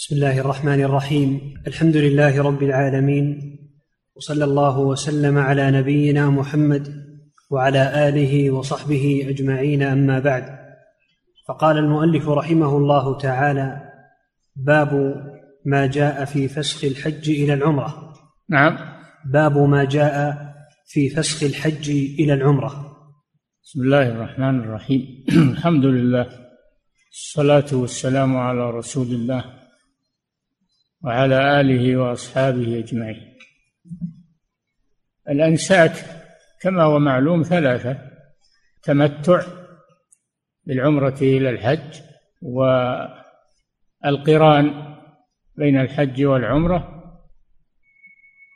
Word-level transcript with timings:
بسم 0.00 0.14
الله 0.14 0.40
الرحمن 0.40 0.80
الرحيم. 0.80 1.54
الحمد 1.66 1.96
لله 1.96 2.42
رب 2.42 2.62
العالمين. 2.62 3.56
وصلى 4.16 4.44
الله 4.44 4.78
وسلم 4.78 5.38
على 5.38 5.70
نبينا 5.70 6.30
محمد 6.30 7.06
وعلى 7.50 8.08
آله 8.08 8.50
وصحبه 8.50 9.26
أجمعين. 9.28 9.82
أما 9.82 10.18
بعد 10.18 10.44
فقال 11.48 11.78
المؤلف 11.78 12.28
رحمه 12.28 12.76
الله 12.76 13.18
تعالى 13.18 13.80
باب 14.56 15.22
ما 15.66 15.86
جاء 15.86 16.24
في 16.24 16.48
فسخ 16.48 16.84
الحج 16.84 17.30
إلى 17.30 17.54
العمرة. 17.54 18.14
نعم. 18.48 18.78
باب 19.32 19.58
ما 19.58 19.84
جاء 19.84 20.36
في 20.86 21.08
فسخ 21.08 21.42
الحج 21.42 21.90
إلى 21.90 22.34
العمرة. 22.34 22.96
بسم 23.64 23.80
الله 23.80 24.08
الرحمن 24.08 24.60
الرحيم. 24.60 25.24
الحمد 25.52 25.84
لله. 25.84 26.26
الصلاة 27.12 27.68
والسلام 27.72 28.36
على 28.36 28.70
رسول 28.70 29.06
الله. 29.06 29.59
وعلى 31.02 31.60
آله 31.60 31.96
وأصحابه 31.96 32.78
أجمعين. 32.78 33.38
الأنساك 35.28 35.92
كما 36.60 36.82
هو 36.82 36.98
معلوم 36.98 37.42
ثلاثة 37.42 37.98
تمتع 38.82 39.42
بالعمرة 40.64 41.18
إلى 41.22 41.50
الحج 41.50 42.00
والقران 44.02 44.96
بين 45.56 45.80
الحج 45.80 46.24
والعمرة 46.24 46.96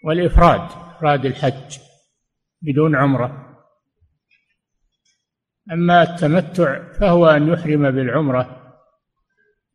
والإفراد 0.05 0.61
إفراد 0.61 1.27
الحج 1.27 1.79
بدون 2.63 2.97
عمرة. 2.97 3.59
أما 5.73 6.03
التمتع 6.03 6.93
فهو 6.93 7.27
أن 7.27 7.49
يحرم 7.49 7.91
بالعمرة 7.91 8.75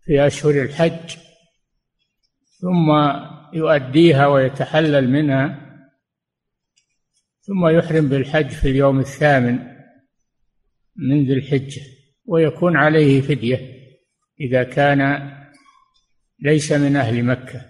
في 0.05 0.27
أشهر 0.27 0.52
الحج 0.52 1.29
ثم 2.62 2.91
يؤديها 3.54 4.27
ويتحلل 4.27 5.09
منها 5.09 5.70
ثم 7.41 7.68
يحرم 7.68 8.10
بالحج 8.10 8.49
في 8.49 8.70
اليوم 8.70 8.99
الثامن 8.99 9.60
من 10.96 11.26
ذي 11.26 11.34
الحجة 11.34 11.82
ويكون 12.26 12.77
عليه 12.77 13.21
فدية 13.21 13.80
إذا 14.41 14.63
كان 14.63 15.32
ليس 16.40 16.71
من 16.71 16.96
أهل 16.96 17.24
مكة. 17.24 17.65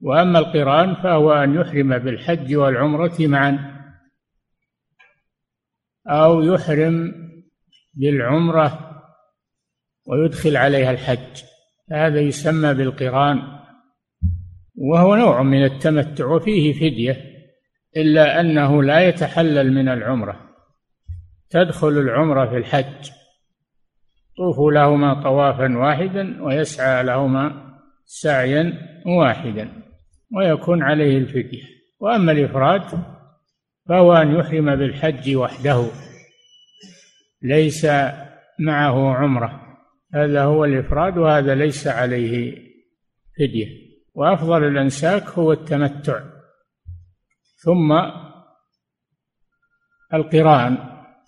وأما 0.00 0.38
القرآن 0.38 0.94
فهو 0.94 1.32
أن 1.32 1.54
يحرم 1.54 1.98
بالحج 1.98 2.54
والعمرة 2.54 3.16
معا 3.20 3.80
أو 6.06 6.42
يحرم 6.42 7.14
بالعمرة 7.94 8.90
ويدخل 10.06 10.56
عليها 10.56 10.90
الحج. 10.90 11.49
هذا 11.92 12.20
يسمى 12.20 12.74
بالقران 12.74 13.42
وهو 14.74 15.16
نوع 15.16 15.42
من 15.42 15.64
التمتع 15.64 16.26
وفيه 16.26 16.72
فدية 16.72 17.30
إلا 17.96 18.40
أنه 18.40 18.82
لا 18.82 19.08
يتحلل 19.08 19.72
من 19.72 19.88
العمرة. 19.88 20.40
تدخل 21.50 21.88
العمرة 21.88 22.50
في 22.50 22.56
الحج 22.56 23.10
طوفوا 24.36 24.72
لهما 24.72 25.22
طوافا 25.22 25.78
واحدا 25.78 26.42
ويسعى 26.42 27.04
لهما 27.04 27.74
سعيا 28.04 28.78
واحدا 29.06 29.68
ويكون 30.36 30.82
عليه 30.82 31.18
الفدية. 31.18 31.62
وأما 32.00 32.32
الإفراد 32.32 32.82
فهو 33.88 34.12
أن 34.12 34.34
يحرم 34.34 34.76
بالحج 34.76 35.36
وحده 35.36 35.86
ليس 37.42 37.86
معه 38.58 39.14
عمرة. 39.14 39.59
هذا 40.14 40.42
هو 40.42 40.64
الإفراد 40.64 41.18
وهذا 41.18 41.54
ليس 41.54 41.86
عليه 41.86 42.56
فدية. 43.38 43.66
وأفضل 44.14 44.64
الأنساك 44.64 45.28
هو 45.28 45.52
التمتع. 45.52 46.20
ثم 47.64 47.92
القران 50.14 50.78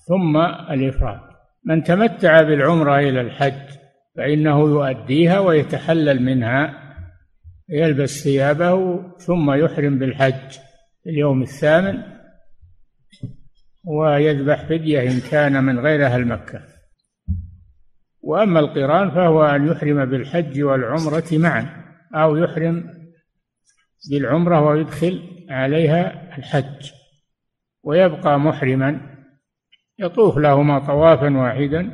ثم 0.08 0.36
الإفراد. 0.70 1.20
من 1.64 1.82
تمتع 1.82 2.42
بالعمرة 2.42 2.98
إلى 2.98 3.20
الحج 3.20 3.82
فإنه 4.16 4.60
يؤديها 4.60 5.38
ويتحلل 5.38 6.22
منها 6.22 6.82
يلبس 7.68 8.24
ثيابه 8.24 9.02
ثم 9.18 9.52
يحرم 9.52 9.98
بالحج 9.98 10.58
اليوم 11.06 11.42
الثامن 11.42 12.02
ويذبح 13.84 14.64
فدية 14.64 15.00
إن 15.10 15.20
كان 15.30 15.64
من 15.64 15.78
غير 15.78 16.06
أهل 16.06 16.26
مكة. 16.26 16.71
وأما 18.22 18.60
القران 18.60 19.10
فهو 19.10 19.44
أن 19.44 19.68
يحرم 19.68 20.04
بالحج 20.04 20.62
والعمرة 20.62 21.24
معا 21.32 21.84
أو 22.14 22.36
يحرم 22.36 22.84
بالعمرة 24.10 24.60
ويدخل 24.60 25.22
عليها 25.50 26.36
الحج. 26.38 26.90
ويبقى 27.82 28.40
محرما 28.40 29.00
يطوف 29.98 30.38
لهما 30.38 30.78
طوافا 30.78 31.36
واحدا 31.36 31.90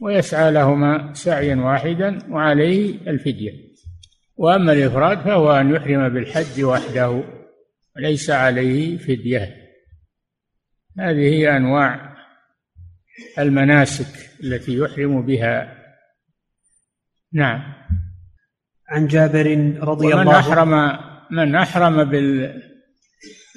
ويسعى 0.00 0.52
لهما 0.52 1.14
سعيا 1.14 1.56
واحدا 1.56 2.18
وعليه 2.30 3.10
الفدية. 3.10 3.52
وأما 4.36 4.72
الإفراد 4.72 5.18
فهو 5.20 5.52
أن 5.52 5.74
يحرم 5.74 6.08
بالحج 6.08 6.62
وحده 6.62 7.22
وليس 7.96 8.30
عليه 8.30 8.98
فدية. 8.98 9.56
هذه 10.98 11.34
هي 11.34 11.56
أنواع 11.56 12.11
المناسك 13.38 14.30
التي 14.44 14.76
يحرم 14.76 15.22
بها. 15.26 15.78
نعم. 17.32 17.74
عن 18.88 19.06
جابر 19.06 19.76
رضي 19.80 20.06
ومن 20.06 20.20
الله 20.20 20.38
أحرم 20.38 20.98
من 21.30 21.54
أحرم 21.54 22.04
بال 22.04 22.62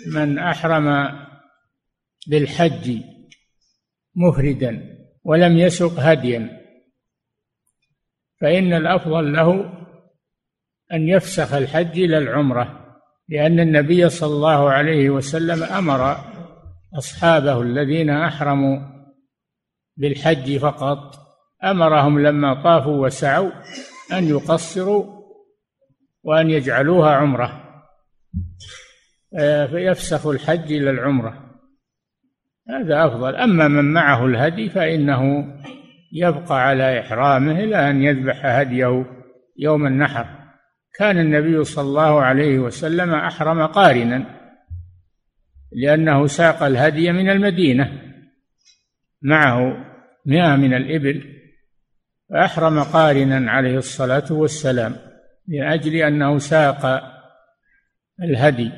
من 0.08 0.38
أحرم 0.38 1.10
بالحج 2.28 3.02
مفردا 4.16 4.98
ولم 5.24 5.58
يسق 5.58 6.00
هديا. 6.00 6.62
فإن 8.42 8.74
الأفضل 8.74 9.34
له 9.34 9.74
أن 10.94 11.08
يفسخ 11.10 11.54
الحج 11.54 12.00
إلى 12.00 12.18
العمرة 12.18 12.86
لأن 13.30 13.60
النبي 13.60 14.10
صلى 14.10 14.34
الله 14.34 14.70
عليه 14.70 15.10
وسلم 15.10 15.64
أمر 15.64 16.18
أصحابه 16.98 17.62
الذين 17.62 18.10
أحرموا 18.10 18.95
بالحج 19.98 20.58
فقط. 20.58 21.16
أمرهم 21.64 22.20
لما 22.20 22.64
طافوا 22.64 23.06
وسعوا 23.06 23.52
أن 24.14 24.24
يقصروا 24.24 25.06
وأن 26.24 26.50
يجعلوها 26.50 27.16
عمرة. 27.16 27.62
فيفسخ 29.70 30.28
الحج 30.28 30.74
إلى 30.74 30.90
العمرة. 30.90 31.46
هذا 32.70 33.06
أفضل. 33.06 33.36
أما 33.36 33.68
من 33.68 33.94
معه 33.94 34.26
الهدي 34.26 34.70
فإنه 34.70 35.54
يبقى 36.14 36.68
على 36.68 37.00
إحرامه 37.00 37.60
إلى 37.60 37.90
أن 37.90 38.04
يذبح 38.04 38.46
هديه 38.46 39.06
يوم 39.58 39.88
النحر. 39.88 40.26
كان 40.98 41.20
النبي 41.20 41.64
صلى 41.64 41.88
الله 41.88 42.22
عليه 42.22 42.60
وسلم 42.60 43.14
أحرم 43.14 43.66
قارنا 43.66 44.26
لأنه 45.72 46.28
ساق 46.28 46.64
الهدي 46.64 47.12
من 47.12 47.30
المدينة. 47.30 48.15
معه 49.26 49.86
مئة 50.26 50.56
من 50.56 50.74
الإبل 50.74 51.36
فأحرم 52.30 52.84
قارنا 52.84 53.52
عليه 53.52 53.78
الصلاة 53.78 54.32
والسلام 54.32 54.96
لأجل 55.48 55.96
أنه 55.96 56.38
ساق 56.38 57.04
الهدي. 58.24 58.72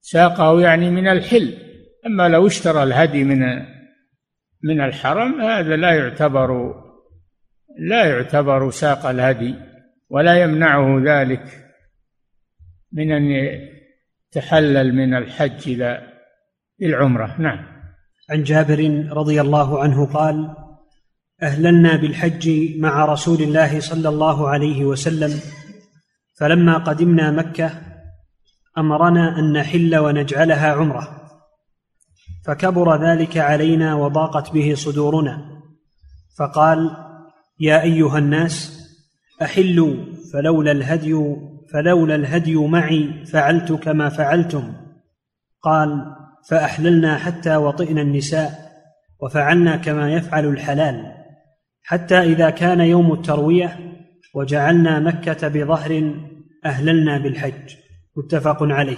ساقه 0.00 0.60
يعني 0.60 0.90
من 0.90 1.08
الحل 1.08 1.54
أما 2.06 2.28
لو 2.28 2.46
اشترى 2.46 2.82
الهدي 2.82 3.24
من 3.24 3.40
من 4.62 4.80
الحرم 4.80 5.40
هذا 5.40 5.76
لا 5.76 5.94
يعتبر 5.94 6.74
لا 7.78 8.04
يعتبر 8.04 8.70
ساق 8.70 9.06
الهدي 9.06 9.54
ولا 10.10 10.42
يمنعه 10.42 11.02
ذلك 11.04 11.44
من 12.92 13.12
أن 13.12 13.58
تحلل 14.32 14.94
من 14.94 15.14
الحج 15.14 15.68
إلى 15.68 16.12
العمرة. 16.82 17.40
نعم. 17.40 17.75
عن 18.30 18.42
جابر 18.42 19.08
رضي 19.12 19.40
الله 19.40 19.80
عنه 19.82 20.06
قال 20.06 20.54
أهللنا 21.42 21.96
بالحج 21.96 22.50
مع 22.78 23.04
رسول 23.04 23.42
الله 23.42 23.80
صلى 23.80 24.08
الله 24.08 24.48
عليه 24.48 24.84
وسلم 24.84 25.40
فلما 26.38 26.78
قدمنا 26.78 27.30
مكة 27.30 27.70
أمرنا 28.78 29.38
أن 29.38 29.52
نحل 29.52 29.96
ونجعلها 29.96 30.72
عمرة. 30.72 31.22
فكبر 32.46 33.02
ذلك 33.02 33.36
علينا 33.36 33.94
وضاقت 33.94 34.52
به 34.52 34.74
صدورنا. 34.74 35.62
فقال 36.38 36.96
يا 37.60 37.82
أيها 37.82 38.18
الناس 38.18 38.82
أحلوا 39.42 39.96
فلولا 40.32 40.72
الهدي 40.72 41.36
فلولا 41.72 42.14
الهدي 42.14 42.56
معي 42.56 43.24
فعلت 43.24 43.72
كما 43.72 44.08
فعلتم. 44.08 44.72
قال 45.62 46.16
فأحللنا 46.48 47.18
حتى 47.18 47.56
وطئنا 47.56 48.02
النساء 48.02 48.50
وفعلنا 49.20 49.76
كما 49.76 50.12
يفعل 50.12 50.46
الحلال 50.46 51.12
حتى 51.82 52.18
إذا 52.18 52.50
كان 52.50 52.80
يوم 52.80 53.12
التروية 53.12 53.78
وجعلنا 54.34 55.00
مكة 55.00 55.48
بظهر 55.48 56.14
أهللنا 56.64 57.18
بالحج. 57.18 57.74
متفق 58.16 58.62
عليه. 58.62 58.96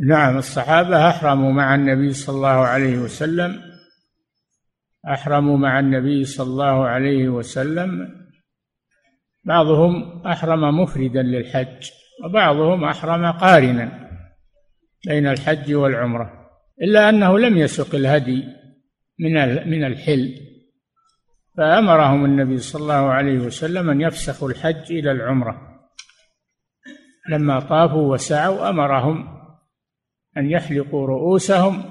نعم 0.00 0.38
الصحابة 0.38 1.08
أحرموا 1.08 1.52
مع 1.52 1.74
النبي 1.74 2.12
صلى 2.12 2.36
الله 2.36 2.48
عليه 2.48 2.98
وسلم 2.98 3.62
أحرموا 5.08 5.58
مع 5.58 5.78
النبي 5.80 6.24
صلى 6.24 6.46
الله 6.46 6.86
عليه 6.86 7.28
وسلم. 7.28 8.08
بعضهم 9.44 10.22
أحرم 10.26 10.80
مفردا 10.80 11.22
للحج 11.22 11.90
وبعضهم 12.24 12.84
أحرم 12.84 13.32
قارنا. 13.32 14.01
بين 15.06 15.26
الحج 15.26 15.74
والعمرة 15.74 16.50
إلا 16.82 17.08
أنه 17.08 17.38
لم 17.38 17.58
يسق 17.58 17.94
الهدي 17.94 18.44
من 19.18 19.32
من 19.70 19.84
الحل. 19.84 20.34
فأمرهم 21.56 22.24
النبي 22.24 22.58
صلى 22.58 22.82
الله 22.82 23.10
عليه 23.10 23.38
وسلم 23.38 23.90
أن 23.90 24.00
يفسخوا 24.00 24.48
الحج 24.48 24.92
إلى 24.92 25.12
العمرة. 25.12 25.60
لما 27.30 27.60
طافوا 27.60 28.12
وسعوا 28.12 28.68
أمرهم 28.68 29.28
أن 30.36 30.50
يحلقوا 30.50 31.06
رؤوسهم 31.06 31.84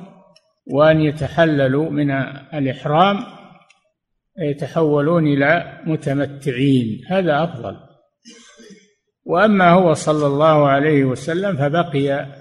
وأن 0.68 1.02
يتحللوا 1.02 1.90
من 1.90 2.12
الإحرام 2.54 3.18
يتحولون 4.40 5.28
إلى 5.28 5.82
متمتعين. 5.86 7.02
هذا 7.10 7.44
أفضل. 7.44 7.78
وأما 9.26 9.70
هو 9.70 9.94
صلى 9.94 10.28
الله 10.28 10.68
عليه 10.68 11.04
وسلم 11.06 11.58
فبقي 11.58 12.41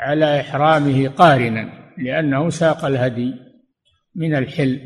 على 0.00 0.40
إحرامه 0.40 1.08
قارنا 1.08 1.92
لأنه 1.98 2.50
ساق 2.50 2.84
الهدي 2.84 3.34
من 4.14 4.34
الحل. 4.34 4.80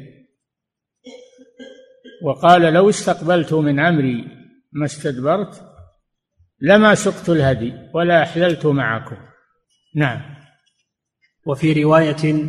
وقال 2.22 2.62
لو 2.62 2.88
استقبلت 2.88 3.52
من 3.52 3.80
امري 3.80 4.24
ما 4.72 4.84
استدبرت 4.84 5.62
لما 6.60 6.94
سقت 6.94 7.28
الهدي 7.28 7.72
ولا 7.94 8.22
أحللت 8.22 8.66
معكم. 8.66 9.16
نعم. 9.94 10.20
وفي 11.46 11.82
رواية 11.82 12.48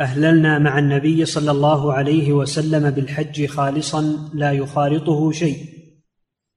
أهللنا 0.00 0.58
مع 0.58 0.78
النبي 0.78 1.24
صلى 1.24 1.50
الله 1.50 1.92
عليه 1.92 2.32
وسلم 2.32 2.90
بالحج 2.90 3.46
خالصا 3.46 4.30
لا 4.34 4.52
يخالطه 4.52 5.32
شيء 5.32 5.56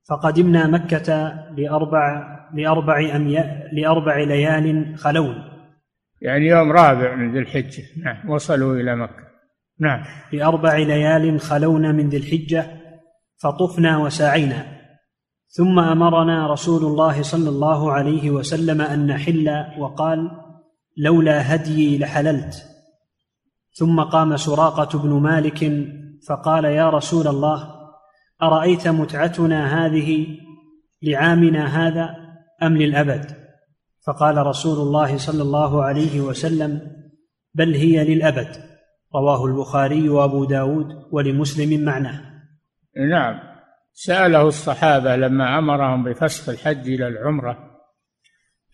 فقدمنا 0.10 0.68
مكة 0.68 1.34
لأربع 1.58 2.39
لأربع 2.54 3.16
أمياء 3.16 3.70
لأربع 3.74 4.18
ليال 4.18 4.98
خلون. 4.98 5.44
يعني 6.22 6.46
يوم 6.46 6.72
رابع 6.72 7.16
من 7.16 7.32
ذي 7.34 7.40
الحجة. 7.40 7.84
نعم 8.04 8.30
وصلوا 8.30 8.76
إلى 8.76 8.96
مكة. 8.96 9.30
نعم. 9.80 10.04
لأربع 10.34 10.78
ليال 10.78 11.40
خلون 11.40 11.96
من 11.96 12.10
ذي 12.10 12.18
الحجة 12.18 12.66
فطفنا 13.44 13.98
وسعينا 13.98 14.66
ثم 15.48 15.80
أمرنا 15.80 16.52
رسول 16.52 16.86
الله 16.86 17.22
صلى 17.22 17.50
الله 17.50 17.92
عليه 17.92 18.32
وسلم 18.32 18.82
أن 18.82 19.08
نحل 19.08 19.66
وقال 19.78 20.32
لولا 20.98 21.56
هديي 21.56 21.98
لحللت. 21.98 22.66
ثم 23.74 24.02
قام 24.02 24.38
سراقة 24.38 25.00
بن 25.00 25.10
مالك 25.10 25.72
فقال 26.28 26.66
يا 26.66 26.90
رسول 26.90 27.28
الله 27.28 27.76
أرأيت 28.42 28.88
متعتنا 28.88 29.86
هذه 29.86 30.28
لعامنا 31.02 31.88
هذا؟ 31.88 32.16
أم 32.64 32.78
للأبد؟ 32.78 33.26
فقال 34.08 34.38
رسول 34.38 34.88
الله 34.88 35.18
صلى 35.18 35.42
الله 35.42 35.84
عليه 35.84 36.22
وسلم 36.22 36.82
بل 37.54 37.76
هي 37.76 38.16
للأبد. 38.16 38.70
رواه 39.16 39.46
البخاري 39.46 40.10
وأبو 40.10 40.46
داود 40.46 40.88
ولمسلم 41.12 41.86
معناه. 41.86 42.22
نعم. 43.10 43.40
سأله 43.94 44.48
الصحابة 44.48 45.16
لما 45.16 45.60
أمرهم 45.60 46.04
بفسخ 46.04 46.50
الحج 46.50 46.90
إلى 46.90 47.08
العمرة 47.08 47.58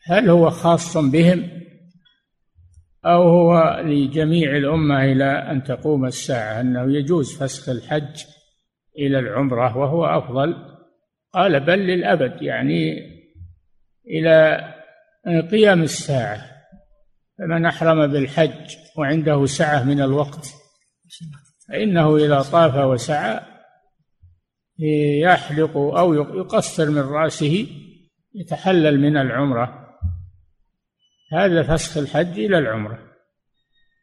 هل 0.05 0.29
هو 0.29 0.49
خاص 0.49 0.97
بهم 0.97 1.49
أو 3.05 3.23
هو 3.23 3.81
لجميع 3.85 4.57
الأمة 4.57 5.03
إلى 5.03 5.25
أن 5.25 5.63
تقوم 5.63 6.05
الساعة؟ 6.05 6.61
أنه 6.61 6.97
يجوز 6.97 7.37
فسخ 7.37 7.69
الحج 7.69 8.23
إلى 8.99 9.19
العمرة 9.19 9.77
وهو 9.77 10.05
أفضل. 10.05 10.55
قال 11.33 11.59
بل 11.59 11.79
للأبد. 11.79 12.41
يعني 12.41 13.14
إلى 14.07 14.61
قيام 15.51 15.83
الساعة 15.83 16.55
فمن 17.39 17.65
أحرم 17.65 18.07
بالحج 18.07 18.75
وعنده 18.97 19.45
سعة 19.45 19.83
من 19.83 20.01
الوقت 20.01 20.47
فإنه 21.69 22.17
إذا 22.17 22.41
طاف 22.41 22.75
وسعى 22.75 23.39
يحلق 25.23 25.77
أو 25.77 26.13
يقصر 26.13 26.89
من 26.89 27.01
رأسه 27.01 27.67
يتحلل 28.35 28.99
من 28.99 29.17
العمرة. 29.17 29.85
هذا 31.33 31.63
فسخ 31.63 31.97
الحج 31.97 32.39
إلى 32.39 32.57
العمرة 32.57 32.99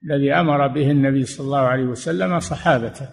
الذي 0.05 0.33
أمر 0.33 0.67
به 0.67 0.91
النبي 0.91 1.25
صلى 1.25 1.45
الله 1.45 1.59
عليه 1.59 1.85
وسلم 1.85 2.41
صحابته. 2.41 3.09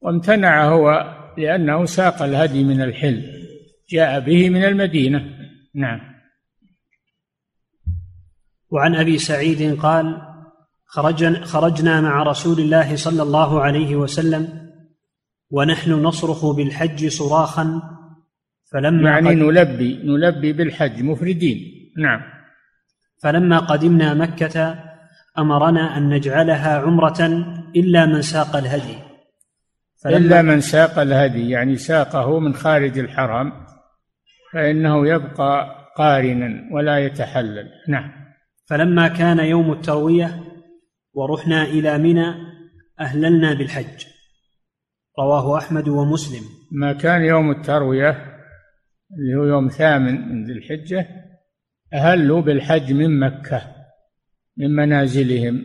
وامتنع 0.00 0.64
هو 0.64 1.14
لأنه 1.38 1.84
ساق 1.84 2.22
الهدي 2.22 2.64
من 2.64 2.82
الحل 2.82 3.22
جاء 3.90 4.20
به 4.20 4.50
من 4.50 4.64
المدينة. 4.64 5.37
نعم. 5.78 6.00
وعن 8.70 8.94
أبي 8.94 9.18
سعيد 9.18 9.80
قال 9.80 10.22
خرجنا, 10.86 11.44
خرجنا 11.44 12.00
مع 12.00 12.22
رسول 12.22 12.60
الله 12.60 12.96
صلى 12.96 13.22
الله 13.22 13.62
عليه 13.62 13.96
وسلم 13.96 14.70
ونحن 15.50 15.92
نصرخ 15.92 16.46
بالحج 16.46 17.08
صراخا 17.08 17.82
فلما 18.72 19.10
يعني 19.10 19.34
نلبي 19.34 20.02
نلبي 20.04 20.52
بالحج 20.52 21.02
مفردين. 21.02 21.58
نعم. 21.96 22.20
فلما 23.22 23.58
قدمنا 23.58 24.14
مكة 24.14 24.84
أمرنا 25.38 25.96
أن 25.96 26.08
نجعلها 26.08 26.78
عمرة 26.78 27.20
إلا 27.76 28.06
من 28.06 28.22
ساق 28.22 28.56
الهدي. 28.56 28.98
إلا 30.06 30.42
من 30.42 30.60
ساق 30.60 30.98
الهدي 30.98 31.50
يعني 31.50 31.76
ساقه 31.76 32.40
من 32.40 32.54
خارج 32.54 32.98
الحرم. 32.98 33.67
فإنه 34.52 35.08
يبقى 35.08 35.78
قارنا 35.96 36.68
ولا 36.72 36.98
يتحلل. 36.98 37.68
نعم. 37.88 38.10
فلما 38.68 39.08
كان 39.08 39.38
يوم 39.38 39.72
التروية 39.72 40.44
ورحنا 41.14 41.62
إلى 41.64 41.98
منى 41.98 42.34
أهللنا 43.00 43.54
بالحج. 43.54 44.06
رواه 45.18 45.58
أحمد 45.58 45.88
ومسلم. 45.88 46.42
ما 46.72 46.92
كان 46.92 47.24
يوم 47.24 47.50
التروية 47.50 48.10
اللي 49.18 49.34
هو 49.36 49.44
يوم 49.44 49.68
ثامن 49.68 50.28
من 50.28 50.44
ذي 50.44 50.52
الحجة 50.52 51.08
أهلوا 51.94 52.40
بالحج 52.40 52.92
من 52.92 53.20
مكة 53.20 53.62
من 54.56 54.70
منازلهم 54.70 55.64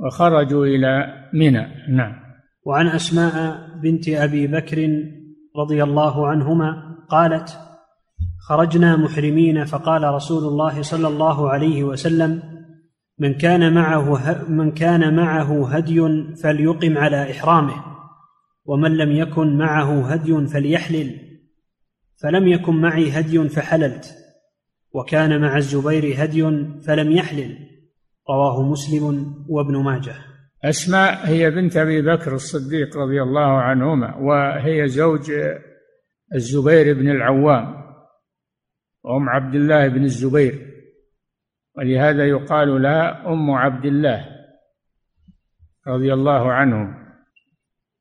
وخرجوا 0.00 0.66
إلى 0.66 1.14
منى. 1.34 1.66
نعم. 1.88 2.28
وعن 2.66 2.86
أسماء 2.86 3.60
بنت 3.82 4.08
أبي 4.08 4.46
بكر 4.46 4.88
رضي 5.56 5.82
الله 5.82 6.28
عنهما 6.28 6.96
قالت 7.08 7.67
خرجنا 8.40 8.96
محرمين 8.96 9.64
فقال 9.64 10.04
رسول 10.04 10.44
الله 10.44 10.82
صلى 10.82 11.08
الله 11.08 11.50
عليه 11.50 11.84
وسلم 11.84 12.42
من 13.18 13.34
كان 13.34 13.74
معه 13.74 14.50
من 14.50 14.72
كان 14.72 15.16
معه 15.16 15.68
هدي 15.68 16.00
فليقم 16.42 16.98
على 16.98 17.30
إحرامه 17.30 17.84
ومن 18.64 18.96
لم 18.96 19.12
يكن 19.12 19.58
معه 19.58 20.12
هدي 20.12 20.46
فليحلل 20.46 21.28
فلم 22.22 22.48
يكن 22.48 22.80
معي 22.80 23.10
هدي 23.10 23.48
فحللت 23.48 24.14
وكان 24.92 25.40
مع 25.40 25.56
الزبير 25.56 26.24
هدي 26.24 26.42
فلم 26.86 27.12
يحلل. 27.12 27.58
رواه 28.30 28.62
مسلم 28.62 29.34
وابن 29.48 29.76
ماجه. 29.76 30.14
أسماء 30.64 31.28
هي 31.28 31.50
بنت 31.50 31.76
أبي 31.76 32.02
بكر 32.02 32.34
الصديق 32.34 32.96
رضي 32.96 33.22
الله 33.22 33.60
عنهما 33.60 34.16
وهي 34.16 34.88
زوج 34.88 35.32
الزبير 36.34 36.94
بن 36.94 37.10
العوام. 37.10 37.87
وام 39.04 39.28
عبد 39.28 39.54
الله 39.54 39.88
بن 39.88 40.04
الزبير. 40.04 40.68
ولهذا 41.76 42.26
يقال 42.26 42.82
لها 42.82 43.32
أم 43.32 43.50
عبد 43.50 43.84
الله 43.84 44.26
رضي 45.86 46.12
الله 46.12 46.52
عنهم 46.52 46.94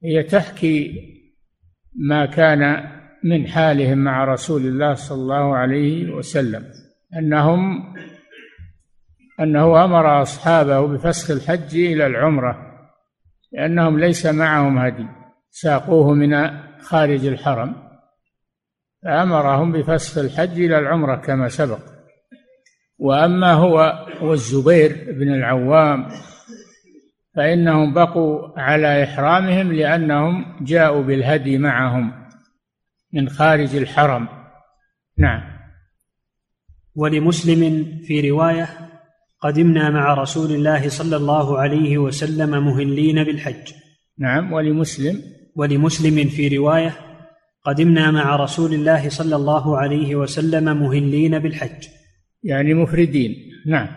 هي 0.03 0.23
تحكي 0.23 1.03
ما 1.95 2.25
كان 2.25 2.91
من 3.23 3.47
حالهم 3.47 3.97
مع 3.97 4.23
رسول 4.23 4.61
الله 4.61 4.93
صلى 4.93 5.21
الله 5.21 5.55
عليه 5.55 6.13
وسلم. 6.13 6.63
أنهم 7.17 7.93
أنه 9.39 9.85
أمر 9.85 10.21
أصحابه 10.21 10.87
بفسخ 10.87 11.31
الحج 11.31 11.75
إلى 11.75 12.07
العمرة 12.07 12.57
لأنهم 13.51 13.99
ليس 13.99 14.25
معهم 14.25 14.77
هدي 14.77 15.05
ساقوه 15.49 16.13
من 16.13 16.49
خارج 16.79 17.25
الحرم. 17.25 17.86
فامرهم 19.03 19.71
بفسخ 19.71 20.17
الحج 20.17 20.61
إلى 20.61 20.79
العمرة 20.79 21.15
كما 21.15 21.49
سبق. 21.49 21.79
وأما 22.99 23.53
هو 23.53 24.07
والزبير 24.21 25.05
بن 25.19 25.33
العوام 25.33 26.07
فإنهم 27.35 27.93
بقوا 27.93 28.59
على 28.59 29.03
إحرامهم 29.03 29.73
لأنهم 29.73 30.55
جاءوا 30.61 31.03
بالهدي 31.03 31.57
معهم 31.57 32.11
من 33.13 33.29
خارج 33.29 33.75
الحرم. 33.75 34.27
نعم. 35.17 35.41
ولمسلم 36.95 37.85
في 38.05 38.29
رواية 38.29 38.69
قدمنا 39.41 39.89
مع 39.89 40.13
رسول 40.13 40.51
الله 40.51 40.89
صلى 40.89 41.15
الله 41.15 41.59
عليه 41.59 41.97
وسلم 41.97 42.65
مهلين 42.65 43.23
بالحج. 43.23 43.73
نعم 44.19 44.53
ولمسلم. 44.53 45.21
ولمسلم 45.55 46.29
في 46.29 46.57
رواية 46.57 47.06
قدمنا 47.67 48.11
مع 48.11 48.35
رسول 48.35 48.73
الله 48.73 49.09
صلى 49.09 49.35
الله 49.35 49.77
عليه 49.77 50.15
وسلم 50.15 50.83
مهلين 50.83 51.39
بالحج. 51.39 51.87
يعني 52.43 52.73
مفردين. 52.73 53.35
نعم. 53.65 53.87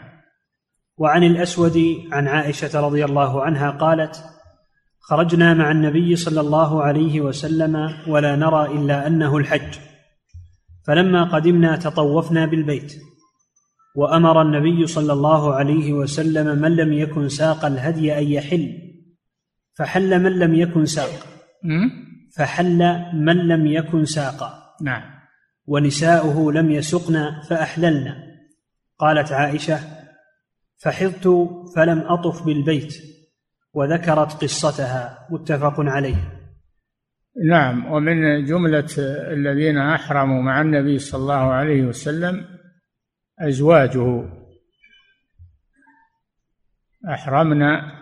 وعن 0.99 1.25
الأسود 1.25 1.79
عن 2.12 2.29
عائشة 2.29 2.81
رضي 2.81 3.05
الله 3.05 3.43
عنها 3.43 3.71
قالت 3.71 4.25
خرجنا 5.00 5.55
مع 5.55 5.71
النبي 5.71 6.17
صلى 6.17 6.41
الله 6.41 6.83
عليه 6.83 7.21
وسلم 7.21 7.95
ولا 8.09 8.37
نرى 8.37 8.67
إلا 8.67 9.07
أنه 9.07 9.37
الحج. 9.37 9.79
فلما 10.87 11.25
قدمنا 11.25 11.77
تطوفنا 11.77 12.47
بالبيت. 12.47 12.95
وأمر 13.97 14.43
النبي 14.43 14.87
صلى 14.87 15.12
الله 15.12 15.55
عليه 15.55 15.93
وسلم 15.93 16.59
من 16.62 16.77
لم 16.77 16.93
يكن 16.93 17.29
ساق 17.29 17.65
الهدي 17.65 18.19
أن 18.19 18.25
يحل. 18.25 18.73
فحل 19.79 20.23
من 20.23 20.39
لم 20.39 20.55
يكن 20.55 20.87
ساق. 20.87 21.27
فحل 22.37 23.05
من 23.15 23.37
لم 23.37 23.67
يكن 23.67 24.05
ساقا. 24.05 24.77
نعم. 24.83 25.21
ونساؤه 25.67 26.53
لم 26.53 26.71
يسقن 26.71 27.41
فأحللن. 27.49 28.15
قالت 28.99 29.33
عائشة 29.33 29.79
فحضت 30.77 31.29
فلم 31.77 31.99
أطف 31.99 32.47
بالبيت 32.47 32.95
وذكرت 33.73 34.43
قصتها. 34.43 35.29
متفق 35.31 35.75
عليه. 35.79 36.41
نعم. 37.51 37.93
ومن 37.93 38.45
جملة 38.45 38.89
الذين 39.33 39.79
أحرموا 39.79 40.43
مع 40.43 40.61
النبي 40.61 40.99
صلى 40.99 41.21
الله 41.21 41.53
عليه 41.53 41.83
وسلم 41.83 42.45
أزواجه. 43.41 44.41
أحرمنا 47.09 48.01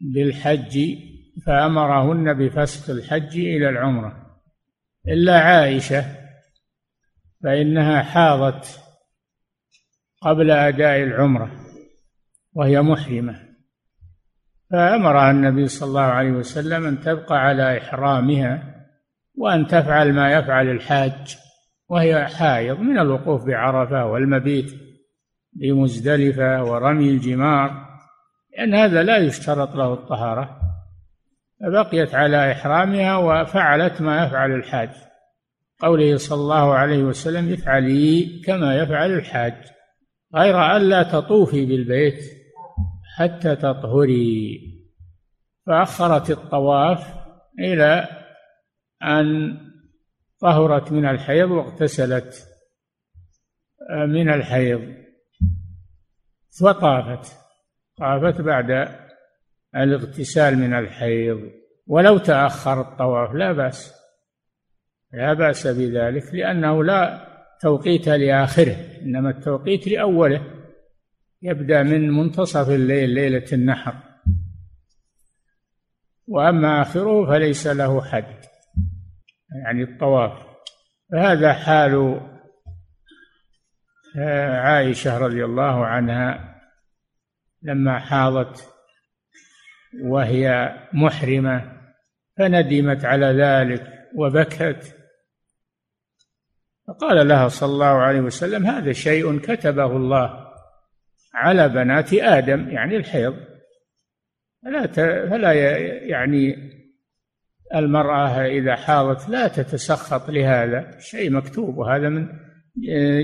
بالحج 0.00 0.78
فأمرهن 1.46 2.34
بفسخ 2.34 2.90
الحج 2.90 3.36
إلى 3.38 3.68
العمرة. 3.68 4.40
إلا 5.08 5.40
عائشة 5.40 6.04
فإنها 7.42 8.02
حاضت 8.02 8.80
قبل 10.22 10.50
أداء 10.50 11.02
العمرة 11.02 11.50
وهي 12.52 12.82
محرمة. 12.82 13.50
فأمرها 14.70 15.30
النبي 15.30 15.68
صلى 15.68 15.88
الله 15.88 16.00
عليه 16.00 16.30
وسلم 16.30 16.86
أن 16.86 17.00
تبقى 17.00 17.38
على 17.38 17.78
إحرامها 17.78 18.86
وأن 19.34 19.66
تفعل 19.66 20.12
ما 20.12 20.32
يفعل 20.32 20.70
الحاج 20.70 21.38
وهي 21.88 22.26
حائض 22.26 22.78
من 22.80 22.98
الوقوف 22.98 23.44
بعرفة 23.44 24.06
والمبيت 24.06 24.72
بمزدلفة 25.52 26.64
ورمي 26.64 27.10
الجمار 27.10 27.90
لأن 28.56 28.74
هذا 28.74 29.02
لا 29.02 29.16
يشترط 29.16 29.76
له 29.76 29.94
الطهارة. 29.94 30.60
فبقيت 31.60 32.14
على 32.14 32.52
إحرامها 32.52 33.16
وفعلت 33.16 34.00
ما 34.00 34.26
يفعل 34.26 34.52
الحاج. 34.52 34.90
قوله 35.80 36.16
صلى 36.16 36.40
الله 36.40 36.74
عليه 36.74 37.02
وسلم 37.02 37.52
افعلي 37.52 38.42
كما 38.46 38.76
يفعل 38.82 39.10
الحاج. 39.10 39.54
غير 40.34 40.76
ألا 40.76 41.02
تطوفي 41.02 41.66
بالبيت 41.66 42.20
حتى 43.16 43.56
تطهري. 43.56 44.60
فأخرت 45.66 46.30
الطواف 46.30 47.14
إلى 47.58 48.08
أن 49.02 49.56
طهرت 50.40 50.92
من 50.92 51.06
الحيض 51.08 51.50
واغتسلت 51.50 52.46
من 54.08 54.30
الحيض. 54.30 54.94
وطافت 56.62 57.36
طافت 57.96 58.40
بعد 58.40 58.99
الاغتسال 59.76 60.58
من 60.58 60.74
الحيض. 60.74 61.50
ولو 61.86 62.18
تأخر 62.18 62.80
الطواف 62.80 63.34
لا 63.34 63.52
بأس. 63.52 63.94
لا 65.12 65.32
بأس 65.32 65.66
بذلك 65.66 66.34
لأنه 66.34 66.84
لا 66.84 67.26
توقيت 67.60 68.08
لآخره 68.08 68.76
إنما 69.02 69.30
التوقيت 69.30 69.88
لأوله. 69.88 70.54
يبدأ 71.42 71.82
من 71.82 72.10
منتصف 72.10 72.68
الليل 72.68 73.10
ليلة 73.10 73.46
النحر. 73.52 73.94
وأما 76.26 76.82
آخره 76.82 77.26
فليس 77.26 77.66
له 77.66 78.02
حد 78.02 78.34
يعني 79.64 79.82
الطواف. 79.82 80.50
فهذا 81.12 81.52
حال 81.52 82.20
آه، 84.18 84.60
عائشة 84.60 85.18
رضي 85.18 85.44
الله 85.44 85.86
عنها 85.86 86.60
لما 87.62 87.98
حاضت 87.98 88.79
وهي 90.02 90.76
محرمة 90.92 91.80
فندمت 92.38 93.04
على 93.04 93.26
ذلك 93.26 94.08
وبكت. 94.14 94.96
فقال 96.88 97.28
لها 97.28 97.48
صلى 97.48 97.72
الله 97.72 97.86
عليه 97.86 98.20
وسلم 98.20 98.66
هذا 98.66 98.92
شيء 98.92 99.38
كتبه 99.38 99.96
الله 99.96 100.46
على 101.34 101.68
بنات 101.68 102.14
آدم 102.14 102.70
يعني 102.70 102.96
الحيض. 102.96 103.36
فلا 104.62 104.86
فلا 105.30 105.52
يعني 106.06 106.70
المرأة 107.74 108.46
إذا 108.46 108.76
حاضت 108.76 109.28
لا 109.28 109.48
تتسخط 109.48 110.30
لهذا 110.30 110.98
شيء 110.98 111.30
مكتوب 111.30 111.78
وهذا 111.78 112.08
من 112.08 112.28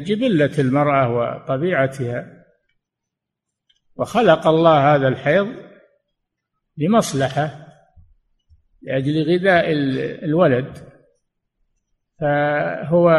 جبلة 0.04 0.58
المرأة 0.58 1.12
وطبيعتها. 1.12 2.44
وخلق 3.96 4.46
الله 4.46 4.94
هذا 4.94 5.08
الحيض 5.08 5.65
لمصلحة 6.78 7.66
لأجل 8.83 9.23
غذاء 9.23 9.64
الولد. 10.25 10.73
فهو 12.21 13.11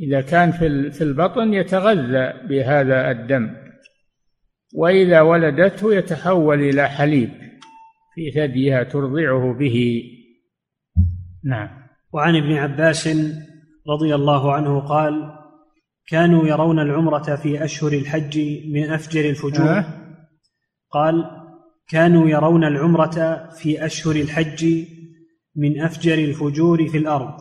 إذا 0.00 0.20
كان 0.20 0.52
في 0.90 1.02
البطن 1.02 1.54
يتغذى 1.54 2.48
بهذا 2.48 3.10
الدم 3.10 3.56
وإذا 4.74 5.20
ولدته 5.20 5.94
يتحول 5.94 6.60
إلى 6.60 6.88
حليب 6.88 7.30
في 8.14 8.30
ثديها 8.30 8.82
ترضعه 8.82 9.54
به. 9.58 10.02
نعم. 11.44 11.68
وعن 12.12 12.36
ابن 12.36 12.52
عباس 12.52 13.08
رضي 13.88 14.14
الله 14.14 14.52
عنه 14.52 14.80
قال 14.80 15.32
كانوا 16.06 16.46
يرون 16.46 16.78
العمرة 16.78 17.36
في 17.36 17.64
أشهر 17.64 17.92
الحج 17.92 18.38
من 18.72 18.90
أفجر 18.90 19.30
الفجور. 19.30 19.78
أه؟ 19.78 19.84
قال 20.90 21.41
كانوا 21.92 22.28
يرون 22.28 22.64
العمرة 22.64 23.48
في 23.50 23.84
أشهر 23.86 24.16
الحج 24.16 24.84
من 25.56 25.80
أفجر 25.80 26.14
الفجور 26.14 26.88
في 26.88 26.98
الأرض. 26.98 27.34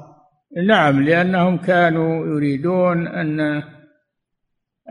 نعم 0.67 1.03
لأنهم 1.03 1.57
كانوا 1.57 2.27
يريدون 2.27 3.07
أن 3.07 3.39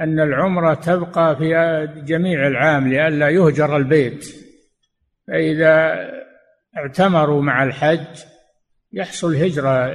أن 0.00 0.20
العمرة 0.20 0.74
تبقى 0.74 1.36
في 1.36 1.52
جميع 2.06 2.46
العام 2.46 2.88
لئلا 2.88 3.28
يهجر 3.28 3.76
البيت. 3.76 4.34
فإذا 5.28 6.06
اعتمروا 6.76 7.42
مع 7.42 7.64
الحج 7.64 8.06
يحصل 8.92 9.36
هجرة 9.36 9.86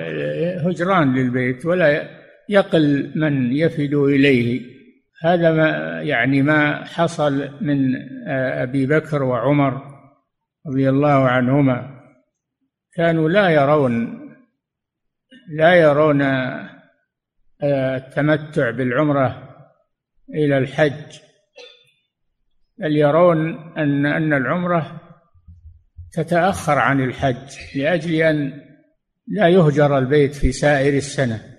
هجران 0.70 1.16
للبيت 1.16 1.66
ولا 1.66 2.10
يقل 2.50 3.12
من 3.16 3.56
يفد 3.56 3.94
إليه. 3.94 4.75
هذا 5.24 5.52
ما 5.52 6.02
يعني 6.02 6.42
ما 6.42 6.86
حصل 6.86 7.50
من 7.62 7.96
أبي 8.28 8.86
بكر 8.86 9.24
وعمر 9.24 9.82
رضي 10.68 10.90
الله 10.90 11.28
عنهما. 11.28 12.02
كانوا 12.94 13.30
لا 13.30 13.50
يرون 13.50 14.22
لا 15.50 15.74
يرون 15.74 16.22
التمتع 17.64 18.70
بالعمرة 18.72 19.56
إلى 20.30 20.58
الحج 20.58 21.20
بل 22.78 22.96
يرون 22.96 23.74
أن 23.78 24.06
أن 24.06 24.34
العمرة 24.34 25.02
تتأخر 26.14 26.80
عن 26.80 27.04
الحج 27.04 27.76
لأجل 27.76 28.14
أن 28.16 28.62
لا 29.28 29.50
يهجر 29.50 29.98
البيت 29.98 30.34
في 30.36 30.52
سائر 30.52 30.94
السنة. 30.94 31.55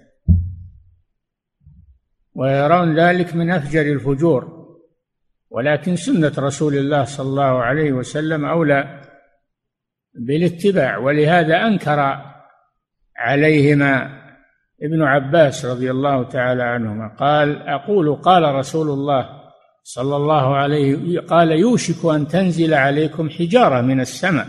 ويرون 2.37 2.99
ذلك 3.01 3.35
من 3.35 3.51
أفجر 3.51 3.81
الفجور. 3.81 4.67
ولكن 5.51 5.97
سنة 5.97 6.33
رسول 6.39 6.75
الله 6.75 7.05
صلى 7.05 7.27
الله 7.27 7.63
عليه 7.63 7.93
وسلم 7.93 8.45
أولى 8.45 9.03
بالاتباع 10.15 10.99
ولهذا 10.99 11.67
أنكر 11.67 12.23
عليهما 13.17 14.21
ابن 14.83 15.03
عباس 15.03 15.65
رضي 15.65 15.91
الله 15.91 16.23
تعالى 16.23 16.63
عنهما. 16.63 17.09
قال 17.09 17.63
أقول 17.69 18.17
قال 18.17 18.55
رسول 18.55 18.89
الله 18.89 19.29
صلى 19.83 20.17
الله 20.17 20.57
عليه 20.57 21.21
قال 21.21 21.53
يوشك 21.53 22.05
أن 22.05 22.29
تنزل 22.29 22.75
عليكم 22.75 23.31
حجارة 23.31 23.81
من 23.81 24.01
السماء. 24.01 24.47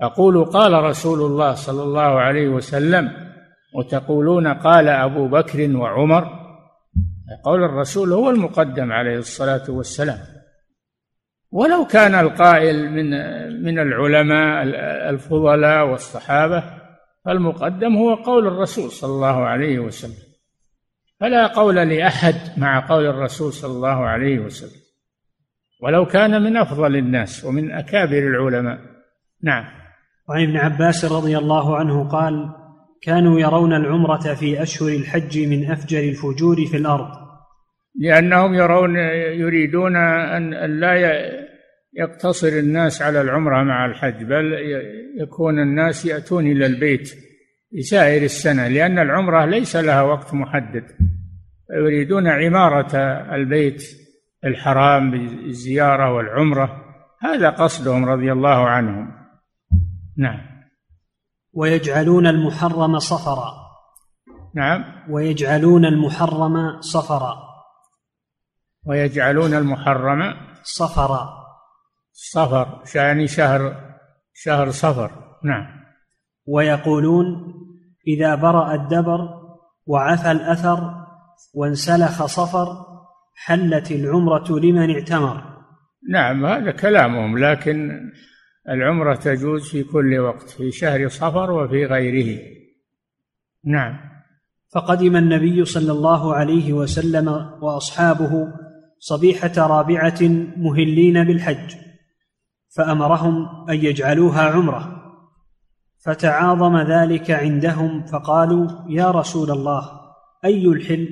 أقول 0.00 0.44
قال 0.44 0.72
رسول 0.72 1.20
الله 1.20 1.54
صلى 1.54 1.82
الله 1.82 2.20
عليه 2.20 2.48
وسلم 2.48 3.23
وتقولون 3.74 4.46
قال 4.46 4.88
أبو 4.88 5.28
بكر 5.28 5.76
وعمر 5.76 6.44
قول 7.44 7.64
الرسول 7.64 8.12
هو 8.12 8.30
المقدم 8.30 8.92
عليه 8.92 9.18
الصلاة 9.18 9.70
والسلام. 9.70 10.18
ولو 11.50 11.84
كان 11.86 12.14
القائل 12.14 12.90
من 12.90 13.10
من 13.62 13.78
العلماء 13.78 14.62
الفضلاء 15.10 15.86
والصحابة 15.86 16.64
فالمقدم 17.24 17.96
هو 17.96 18.14
قول 18.14 18.46
الرسول 18.46 18.90
صلى 18.90 19.10
الله 19.10 19.46
عليه 19.46 19.78
وسلم. 19.78 20.24
فلا 21.20 21.46
قول 21.46 21.76
لأحد 21.76 22.34
مع 22.56 22.88
قول 22.88 23.06
الرسول 23.06 23.52
صلى 23.52 23.72
الله 23.72 24.04
عليه 24.06 24.38
وسلم. 24.38 24.80
ولو 25.82 26.06
كان 26.06 26.42
من 26.42 26.56
أفضل 26.56 26.96
الناس 26.96 27.44
ومن 27.44 27.72
أكابر 27.72 28.18
العلماء. 28.18 28.78
نعم. 29.42 29.64
وعن 30.28 30.42
ابن 30.42 30.56
عباس 30.56 31.04
رضي 31.04 31.38
الله 31.38 31.76
عنه 31.76 32.08
قال 32.08 32.63
كانوا 33.04 33.40
يرون 33.40 33.72
العمرة 33.72 34.34
في 34.34 34.62
أشهر 34.62 34.88
الحج 34.88 35.38
من 35.38 35.70
أفجر 35.70 35.98
الفجور 35.98 36.56
في 36.70 36.76
الأرض. 36.76 37.24
لأنهم 38.00 38.54
يرون 38.54 38.96
يريدون 39.40 39.96
أن 39.96 40.80
لا 40.80 40.94
يقتصر 41.96 42.48
الناس 42.48 43.02
على 43.02 43.20
العمرة 43.20 43.62
مع 43.62 43.86
الحج 43.86 44.24
بل 44.24 44.52
يكون 45.22 45.58
الناس 45.58 46.06
يأتون 46.06 46.46
إلى 46.46 46.66
البيت 46.66 47.14
لسائر 47.72 48.22
السنة 48.22 48.68
لأن 48.68 48.98
العمرة 48.98 49.44
ليس 49.44 49.76
لها 49.76 50.02
وقت 50.02 50.34
محدد. 50.34 50.84
يريدون 51.76 52.26
عمارة 52.26 52.96
البيت 53.34 53.82
الحرام 54.44 55.10
بالزيارة 55.10 56.12
والعمرة 56.14 56.84
هذا 57.22 57.50
قصدهم 57.50 58.04
رضي 58.04 58.32
الله 58.32 58.68
عنهم. 58.68 59.12
نعم. 60.18 60.53
ويجعلون 61.56 62.26
المحرم 62.26 62.98
صفرا. 62.98 63.54
نعم. 64.54 64.84
ويجعلون 65.10 65.84
المحرم 65.84 66.80
صفرا. 66.80 67.34
ويجعلون 68.86 69.54
المحرم 69.54 70.34
صفرا. 70.62 71.28
صفر 72.12 72.82
يعني 72.94 73.26
شهر 73.26 73.76
شهر 74.34 74.70
صفر. 74.70 75.10
نعم. 75.44 75.66
ويقولون 76.46 77.24
إذا 78.08 78.34
برأ 78.34 78.74
الدبر 78.74 79.44
وعفى 79.86 80.30
الأثر 80.30 80.94
وانسلخ 81.54 82.26
صفر 82.26 82.66
حلت 83.34 83.90
العمرة 83.90 84.58
لمن 84.58 84.94
اعتمر. 84.94 85.54
نعم 86.10 86.46
هذا 86.46 86.70
كلامهم 86.70 87.38
لكن 87.38 88.00
العمرة 88.68 89.14
تجوز 89.14 89.68
في 89.68 89.82
كل 89.82 90.18
وقت 90.18 90.50
في 90.50 90.70
شهر 90.70 91.08
صفر 91.08 91.50
وفي 91.50 91.84
غيره. 91.84 92.40
نعم. 93.64 94.00
فقدم 94.74 95.16
النبي 95.16 95.64
صلى 95.64 95.92
الله 95.92 96.34
عليه 96.34 96.72
وسلم 96.72 97.28
وأصحابه 97.62 98.48
صبيحة 98.98 99.52
رابعة 99.56 100.18
مهلين 100.56 101.24
بالحج 101.24 101.74
فأمرهم 102.76 103.46
أن 103.70 103.74
يجعلوها 103.74 104.42
عمرة. 104.42 105.00
فتعاظم 106.04 106.76
ذلك 106.76 107.30
عندهم 107.30 108.06
فقالوا 108.06 108.68
يا 108.88 109.10
رسول 109.10 109.50
الله 109.50 109.90
أي 110.44 110.66
الحل؟ 110.66 111.08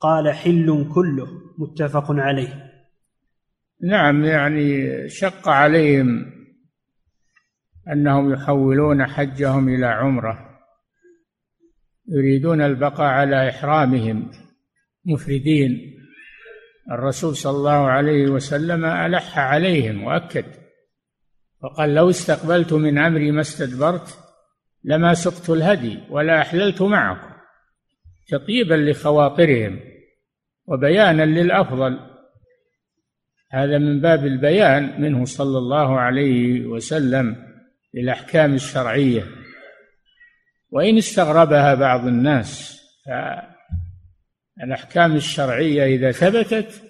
قال 0.00 0.32
حل 0.34 0.88
كله. 0.94 1.26
متفق 1.58 2.10
عليه. 2.10 2.70
نعم 3.82 4.24
يعني 4.24 5.08
شق 5.08 5.48
عليهم. 5.48 6.39
أنهم 7.92 8.32
يحولون 8.32 9.06
حجهم 9.06 9.68
إلى 9.68 9.86
عمرة. 9.86 10.60
يريدون 12.08 12.62
البقاء 12.62 13.06
على 13.06 13.48
إحرامهم. 13.48 14.30
مفردين. 15.04 15.96
الرسول 16.90 17.36
صلى 17.36 17.56
الله 17.56 17.70
عليه 17.70 18.28
وسلم 18.28 18.84
ألح 18.84 19.38
عليهم 19.38 20.04
وأكد. 20.04 20.44
وقال 21.62 21.94
لو 21.94 22.10
استقبلت 22.10 22.72
من 22.72 22.98
أمري 22.98 23.30
ما 23.30 23.40
استدبرت 23.40 24.18
لما 24.84 25.14
سقت 25.14 25.50
الهدي 25.50 25.98
ولا 26.10 26.40
أحللت 26.40 26.82
معكم. 26.82 27.30
تطيبا 28.28 28.74
لخواطرهم 28.74 29.80
وبيانا 30.66 31.22
للأفضل. 31.22 31.98
هذا 33.50 33.78
من 33.78 34.00
باب 34.00 34.26
البيان 34.26 35.02
منه 35.02 35.24
صلى 35.24 35.58
الله 35.58 36.00
عليه 36.00 36.66
وسلم. 36.66 37.49
للأحكام 37.94 38.54
الشرعية. 38.54 39.24
وإن 40.70 40.96
استغربها 40.98 41.74
بعض 41.74 42.06
الناس 42.06 42.80
فالأحكام 44.56 45.16
الشرعية 45.16 45.84
إذا 45.84 46.12
ثبتت 46.12 46.82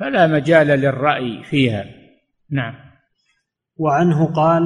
فلا 0.00 0.26
مجال 0.26 0.66
للرأي 0.66 1.44
فيها. 1.44 1.84
نعم. 2.50 2.74
وعنه 3.76 4.32
قال 4.32 4.62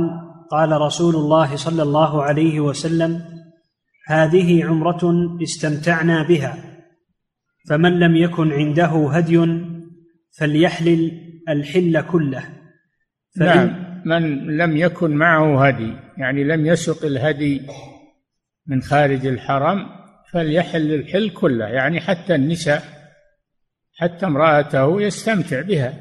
قال 0.50 0.80
رسول 0.80 1.14
الله 1.14 1.56
صلى 1.56 1.82
الله 1.82 2.22
عليه 2.22 2.60
وسلم 2.60 3.24
هذه 4.06 4.64
عمرة 4.64 5.00
استمتعنا 5.42 6.22
بها 6.22 6.64
فمن 7.68 7.98
لم 7.98 8.16
يكن 8.16 8.52
عنده 8.52 9.10
هدي 9.12 9.46
فليحلل 10.38 11.12
الحل 11.48 12.00
كله 12.00 12.44
نعم. 13.36 13.87
من 14.08 14.56
لم 14.56 14.76
يكن 14.76 15.10
معه 15.10 15.66
هدي 15.66 15.92
يعني 16.16 16.44
لم 16.44 16.66
يسق 16.66 17.04
الهدي 17.04 17.62
من 18.66 18.82
خارج 18.82 19.26
الحرم 19.26 19.86
فليحل 20.32 20.94
الحل 20.94 21.30
كله 21.30 21.66
يعني 21.66 22.00
حتى 22.00 22.34
النساء 22.34 22.82
حتى 23.98 24.26
امرأته 24.26 25.02
يستمتع 25.02 25.60
بها. 25.60 25.94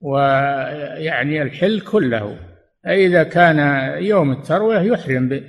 ويعني 0.00 1.42
الحل 1.42 1.80
كله 1.80 2.38
إذا 2.86 3.22
كان 3.22 3.58
يوم 4.02 4.32
التروية 4.32 4.78
يحرم 4.78 5.40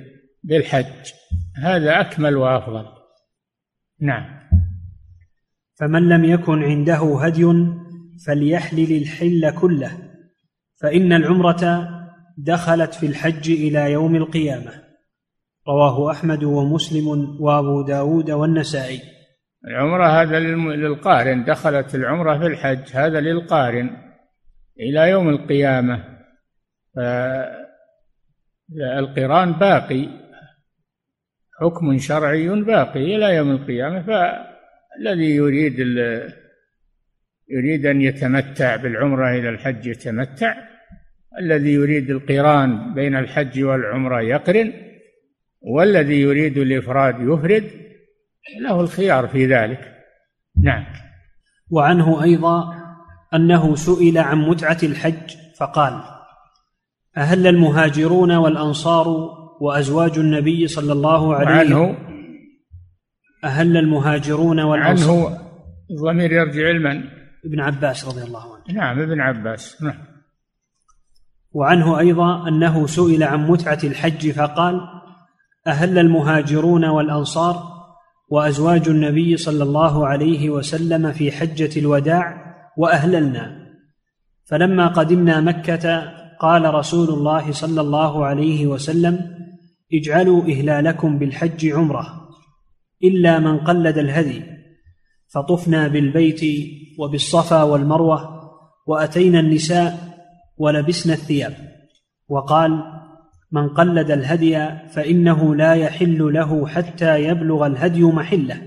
بالحج. 0.44 1.12
هذا 1.56 2.00
أكمل 2.00 2.36
وأفضل. 2.36 2.86
نعم. 4.00 4.36
فمن 5.74 6.08
لم 6.08 6.24
يكن 6.24 6.62
عنده 6.62 7.18
هدي 7.22 7.44
فليحلل 8.26 9.02
الحل 9.02 9.50
كله. 9.50 10.05
فإن 10.82 11.12
العمرة 11.12 11.88
دخلت 12.38 12.94
في 12.94 13.06
الحج 13.06 13.50
إلى 13.50 13.92
يوم 13.92 14.16
القيامة. 14.16 14.72
رواه 15.68 16.10
أحمد 16.10 16.44
ومسلم 16.44 17.08
وأبو 17.40 17.82
داود 17.82 18.30
والنسائي. 18.30 19.00
العمرة 19.66 20.06
هذا 20.06 20.40
للقارن. 20.40 21.44
دخلت 21.44 21.94
العمرة 21.94 22.38
في 22.38 22.46
الحج 22.46 22.96
هذا 22.96 23.20
للقارن. 23.20 23.90
إلى 24.80 25.10
يوم 25.10 25.28
القيامة. 25.28 26.04
القران 28.98 29.52
باقي. 29.52 30.08
حكم 31.60 31.98
شرعي 31.98 32.48
باقي 32.48 33.16
إلى 33.16 33.36
يوم 33.36 33.50
القيامة. 33.50 34.02
فالذي 34.02 35.30
يريد 35.34 35.80
يريد 37.48 37.86
أن 37.86 38.00
يتمتع 38.00 38.76
بالعمرة 38.76 39.30
إلى 39.30 39.48
الحج 39.48 39.86
يتمتع. 39.86 40.54
الذي 41.40 41.72
يريد 41.72 42.10
القران 42.10 42.94
بين 42.94 43.16
الحج 43.16 43.62
والعمرة 43.62 44.20
يقرن 44.20 44.72
والذي 45.60 46.20
يريد 46.20 46.58
الإفراد 46.58 47.14
يفرد 47.20 47.70
له 48.60 48.80
الخيار 48.80 49.26
في 49.28 49.46
ذلك. 49.46 49.92
نعم. 50.62 50.84
وعنه 51.70 52.22
أيضا 52.22 52.74
أنه 53.34 53.76
سئل 53.76 54.18
عن 54.18 54.38
متعة 54.38 54.78
الحج 54.82 55.36
فقال 55.58 56.00
أهل 57.16 57.46
المهاجرون 57.46 58.32
والأنصار 58.32 59.08
وأزواج 59.60 60.18
النبي 60.18 60.66
صلى 60.66 60.92
الله 60.92 61.34
عليه 61.34 61.50
عنه 61.50 61.96
أهل 63.44 63.76
المهاجرون 63.76 64.60
والأنصار. 64.60 65.26
عنه 65.26 65.38
الضمير 65.90 66.32
يرجع 66.32 66.70
لمن؟ 66.70 67.02
ابن 67.46 67.60
عباس 67.60 68.04
رضي 68.04 68.22
الله 68.22 68.54
عنه. 68.54 68.76
نعم 68.78 69.00
ابن 69.00 69.20
عباس. 69.20 69.82
نعم. 69.82 69.98
وعنه 71.52 71.98
أيضا 71.98 72.48
أنه 72.48 72.86
سئل 72.86 73.22
عن 73.22 73.46
متعة 73.46 73.78
الحج 73.84 74.30
فقال 74.30 74.80
أهل 75.66 75.98
المهاجرون 75.98 76.84
والأنصار 76.84 77.62
وأزواج 78.28 78.88
النبي 78.88 79.36
صلى 79.36 79.62
الله 79.62 80.06
عليه 80.06 80.50
وسلم 80.50 81.12
في 81.12 81.32
حجة 81.32 81.80
الوداع 81.80 82.54
وأهللنا. 82.76 83.66
فلما 84.44 84.86
قدمنا 84.88 85.40
مكة 85.40 86.12
قال 86.40 86.74
رسول 86.74 87.08
الله 87.08 87.52
صلى 87.52 87.80
الله 87.80 88.26
عليه 88.26 88.66
وسلم 88.66 89.18
اجعلوا 89.92 90.42
إهلالكم 90.42 91.18
بالحج 91.18 91.66
عمرة 91.66 92.06
إلا 93.04 93.38
من 93.38 93.58
قلد 93.58 93.98
الهدي. 93.98 94.55
فطفنا 95.36 95.88
بالبيت 95.88 96.40
وبالصفا 96.98 97.62
والمروة 97.62 98.40
وأتينا 98.86 99.40
النساء 99.40 99.98
ولبسنا 100.58 101.12
الثياب. 101.12 101.52
وقال 102.28 102.70
من 103.52 103.68
قلد 103.68 104.10
الهدي 104.10 104.68
فإنه 104.88 105.54
لا 105.54 105.74
يحل 105.74 106.32
له 106.32 106.66
حتى 106.66 107.24
يبلغ 107.24 107.66
الهدي 107.66 108.02
محله. 108.02 108.62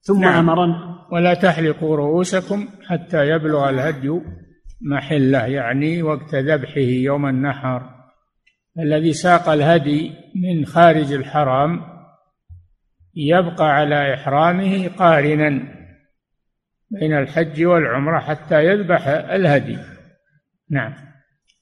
ثم 0.00 0.20
نعم. 0.20 0.50
أمرنا 0.50 0.98
ولا 1.12 1.34
تحلقوا 1.34 1.96
رؤوسكم 1.96 2.68
حتى 2.86 3.28
يبلغ 3.28 3.68
الهدي 3.68 4.20
محله 4.80 5.46
يعني 5.46 6.02
وقت 6.02 6.34
ذبحه 6.34 6.80
يوم 6.80 7.26
النحر. 7.26 7.82
الذي 8.78 9.12
ساق 9.12 9.48
الهدي 9.48 10.10
من 10.34 10.66
خارج 10.66 11.12
الحرام 11.12 11.91
يبقى 13.14 13.64
على 13.76 14.14
إحرامه 14.14 14.88
قارنا 14.88 15.48
بين 16.90 17.18
الحج 17.18 17.64
والعمرة 17.64 18.18
حتى 18.18 18.64
يذبح 18.64 19.06
الهدي. 19.06 19.78
نعم. 20.70 20.94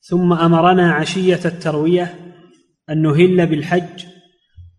ثم 0.00 0.32
أمرنا 0.32 0.92
عشية 0.92 1.40
التروية 1.44 2.14
أن 2.90 3.02
نهل 3.02 3.46
بالحج 3.46 4.06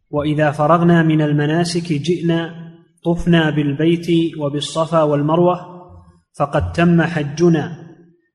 وإذا 0.10 0.52
فرغنا 0.52 1.04
من 1.04 1.22
المناسك 1.22 1.94
جئنا 1.94 2.72
طفنا 3.06 3.50
بالبيت 3.50 4.38
وبالصفا 4.38 5.02
والمروة 5.02 5.72
فقد 6.40 6.72
تم 6.72 7.02
حجنا 7.02 7.78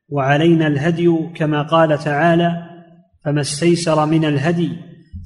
وعلينا 0.09 0.67
الهدي 0.67 1.19
كما 1.35 1.63
قال 1.63 1.99
تعالى 1.99 2.63
فما 3.25 3.41
استيسر 3.41 4.07
من 4.07 4.25
الهدي 4.25 4.77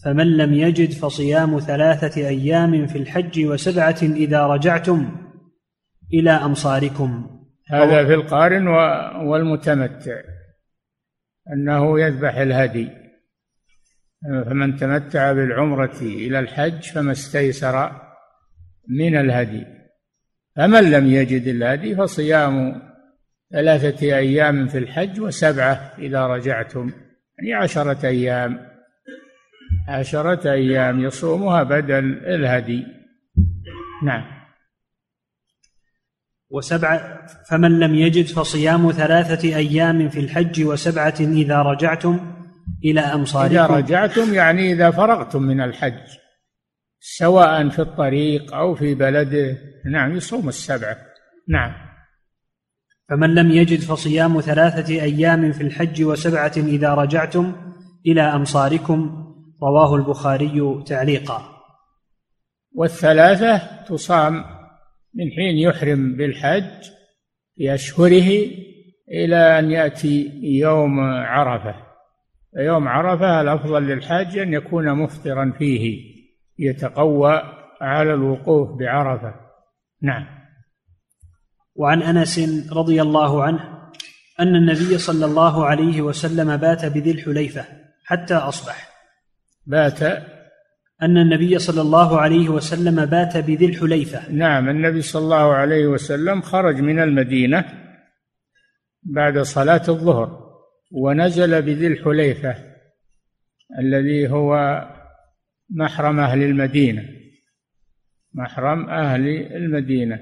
فمن 0.04 0.36
لم 0.36 0.54
يجد 0.54 0.92
فصيام 0.92 1.58
ثلاثة 1.58 2.28
أيام 2.28 2.86
في 2.86 2.98
الحج 2.98 3.46
وسبعة 3.46 3.98
إذا 4.02 4.46
رجعتم 4.46 5.16
إلى 6.14 6.30
أمصاركم. 6.30 7.40
هذا 7.68 8.06
في 8.06 8.14
القارن 8.14 8.68
والمتمتع 9.26 10.20
أنه 11.52 12.00
يذبح 12.00 12.36
الهدي. 12.36 12.88
فمن 14.46 14.76
تمتع 14.76 15.32
بالعمرة 15.32 15.96
إلى 16.02 16.38
الحج 16.38 16.82
فما 16.82 17.12
استيسر 17.12 17.92
من 18.88 19.16
الهدي. 19.16 19.66
فمن 20.56 20.90
لم 20.90 21.06
يجد 21.06 21.46
الهدي 21.46 21.96
فصيام 21.96 22.82
ثلاثة 23.52 24.16
أيام 24.16 24.66
في 24.68 24.78
الحج 24.78 25.20
وسبعة 25.20 25.92
إذا 25.98 26.26
رجعتم 26.26 26.92
يعني 27.38 27.54
عشرة 27.54 28.06
أيام. 28.06 28.69
عشرة 29.88 30.52
أيام 30.52 31.00
يصومها 31.00 31.62
بدل 31.62 32.04
الهدي. 32.26 32.86
نعم. 34.04 34.40
وسبعة 36.50 37.26
فمن 37.50 37.78
لم 37.80 37.94
يجد 37.94 38.26
فصيام 38.26 38.92
ثلاثة 38.92 39.56
أيام 39.56 40.08
في 40.08 40.20
الحج 40.20 40.64
وسبعة 40.64 41.14
إذا 41.20 41.62
رجعتم 41.62 42.34
إلى 42.84 43.00
أمصاركم. 43.00 43.54
إذا 43.54 43.66
رجعتم 43.66 44.34
يعني 44.34 44.72
إذا 44.72 44.90
فرغتم 44.90 45.42
من 45.42 45.60
الحج 45.60 46.20
سواء 47.00 47.68
في 47.68 47.78
الطريق 47.78 48.54
أو 48.54 48.74
في 48.74 48.94
بلده. 48.94 49.58
نعم 49.86 50.16
يصوم 50.16 50.48
السبعة. 50.48 50.96
نعم. 51.48 51.72
فمن 53.08 53.34
لم 53.34 53.50
يجد 53.50 53.80
فصيام 53.80 54.40
ثلاثة 54.40 55.02
أيام 55.02 55.52
في 55.52 55.62
الحج 55.62 56.04
وسبعة 56.04 56.52
إذا 56.56 56.94
رجعتم 56.94 57.52
إلى 58.06 58.22
أمصاركم 58.22 59.29
رواه 59.62 59.94
البخاري 59.94 60.82
تعليقا. 60.86 61.60
والثلاثة 62.74 63.82
تصام 63.84 64.44
من 65.14 65.30
حين 65.36 65.58
يحرم 65.58 66.16
بالحج 66.16 66.90
في 67.56 67.74
أشهره 67.74 68.46
إلى 69.08 69.58
أن 69.58 69.70
يأتي 69.70 70.40
يوم 70.42 71.00
عرفة. 71.00 71.74
يوم 72.56 72.88
عرفة 72.88 73.40
الأفضل 73.40 73.82
للحاج 73.82 74.38
أن 74.38 74.52
يكون 74.52 74.94
مفطرا 74.94 75.52
فيه 75.58 76.00
يتقوى 76.58 77.42
على 77.80 78.14
الوقوف 78.14 78.78
بعرفة. 78.78 79.34
نعم. 80.02 80.26
وعن 81.74 82.02
أنس 82.02 82.38
رضي 82.72 83.02
الله 83.02 83.44
عنه 83.44 83.80
أن 84.40 84.56
النبي 84.56 84.98
صلى 84.98 85.26
الله 85.26 85.66
عليه 85.66 86.02
وسلم 86.02 86.56
بات 86.56 86.84
بذي 86.84 87.10
الحليفة 87.10 87.64
حتى 88.04 88.34
أصبح. 88.34 88.89
بات 89.70 90.02
أن 91.02 91.16
النبي 91.18 91.58
صلى 91.58 91.80
الله 91.80 92.20
عليه 92.20 92.48
وسلم 92.48 93.06
بات 93.06 93.36
بذي 93.36 93.66
الحليفة. 93.66 94.32
نعم 94.32 94.68
النبي 94.68 95.02
صلى 95.02 95.22
الله 95.22 95.52
عليه 95.54 95.86
وسلم 95.86 96.40
خرج 96.40 96.80
من 96.80 96.98
المدينة 96.98 97.64
بعد 99.02 99.38
صلاة 99.38 99.82
الظهر 99.88 100.50
ونزل 100.92 101.62
بذي 101.62 101.86
الحليفة 101.86 102.54
الذي 103.78 104.28
هو 104.28 104.82
محرم 105.70 106.20
أهل 106.20 106.42
المدينة. 106.42 107.04
محرم 108.34 108.88
أهل 108.90 109.28
المدينة 109.56 110.20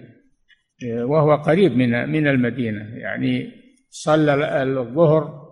وهو 0.84 1.34
قريب 1.34 1.72
من 1.72 2.08
من 2.08 2.28
المدينة 2.28 2.96
يعني 2.96 3.52
صلى 3.90 4.62
الظهر 4.62 5.48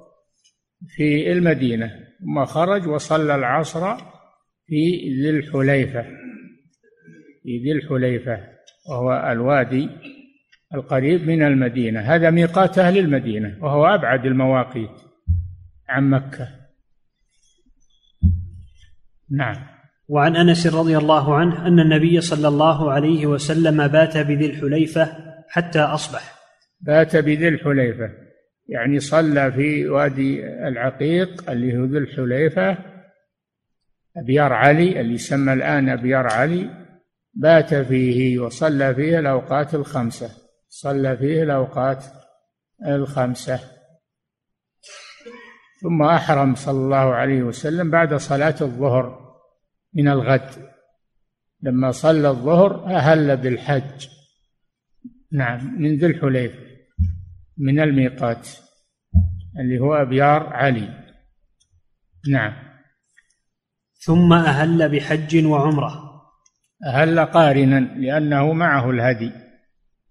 في 0.88 1.32
المدينة. 1.32 2.06
ثم 2.20 2.44
خرج 2.44 2.88
وصلى 2.88 3.35
العصر 3.35 3.96
في 4.66 5.09
ذي 5.22 5.31
الحليفة 5.31 6.02
في 7.42 7.59
ذي 7.59 7.72
الحليفة 7.72 8.38
وهو 8.88 9.33
الوادي 9.33 9.88
القريب 10.74 11.26
من 11.26 11.42
المدينة. 11.42 12.00
هذا 12.00 12.31
ميقات 12.31 12.79
أهل 12.79 12.98
المدينة 12.98 13.57
وهو 13.61 13.87
أبعد 13.87 14.26
المواقيت 14.26 14.90
عن 15.88 16.11
مكة. 16.11 16.48
نعم. 19.31 19.57
وعن 20.09 20.37
أنس 20.37 20.66
رضي 20.66 20.98
الله 20.98 21.35
عنه 21.35 21.66
أن 21.66 21.81
النبي 21.81 22.20
صلى 22.20 22.48
الله 22.48 22.92
عليه 22.92 23.26
وسلم 23.26 23.88
بات 23.88 24.16
بذي 24.18 24.46
الحليفة 24.46 25.09
حتى 25.48 25.81
أصبح. 25.81 26.35
بات 26.81 27.16
بذي 27.16 27.48
الحليفة. 27.48 28.11
يعني 28.68 29.00
صلى 29.00 29.52
في 29.52 29.88
وادي 29.88 30.46
العقيق 30.46 31.50
اللي 31.50 31.79
هو 31.79 31.85
ذي 31.85 31.98
الحليفة 31.98 32.79
أبيار 34.16 34.52
علي 34.52 35.00
اللي 35.00 35.14
يسمى 35.14 35.52
الآن 35.52 35.88
أبيار 35.88 36.26
علي 36.26 36.87
بات 37.35 37.74
فيه 37.74 38.38
وصلى 38.38 38.94
فيه 38.94 39.18
الأوقات 39.18 39.74
الخمسة. 39.74 40.31
صلى 40.68 41.16
فيه 41.16 41.42
الأوقات 41.42 42.05
الخمسة. 42.87 43.61
ثم 45.83 46.02
أحرم 46.02 46.55
صلى 46.55 46.85
الله 46.85 47.14
عليه 47.14 47.42
وسلم 47.42 47.90
بعد 47.90 48.14
صلاة 48.14 48.55
الظهر 48.61 49.37
من 49.94 50.09
الغد. 50.09 50.50
لما 51.62 51.90
صلى 51.90 52.29
الظهر 52.29 52.87
أهل 52.87 53.37
بالحج. 53.37 54.09
نعم 55.33 55.83
من 55.83 55.96
ذي 55.96 56.07
الحليفة. 56.07 56.65
من 57.59 57.81
الميقات 57.81 58.49
اللي 59.61 59.79
هو 59.79 59.95
أبيار 59.95 60.47
علي. 60.47 60.88
نعم. 62.29 62.53
ثم 63.99 64.33
أهل 64.33 64.88
بحج 64.88 65.47
وعمرة. 65.47 66.23
أهل 66.87 67.21
قارنا 67.21 67.81
لأنه 67.81 68.53
معه 68.53 68.90
الهدي. 68.90 69.33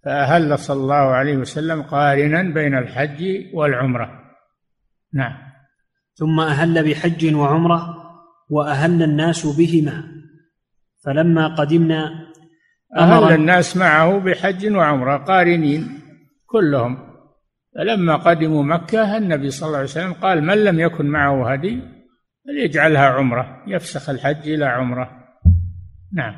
فأهل 0.03 0.59
صلى 0.59 0.81
الله 0.81 0.95
عليه 0.95 1.37
وسلم 1.37 1.81
قارنا 1.81 2.41
بين 2.41 2.77
الحج 2.77 3.23
والعمرة. 3.53 4.21
نعم. 5.13 5.37
ثم 6.15 6.39
أهل 6.39 6.89
بحج 6.89 7.35
وعمرة 7.35 7.95
وأهل 8.49 9.03
الناس 9.03 9.45
بهما. 9.57 10.03
فلما 11.05 11.55
قدمنا 11.55 12.25
أهل 12.97 13.33
الناس 13.33 13.77
معه 13.77 14.19
بحج 14.19 14.71
وعمرة 14.73 15.17
قارنين 15.17 16.01
كلهم. 16.45 17.14
فلما 17.75 18.15
قدموا 18.15 18.63
مكة 18.63 19.17
النبي 19.17 19.49
صلى 19.49 19.67
الله 19.67 19.77
عليه 19.77 19.87
وسلم 19.87 20.13
قال 20.13 20.43
من 20.43 20.63
لم 20.63 20.79
يكن 20.79 21.05
معه 21.05 21.51
هدي 21.51 21.81
فليجعلها 22.45 23.05
عمرة 23.05 23.63
يفسخ 23.67 24.09
الحج 24.09 24.49
إلى 24.49 24.65
عمرة. 24.65 25.25
نعم. 26.13 26.35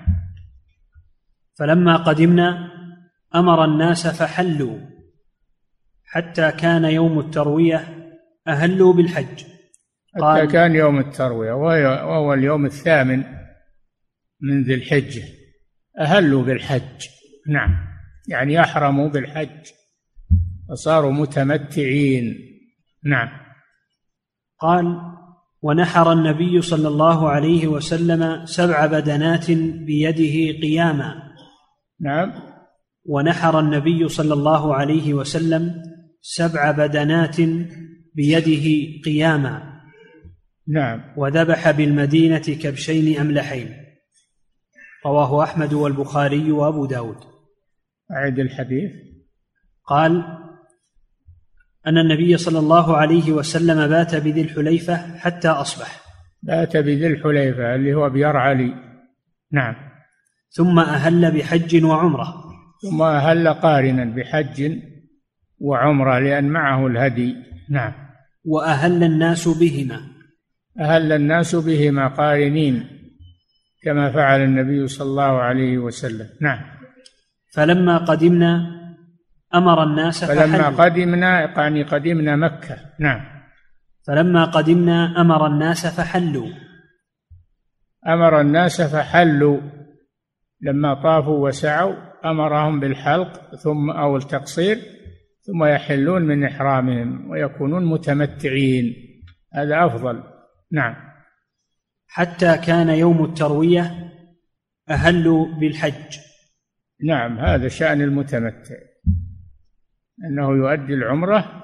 فلما 1.59 1.97
قدمنا 1.97 2.71
أمر 3.35 3.65
الناس 3.65 4.07
فحلوا 4.07 4.79
حتى 6.05 6.51
كان 6.51 6.85
يوم 6.85 7.19
التروية 7.19 7.87
أهلوا 8.47 8.93
بالحج. 8.93 9.43
حتى 10.15 10.47
كان 10.47 10.75
يوم 10.75 10.99
التروية 10.99 11.51
وهو 11.51 12.33
اليوم 12.33 12.65
الثامن 12.65 13.23
من 14.41 14.63
ذي 14.63 14.73
الحجة. 14.73 15.23
أهلوا 15.99 16.43
بالحج. 16.43 17.07
نعم. 17.47 17.87
يعني 18.27 18.61
أحرموا 18.61 19.09
بالحج. 19.09 19.67
فصاروا 20.69 21.11
متمتعين. 21.11 22.35
نعم. 23.03 23.29
قال 24.59 25.01
ونحر 25.61 26.11
النبي 26.11 26.61
صلى 26.61 26.87
الله 26.87 27.29
عليه 27.29 27.67
وسلم 27.67 28.45
سبع 28.45 28.85
بدنات 28.85 29.51
بيده 29.51 30.59
قياما. 30.61 31.15
نعم. 32.01 32.33
ونحر 33.05 33.59
النبي 33.59 34.07
صلى 34.07 34.33
الله 34.33 34.75
عليه 34.75 35.13
وسلم 35.13 35.83
سبع 36.21 36.71
بدنات 36.71 37.37
بيده 38.15 39.01
قياما. 39.05 39.81
نعم. 40.67 41.03
وذبح 41.17 41.71
بالمدينة 41.71 42.37
كبشين 42.37 43.19
أملحين. 43.19 43.75
رواه 45.05 45.43
أحمد 45.43 45.73
والبخاري 45.73 46.51
وأبو 46.51 46.85
داود. 46.85 47.17
أعد 48.11 48.39
الحديث. 48.39 48.91
قال 49.85 50.37
أن 51.87 51.97
النبي 51.97 52.37
صلى 52.37 52.59
الله 52.59 52.97
عليه 52.97 53.31
وسلم 53.31 53.87
بات 53.87 54.15
بذي 54.15 54.41
الحليفة 54.41 55.17
حتى 55.17 55.47
أصبح. 55.47 56.01
بات 56.43 56.77
بذي 56.77 57.07
الحليفة 57.07 57.75
اللي 57.75 57.93
هو 57.93 58.09
بيرعلي 58.09 58.73
نعم. 59.51 59.75
ثم 60.49 60.79
أهل 60.79 61.31
بحج 61.31 61.83
وعمرة. 61.83 62.43
ثم 62.81 63.01
أهل 63.01 63.47
قارنا 63.47 64.05
بحج 64.05 64.79
وعمرة 65.59 66.19
لأن 66.19 66.49
معه 66.49 66.87
الهدي. 66.87 67.35
نعم. 67.69 67.93
وأهل 68.45 69.03
الناس 69.03 69.47
بهما. 69.47 70.01
أهل 70.79 71.11
الناس 71.11 71.55
بهما 71.55 72.07
قارنين 72.07 72.87
كما 73.83 74.11
فعل 74.11 74.43
النبي 74.43 74.87
صلى 74.87 75.07
الله 75.07 75.23
عليه 75.23 75.77
وسلم. 75.77 76.27
نعم. 76.41 76.59
فلما 77.53 77.97
قدمنا 77.97 78.76
أمر 79.55 79.83
الناس 79.83 80.25
فلما 80.25 80.57
فحلوا 80.57 80.85
قدمنا 80.85 81.59
يعني 81.61 81.83
قدمنا 81.83 82.35
مكة. 82.35 82.77
نعم. 82.99 83.25
فلما 84.07 84.45
قدمنا 84.45 85.21
أمر 85.21 85.47
الناس 85.47 85.87
فحلوا. 85.87 86.49
أمر 88.07 88.41
الناس 88.41 88.81
فحلوا. 88.81 89.59
لما 90.61 90.93
طافوا 90.93 91.47
وسعوا 91.47 91.95
أمرهم 92.25 92.79
بالحلق 92.79 93.55
ثم 93.55 93.89
أو 93.89 94.17
التقصير 94.17 94.77
ثم 95.41 95.63
يحلون 95.65 96.21
من 96.21 96.43
إحرامهم 96.43 97.29
ويكونون 97.29 97.85
متمتعين. 97.85 98.95
هذا 99.53 99.85
أفضل. 99.85 100.23
نعم. 100.71 100.95
حتى 102.07 102.57
كان 102.57 102.89
يوم 102.89 103.25
التروية 103.25 104.13
أهلوا 104.89 105.59
بالحج. 105.59 106.17
نعم 107.03 107.39
هذا 107.39 107.67
شأن 107.67 108.01
المتمتع. 108.01 108.75
أنه 110.25 110.51
يؤدي 110.51 110.93
العمرة 110.93 111.63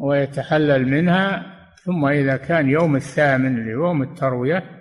ويتحلل 0.00 0.88
منها 0.88 1.56
ثم 1.84 2.06
إذا 2.06 2.36
كان 2.36 2.68
يوم 2.68 2.96
الثامن 2.96 3.64
ليوم 3.64 4.02
التروية 4.02 4.80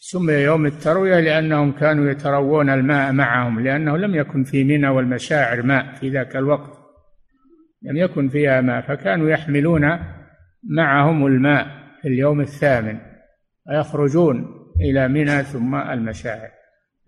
سمي 0.00 0.32
يوم 0.32 0.66
التروية 0.66 1.20
لأنهم 1.20 1.72
كانوا 1.72 2.10
يتروون 2.10 2.70
الماء 2.70 3.12
معهم 3.12 3.60
لأنه 3.60 3.96
لم 3.96 4.14
يكن 4.14 4.44
في 4.44 4.64
منى 4.64 4.88
والمشاعر 4.88 5.62
ماء 5.62 5.94
في 5.94 6.08
ذاك 6.08 6.36
الوقت 6.36 6.78
لم 7.82 7.96
يكن 7.96 8.28
فيها 8.28 8.60
ماء 8.60 8.80
فكانوا 8.80 9.30
يحملون 9.30 9.98
معهم 10.62 11.26
الماء 11.26 11.66
في 12.02 12.08
اليوم 12.08 12.40
الثامن 12.40 12.98
ويخرجون 13.66 14.46
إلى 14.80 15.08
منى 15.08 15.42
ثم 15.42 15.74
المشاعر. 15.74 16.50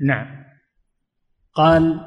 نعم. 0.00 0.44
قال 1.54 2.00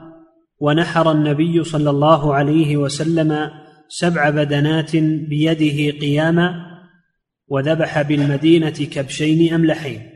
ونحر 0.60 1.12
النبي 1.12 1.64
صلى 1.64 1.90
الله 1.90 2.36
عليه 2.36 2.78
وسلم 2.78 3.52
سبع 3.88 4.30
بدنات 4.30 4.96
بيده 5.30 6.00
قياما 6.00 6.78
وذبح 7.48 8.02
بالمدينة 8.02 8.70
كبشين 8.70 9.54
أملحين. 9.54 10.10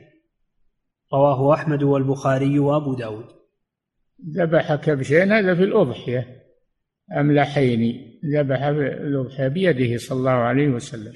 رواه 1.13 1.53
أحمد 1.53 1.83
والبخاري 1.83 2.59
وأبو 2.59 2.93
داود. 2.93 3.25
ذبح 4.29 4.75
كبشين 4.75 5.31
هذا 5.31 5.55
في 5.55 5.63
الأضحية. 5.63 6.27
أملحين 7.17 8.11
ذبح 8.35 8.63
الأضحية 8.63 9.47
بيده 9.47 9.97
صلى 9.97 10.17
الله 10.17 10.31
عليه 10.31 10.67
وسلم. 10.67 11.13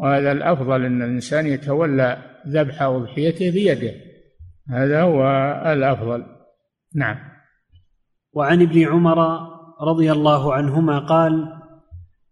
وهذا 0.00 0.32
الأفضل 0.32 0.84
أن 0.84 1.02
الإنسان 1.02 1.46
يتولى 1.46 2.22
ذبح 2.48 2.82
أضحيته 2.82 3.50
بيده. 3.50 3.94
هذا 4.70 5.02
هو 5.02 5.22
الأفضل. 5.66 6.24
نعم. 6.94 7.33
وعن 8.34 8.62
ابن 8.62 8.82
عمر 8.88 9.18
رضي 9.80 10.12
الله 10.12 10.54
عنهما 10.54 10.98
قال 10.98 11.52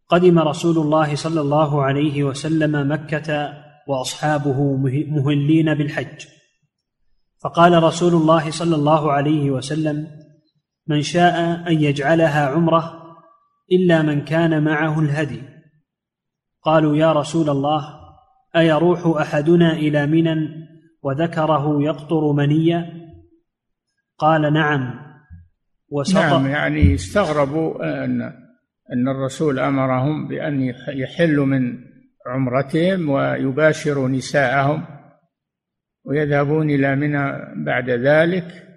قدم 0.09 0.39
رسول 0.39 0.79
الله 0.79 1.15
صلى 1.17 1.41
الله 1.41 1.83
عليه 1.83 2.25
وسلم 2.25 2.93
مكة 2.93 3.53
وأصحابه 3.89 4.77
مه- 4.77 5.05
مهلين 5.09 5.75
بالحج. 5.75 6.27
فقال 7.43 7.83
رسول 7.83 8.15
الله 8.15 8.51
صلى 8.51 8.77
الله 8.77 9.13
عليه 9.13 9.51
وسلم 9.51 10.07
من 10.87 11.03
شاء 11.03 11.69
أن 11.69 11.83
يجعلها 11.83 12.47
عمرة 12.47 13.03
إلا 13.73 14.03
من 14.03 14.21
كان 14.25 14.65
معه 14.65 15.01
الهدي. 15.01 15.43
قالوا 16.63 16.97
يا 16.97 17.13
رسول 17.13 17.51
الله 17.51 17.89
أيروح 18.57 19.07
أحدنا 19.21 19.73
إلى 19.73 20.07
منى 20.07 20.49
وذكره 21.03 21.83
يقطر 21.83 22.33
منيا 22.33 23.09
قال 24.19 24.53
نعم. 24.53 25.12
وسط 25.93 26.17
نعم 26.17 26.47
يعني 26.47 26.95
استغربوا 26.95 28.05
أن 28.05 28.23
أن 28.93 29.09
الرسول 29.09 29.59
أمرهم 29.59 30.29
بأن 30.29 30.61
يح- 30.63 30.89
يحلوا 30.89 31.47
من 31.47 31.79
عمرتهم 32.27 33.09
ويباشروا 33.11 34.09
نساءهم 34.09 34.85
ويذهبون 36.05 36.71
إلى 36.71 36.97
منى 36.97 37.33
بعد 37.65 37.91
ذلك 37.91 38.69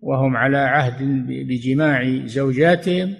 وهم 0.00 0.36
على 0.36 0.58
عهد 0.58 1.02
بجماع 1.28 2.26
زوجاتهم. 2.26 3.14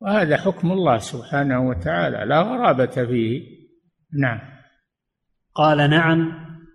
وهذا 0.00 0.36
حكم 0.36 0.72
الله 0.72 0.98
سبحانه 0.98 1.68
وتعالى 1.68 2.24
لا 2.26 2.40
غرابة 2.40 2.86
فيه. 3.06 3.42
نعم. 4.20 4.40
قال 5.54 5.90
نعم 5.90 6.32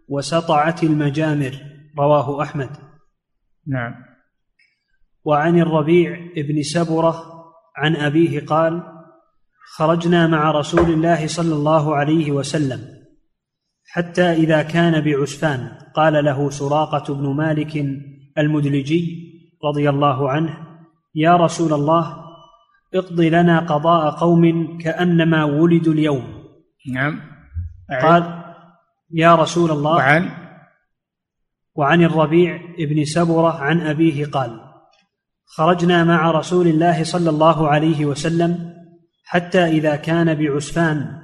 وسطعت 0.08 0.84
المجامر 0.84 1.52
رواه 2.00 2.42
أحمد. 2.44 2.70
نعم. 3.68 3.96
وعن 5.24 5.60
الربيع 5.60 6.20
بن 6.38 6.64
سبرة 6.64 7.24
عن 7.78 7.96
أبيه 7.96 8.46
قال 8.46 8.84
خرجنا 9.76 10.28
مع 10.28 10.52
رسول 10.52 10.94
الله 10.94 11.28
صلى 11.28 11.56
الله 11.56 11.96
عليه 11.96 12.32
وسلم 12.32 12.80
حتى 13.92 14.32
إذا 14.32 14.62
كان 14.62 15.02
بعسفان 15.02 15.72
قال 15.96 16.26
له 16.26 16.50
سراقة 16.50 17.14
بن 17.14 17.36
مالك 17.36 17.86
المدلجي 18.38 19.30
رضي 19.66 19.90
الله 19.90 20.30
عنه 20.30 20.58
يا 21.16 21.36
رسول 21.36 21.74
الله 21.74 22.26
اقض 22.94 23.22
لنا 23.22 23.60
قضاء 23.60 24.10
قوم 24.10 24.78
كأنما 24.78 25.44
ولدوا 25.44 25.94
اليوم. 25.94 26.44
نعم. 26.94 27.22
قال 28.02 28.44
يا 29.12 29.36
رسول 29.36 29.72
الله. 29.72 29.96
وعن؟ 29.96 30.30
وعن 31.76 32.04
الربيع 32.04 32.62
بن 32.80 33.06
سبرة 33.06 33.52
عن 33.52 33.82
أبيه 33.82 34.26
قال 34.26 34.69
خرجنا 35.50 36.04
مع 36.04 36.32
رسول 36.32 36.68
الله 36.68 37.04
صلى 37.04 37.30
الله 37.30 37.70
عليه 37.70 38.06
وسلم 38.06 38.74
حتى 39.26 39.66
إذا 39.66 39.96
كان 39.96 40.36
بعسفان. 40.36 41.20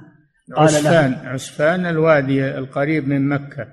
قال 0.56 0.72
له 0.72 0.78
عسفان 0.78 1.12
عسفان 1.12 1.86
الوادي 1.86 2.58
القريب 2.58 3.08
من 3.08 3.28
مكة. 3.28 3.66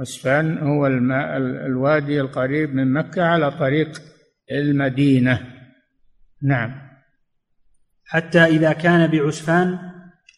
عسفان 0.00 0.58
هو 0.58 0.86
الماء 0.86 1.36
الوادي 1.66 2.20
القريب 2.20 2.74
من 2.74 2.92
مكة 2.92 3.22
على 3.22 3.50
طريق 3.50 4.02
المدينة. 4.52 5.40
نعم. 6.42 6.90
حتى 8.06 8.44
إذا 8.44 8.72
كان 8.72 9.10
بعسفان 9.10 9.78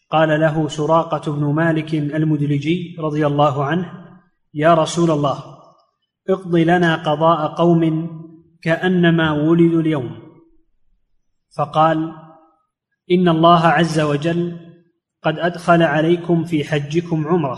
قال 0.09 0.39
له 0.39 0.67
سراقة 0.67 1.31
بن 1.31 1.53
مالك 1.53 1.93
المدلجي 1.93 2.95
رضي 2.99 3.27
الله 3.27 3.65
عنه 3.65 3.91
يا 4.53 4.73
رسول 4.73 5.11
الله 5.11 5.43
اقض 6.29 6.55
لنا 6.55 6.95
قضاء 6.95 7.47
قوم 7.47 7.83
كأنما 8.63 9.31
ولدوا 9.31 9.81
اليوم. 9.81 10.23
فقال 11.57 12.13
إن 13.11 13.29
الله 13.29 13.67
عز 13.67 13.99
وجل 13.99 14.57
قد 15.23 15.39
أدخل 15.39 15.83
عليكم 15.83 16.43
في 16.43 16.63
حجكم 16.63 17.27
عمرة 17.27 17.57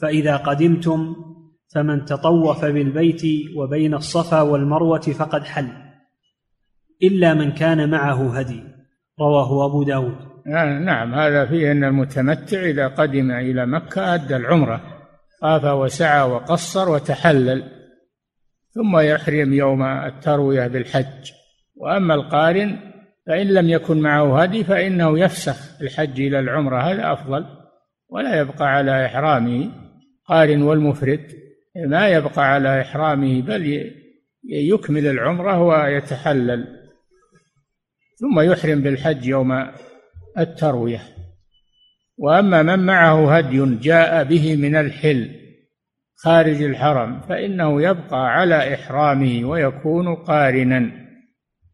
فإذا 0.00 0.36
قدمتم 0.36 1.16
فمن 1.74 2.04
تطوف 2.04 2.64
بالبيت 2.64 3.22
وبين 3.56 3.94
الصفا 3.94 4.40
والمروة 4.40 5.00
فقد 5.00 5.44
حل 5.44 5.68
إلا 7.02 7.34
من 7.34 7.52
كان 7.52 7.90
معه 7.90 8.38
هدي 8.38 8.62
رواه 9.20 9.66
أبو 9.66 9.82
داود. 9.82 10.16
آه، 10.46 10.78
نعم 10.78 11.14
هذا 11.14 11.46
فيه 11.46 11.72
أن 11.72 11.84
المتمتع 11.84 12.60
إذا 12.60 12.88
قدم 12.88 13.30
إلى 13.30 13.66
مكة 13.66 14.14
أدى 14.14 14.36
العمرة 14.36 14.80
طاف 15.40 15.64
وسعى 15.64 16.30
وقصر 16.30 16.88
وتحلل. 16.88 17.77
ثم 18.70 18.98
يحرم 18.98 19.52
يوم 19.52 19.82
التروية 19.82 20.66
بالحج. 20.66 21.32
وأما 21.76 22.14
القارن 22.14 22.78
فإن 23.26 23.46
لم 23.46 23.68
يكن 23.68 24.00
معه 24.00 24.42
هدي 24.42 24.64
فإنه 24.64 25.18
يفسخ 25.18 25.82
الحج 25.82 26.20
إلى 26.20 26.40
العمرة 26.40 26.82
هذا 26.82 27.12
أفضل. 27.12 27.46
ولا 28.08 28.40
يبقى 28.40 28.74
على 28.74 29.06
إحرامه. 29.06 29.70
قارن 30.24 30.62
والمفرد 30.62 31.32
ما 31.76 32.08
يبقى 32.08 32.52
على 32.52 32.80
إحرامه 32.80 33.42
بل 33.42 33.92
يكمل 34.48 35.06
العمرة 35.06 35.62
ويتحلل. 35.62 36.66
ثم 38.16 38.40
يحرم 38.40 38.80
بالحج 38.80 39.26
يوم 39.26 39.66
التروية. 40.38 41.00
وأما 42.18 42.62
من 42.62 42.78
معه 42.86 43.36
هدي 43.36 43.76
جاء 43.76 44.24
به 44.24 44.56
من 44.56 44.76
الحل 44.76 45.47
خارج 46.20 46.62
الحرم 46.62 47.20
فإنه 47.20 47.82
يبقى 47.82 48.32
على 48.32 48.74
إحرامه 48.74 49.44
ويكون 49.44 50.14
قارنا 50.14 50.90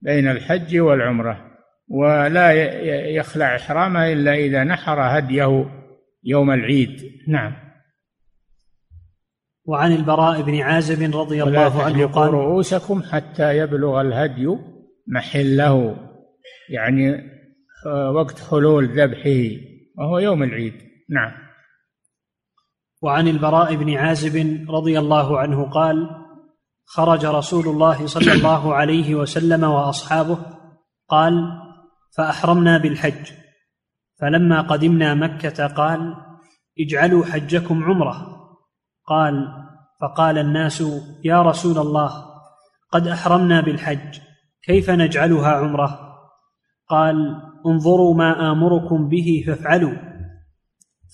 بين 0.02 0.28
الحج 0.28 0.78
والعمرة 0.78 1.50
ولا 1.88 2.52
يخلع 3.08 3.56
إحرامه 3.56 4.12
إلا 4.12 4.34
إذا 4.34 4.64
نحر 4.64 5.18
هديه 5.18 5.66
يوم 6.24 6.50
العيد. 6.50 7.02
نعم. 7.28 7.52
وعن 9.66 9.92
البراء 9.92 10.42
بن 10.42 10.60
عازب 10.60 11.16
رضي 11.16 11.42
الله 11.42 11.82
عنه 11.82 12.06
قال 12.06 12.34
رؤوسكم 12.34 13.02
حتى 13.02 13.58
يبلغ 13.58 14.00
الهدي 14.00 14.56
محله 15.06 15.96
يعني 16.70 17.14
آه، 17.86 18.10
وقت 18.10 18.40
حلول 18.50 18.84
ذبحه 18.84 19.60
وهو 19.98 20.18
يوم 20.18 20.42
العيد. 20.42 20.74
نعم. 21.10 21.43
وعن 23.04 23.28
البراء 23.28 23.74
بن 23.74 23.94
عازب 23.94 24.66
رضي 24.70 24.98
الله 24.98 25.38
عنه 25.38 25.70
قال 25.70 26.10
خرج 26.84 27.26
رسول 27.26 27.68
الله 27.68 28.06
صلى 28.06 28.32
الله 28.32 28.74
عليه 28.74 29.14
وسلم 29.14 29.64
وأصحابه 29.64 30.38
قال 31.08 31.34
فأحرمنا 32.16 32.78
بالحج. 32.78 33.32
فلما 34.20 34.60
قدمنا 34.60 35.14
مكة 35.14 35.66
قال 35.66 36.14
اجعلوا 36.80 37.24
حجكم 37.24 37.84
عمرة. 37.84 38.26
قال 39.06 39.48
فقال 40.00 40.38
الناس 40.38 40.84
يا 41.24 41.42
رسول 41.42 41.78
الله 41.78 42.10
قد 42.92 43.06
أحرمنا 43.06 43.60
بالحج 43.60 44.18
كيف 44.62 44.90
نجعلها 44.90 45.48
عمرة؟ 45.48 45.98
قال 46.88 47.16
انظروا 47.66 48.14
ما 48.14 48.52
آمركم 48.52 49.08
به 49.08 49.44
فافعلوا. 49.46 50.13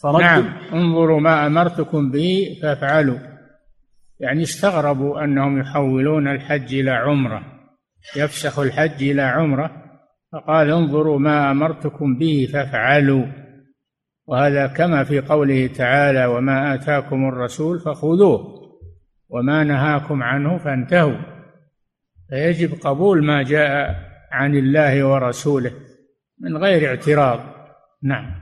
فرد 0.03 0.21
نعم. 0.21 0.45
انظروا 0.73 1.21
ما 1.21 1.47
أمرتكم 1.47 2.11
به 2.11 2.59
فافعلوا. 2.63 3.19
يعني 4.21 4.43
استغربوا 4.43 5.25
أنهم 5.25 5.61
يحولون 5.61 6.29
الحج 6.29 6.75
إلى 6.75 6.91
عمرة. 6.91 7.43
يفسخ 8.17 8.59
الحج 8.59 9.03
إلى 9.03 9.23
عمرة. 9.23 9.71
فقال 10.33 10.71
انظروا 10.71 11.19
ما 11.19 11.51
أمرتكم 11.51 12.19
به 12.19 12.49
فافعلوا. 12.53 13.27
وهذا 14.27 14.67
كما 14.67 15.05
في 15.05 15.21
قوله 15.21 15.67
تعالى 15.67 16.27
وما 16.27 16.75
آتاكم 16.75 17.29
الرسول 17.29 17.81
فخذوه 17.81 18.61
وما 19.29 19.65
نهاكم 19.65 20.23
عنه 20.23 20.59
فانتهوا. 20.59 21.19
فيجب 22.29 22.75
قبول 22.81 23.25
ما 23.25 23.43
جاء 23.43 23.95
عن 24.33 24.55
الله 24.55 25.05
ورسوله 25.05 25.73
من 26.41 26.57
غير 26.57 26.89
اعتراض. 26.89 27.41
نعم. 28.03 28.40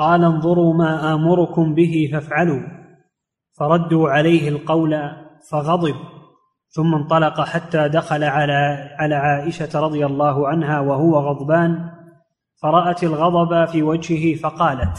قال 0.00 0.24
انظروا 0.24 0.74
ما 0.74 1.14
آمركم 1.14 1.74
به 1.74 2.08
فافعلوا. 2.12 2.62
فردوا 3.58 4.10
عليه 4.10 4.48
القول 4.48 5.12
فغضب 5.50 5.94
ثم 6.68 6.94
انطلق 6.94 7.40
حتى 7.40 7.88
دخل 7.88 8.24
على 8.24 8.90
على 8.98 9.14
عائشة 9.14 9.80
رضي 9.80 10.06
الله 10.06 10.48
عنها 10.48 10.80
وهو 10.80 11.18
غضبان. 11.18 11.90
فرأت 12.62 13.04
الغضب 13.04 13.68
في 13.68 13.82
وجهه 13.82 14.34
فقالت 14.34 14.98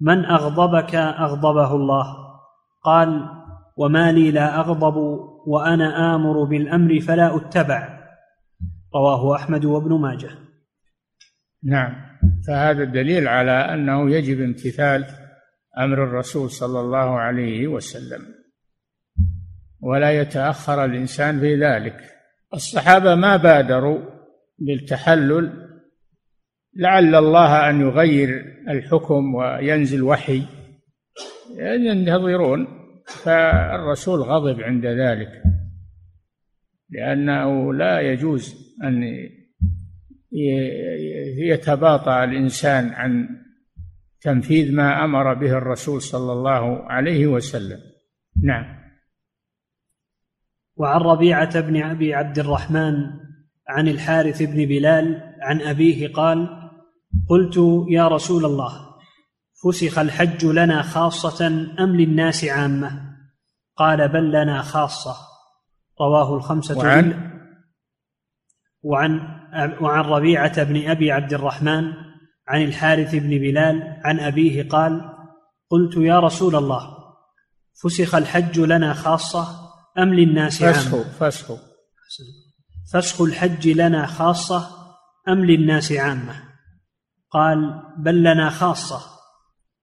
من 0.00 0.24
أغضبك 0.24 0.94
أغضبه 0.94 1.74
الله؟ 1.74 2.16
قال 2.84 3.28
وما 3.76 4.12
لي 4.12 4.30
لا 4.30 4.60
أغضب 4.60 4.96
وأنا 5.46 6.14
آمر 6.14 6.44
بالأمر 6.44 7.00
فلا 7.00 7.36
أتبع. 7.36 8.00
رواه 8.94 9.36
أحمد 9.36 9.64
وابن 9.64 10.00
ماجه. 10.00 10.30
نعم. 11.64 12.09
فهذا 12.46 12.82
الدليل 12.82 13.28
على 13.28 13.50
أنه 13.50 14.10
يجب 14.10 14.40
امتثال 14.40 15.04
أمر 15.78 16.04
الرسول 16.04 16.50
صلى 16.50 16.80
الله 16.80 17.18
عليه 17.18 17.66
وسلم. 17.66 18.34
ولا 19.80 20.20
يتأخر 20.20 20.84
الإنسان 20.84 21.40
في 21.40 21.56
ذلك. 21.56 21.96
الصحابة 22.54 23.14
ما 23.14 23.36
بادروا 23.36 23.98
بالتحلل. 24.58 25.70
لعل 26.76 27.14
الله 27.14 27.70
أن 27.70 27.80
يغير 27.80 28.44
الحكم 28.68 29.34
وينزل 29.34 30.02
وحي. 30.02 30.42
ينتظرون. 31.58 32.66
فالرسول 33.06 34.20
غضب 34.20 34.60
عند 34.60 34.86
ذلك. 34.86 35.42
لأنه 36.90 37.74
لا 37.74 38.00
يجوز 38.00 38.54
أن 38.84 39.02
يتباطأ 41.38 42.24
الإنسان 42.24 42.88
عن 42.88 43.28
تنفيذ 44.20 44.74
ما 44.74 45.04
أمر 45.04 45.34
به 45.34 45.50
الرسول 45.58 46.02
صلى 46.02 46.32
الله 46.32 46.84
عليه 46.84 47.26
وسلم. 47.26 47.78
نعم. 48.42 48.80
وعن 50.76 51.00
ربيعة 51.00 51.60
بن 51.60 51.82
أبي 51.82 52.14
عبد 52.14 52.38
الرحمن 52.38 52.94
عن 53.68 53.88
الحارث 53.88 54.42
بن 54.42 54.66
بلال 54.66 55.34
عن 55.40 55.60
أبيه 55.60 56.12
قال 56.12 56.48
قلت 57.28 57.56
يا 57.88 58.08
رسول 58.08 58.44
الله 58.44 58.90
فسخ 59.64 59.98
الحج 59.98 60.44
لنا 60.44 60.82
خاصة 60.82 61.46
أم 61.78 61.96
للناس 61.96 62.44
عامة؟ 62.44 63.10
قال 63.76 64.08
بل 64.08 64.28
لنا 64.28 64.62
خاصة. 64.62 65.16
رواه 66.00 66.36
الخمسة 66.36 66.78
وعن؟ 66.78 67.30
وعن 68.82 69.39
وعن 69.80 70.04
ربيعة 70.04 70.64
بن 70.64 70.90
أبي 70.90 71.12
عبد 71.12 71.32
الرحمن 71.32 71.84
عن 72.48 72.62
الحارث 72.62 73.14
بن 73.14 73.28
بلال 73.28 74.00
عن 74.04 74.20
أبيه 74.20 74.68
قال 74.68 75.00
قلت 75.70 75.96
يا 75.96 76.20
رسول 76.20 76.56
الله 76.56 77.00
فسخ 77.82 78.14
الحج 78.14 78.60
لنا 78.60 78.92
خاصة 78.92 79.46
أم 79.98 80.14
للناس 80.14 80.62
عامة؟ 80.62 81.02
فسخ 81.02 81.18
فسخ 81.18 81.70
فسخ 82.92 83.20
الحج 83.20 83.68
لنا 83.68 84.06
خاصة 84.06 84.68
أم 85.28 85.44
للناس 85.44 85.92
عامة؟ 85.92 86.34
قال 87.30 87.82
بل 87.98 88.20
لنا 88.20 88.50
خاصة. 88.50 89.00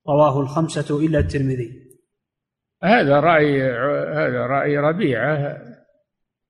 رواه 0.08 0.42
الخمسة 0.42 1.06
إلا 1.06 1.20
الترمذي. 1.20 1.88
هذا 2.84 3.20
رأي 3.20 3.64
هذا 4.14 4.46
رأي 4.48 4.78
ربيعة 4.78 5.36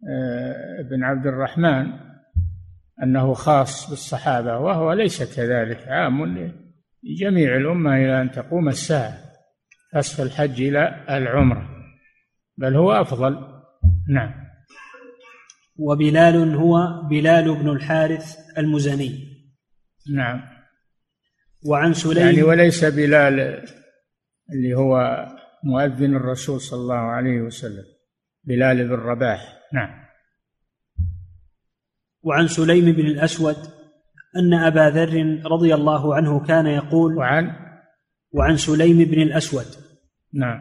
آه، 0.10 0.82
بن 0.90 1.04
عبد 1.04 1.28
الرحمن. 1.28 2.07
أنه 3.04 3.34
خاص 3.34 3.90
بالصحابة 3.90 4.58
وهو 4.58 4.94
ليس 4.94 5.36
كذلك 5.36 5.88
عام 5.88 6.26
لجميع 7.04 7.58
الأمة 7.58 7.96
إلى 7.96 8.22
أن 8.22 8.32
تقوم 8.32 8.70
الساعة 8.70 9.18
فسخ 9.94 10.20
الحج 10.20 10.62
إلى 10.62 11.06
العمرة 11.10 11.70
بل 12.58 12.76
هو 12.76 12.92
أفضل. 12.92 13.38
نعم. 14.10 14.34
وبلال 15.78 16.56
هو 16.56 17.02
بلال 17.10 17.56
بن 17.56 17.70
الحارث 17.70 18.38
المزني. 18.58 19.28
نعم. 20.16 20.42
وعن 21.66 21.94
سليم 21.94 22.26
يعني 22.26 22.44
وليس 22.44 22.86
بلال 22.86 23.66
اللي 24.54 24.74
هو 24.76 25.26
مؤذن 25.64 26.16
الرسول 26.16 26.62
صلى 26.62 26.80
الله 26.80 26.96
عليه 26.96 27.42
وسلم 27.42 27.86
بلال 28.44 28.88
بن 28.88 28.94
رباح. 28.94 29.58
نعم. 29.74 30.07
وعن 32.28 32.48
سليم 32.48 32.86
بن 32.86 33.06
الأسود 33.06 33.56
أن 34.38 34.54
أبا 34.54 34.90
ذر 34.90 35.42
رضي 35.46 35.74
الله 35.76 36.16
عنه 36.16 36.40
كان 36.40 36.66
يقول 36.66 37.18
وعن؟ 37.18 37.52
وعن 38.34 38.58
سليم 38.58 38.98
بن 38.98 39.22
الأسود 39.22 39.66
نعم. 40.34 40.60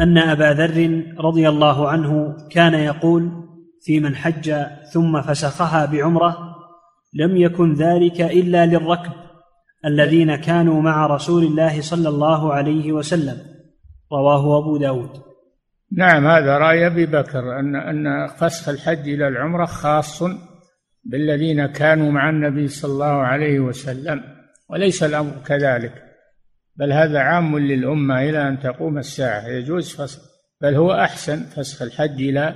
أن 0.00 0.18
أبا 0.18 0.52
ذر 0.52 1.02
رضي 1.18 1.48
الله 1.48 1.88
عنه 1.88 2.36
كان 2.50 2.74
يقول 2.74 3.30
في 3.82 4.00
من 4.00 4.16
حج 4.16 4.54
ثم 4.92 5.20
فسخها 5.20 5.86
بعمرة 5.86 6.36
لم 7.14 7.36
يكن 7.36 7.74
ذلك 7.74 8.20
إلا 8.20 8.66
للركب 8.66 9.12
الذين 9.84 10.36
كانوا 10.36 10.82
مع 10.82 11.06
رسول 11.06 11.44
الله 11.44 11.80
صلى 11.80 12.08
الله 12.08 12.52
عليه 12.52 12.92
وسلم. 12.92 13.36
رواه 14.12 14.58
أبو 14.58 14.76
داود. 14.76 15.10
نعم 15.92 16.26
هذا 16.26 16.58
رأي 16.58 16.86
أبي 16.86 17.06
بكر 17.06 17.58
أن 17.60 17.76
أن 17.76 18.26
فسخ 18.26 18.68
الحج 18.68 19.08
إلى 19.08 19.28
العمرة 19.28 19.64
خاص 19.64 20.22
بالذين 21.10 21.66
كانوا 21.66 22.12
مع 22.12 22.30
النبي 22.30 22.68
صلى 22.68 22.92
الله 22.92 23.22
عليه 23.22 23.60
وسلم 23.60 24.22
وليس 24.68 25.02
الأمر 25.02 25.32
كذلك 25.46 26.02
بل 26.76 26.92
هذا 26.92 27.18
عام 27.18 27.58
للأمة 27.58 28.22
إلى 28.22 28.48
أن 28.48 28.58
تقوم 28.60 28.98
الساعة 28.98 29.46
يجوز 29.46 29.94
فسخ 29.94 30.20
بل 30.60 30.74
هو 30.74 30.92
أحسن 30.92 31.44
فسخ 31.44 31.82
الحج 31.82 32.22
إلى 32.22 32.54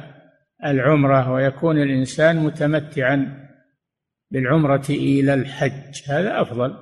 العمرة 0.65 1.33
ويكون 1.33 1.83
الإنسان 1.83 2.37
متمتعا 2.37 3.49
بالعمرة 4.31 4.85
إلى 4.91 5.35
الحج 5.35 6.03
هذا 6.09 6.41
أفضل 6.41 6.75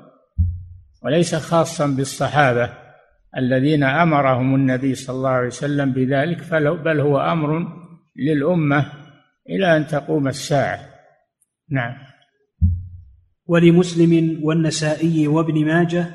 وليس 1.02 1.34
خاصا 1.34 1.86
بالصحابة 1.86 2.70
الذين 3.36 3.82
أمرهم 3.82 4.54
النبي 4.54 4.94
صلى 4.94 5.16
الله 5.16 5.30
عليه 5.30 5.46
وسلم 5.46 5.92
بذلك 5.92 6.52
بل 6.84 7.00
هو 7.00 7.20
أمر 7.20 7.66
للأمة 8.16 8.92
إلى 9.50 9.76
أن 9.76 9.86
تقوم 9.86 10.28
الساعة. 10.28 10.87
نعم. 11.70 11.94
ولمسلم 13.46 14.40
والنسائي 14.42 15.28
وابن 15.28 15.66
ماجه 15.66 16.06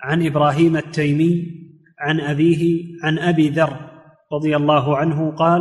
عن 0.00 0.26
إبراهيم 0.26 0.76
التيمي 0.76 1.58
عن 1.98 2.20
أبيه 2.20 2.84
عن 3.04 3.18
أبي 3.18 3.48
ذر 3.48 3.90
رضي 4.32 4.56
الله 4.56 4.96
عنه 4.96 5.30
قال 5.30 5.60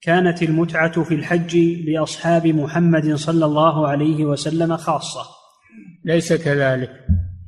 كانت 0.00 0.42
المتعة 0.42 1.02
في 1.02 1.14
الحج 1.14 1.56
لأصحاب 1.88 2.46
محمد 2.46 3.14
صلى 3.14 3.44
الله 3.44 3.88
عليه 3.88 4.24
وسلم 4.24 4.76
خاصة. 4.76 5.20
ليس 6.04 6.32
كذلك 6.32 6.90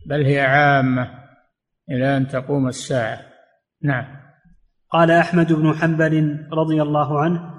بل 0.06 0.24
هي 0.24 0.40
عامة 0.40 1.10
إلى 1.90 2.16
أن 2.16 2.28
تقوم 2.28 2.68
الساعة. 2.68 3.20
نعم. 3.82 4.04
قال 4.90 5.10
أحمد 5.10 5.52
بن 5.52 5.74
حنبل 5.74 6.46
رضي 6.52 6.82
الله 6.82 7.20
عنه 7.20 7.54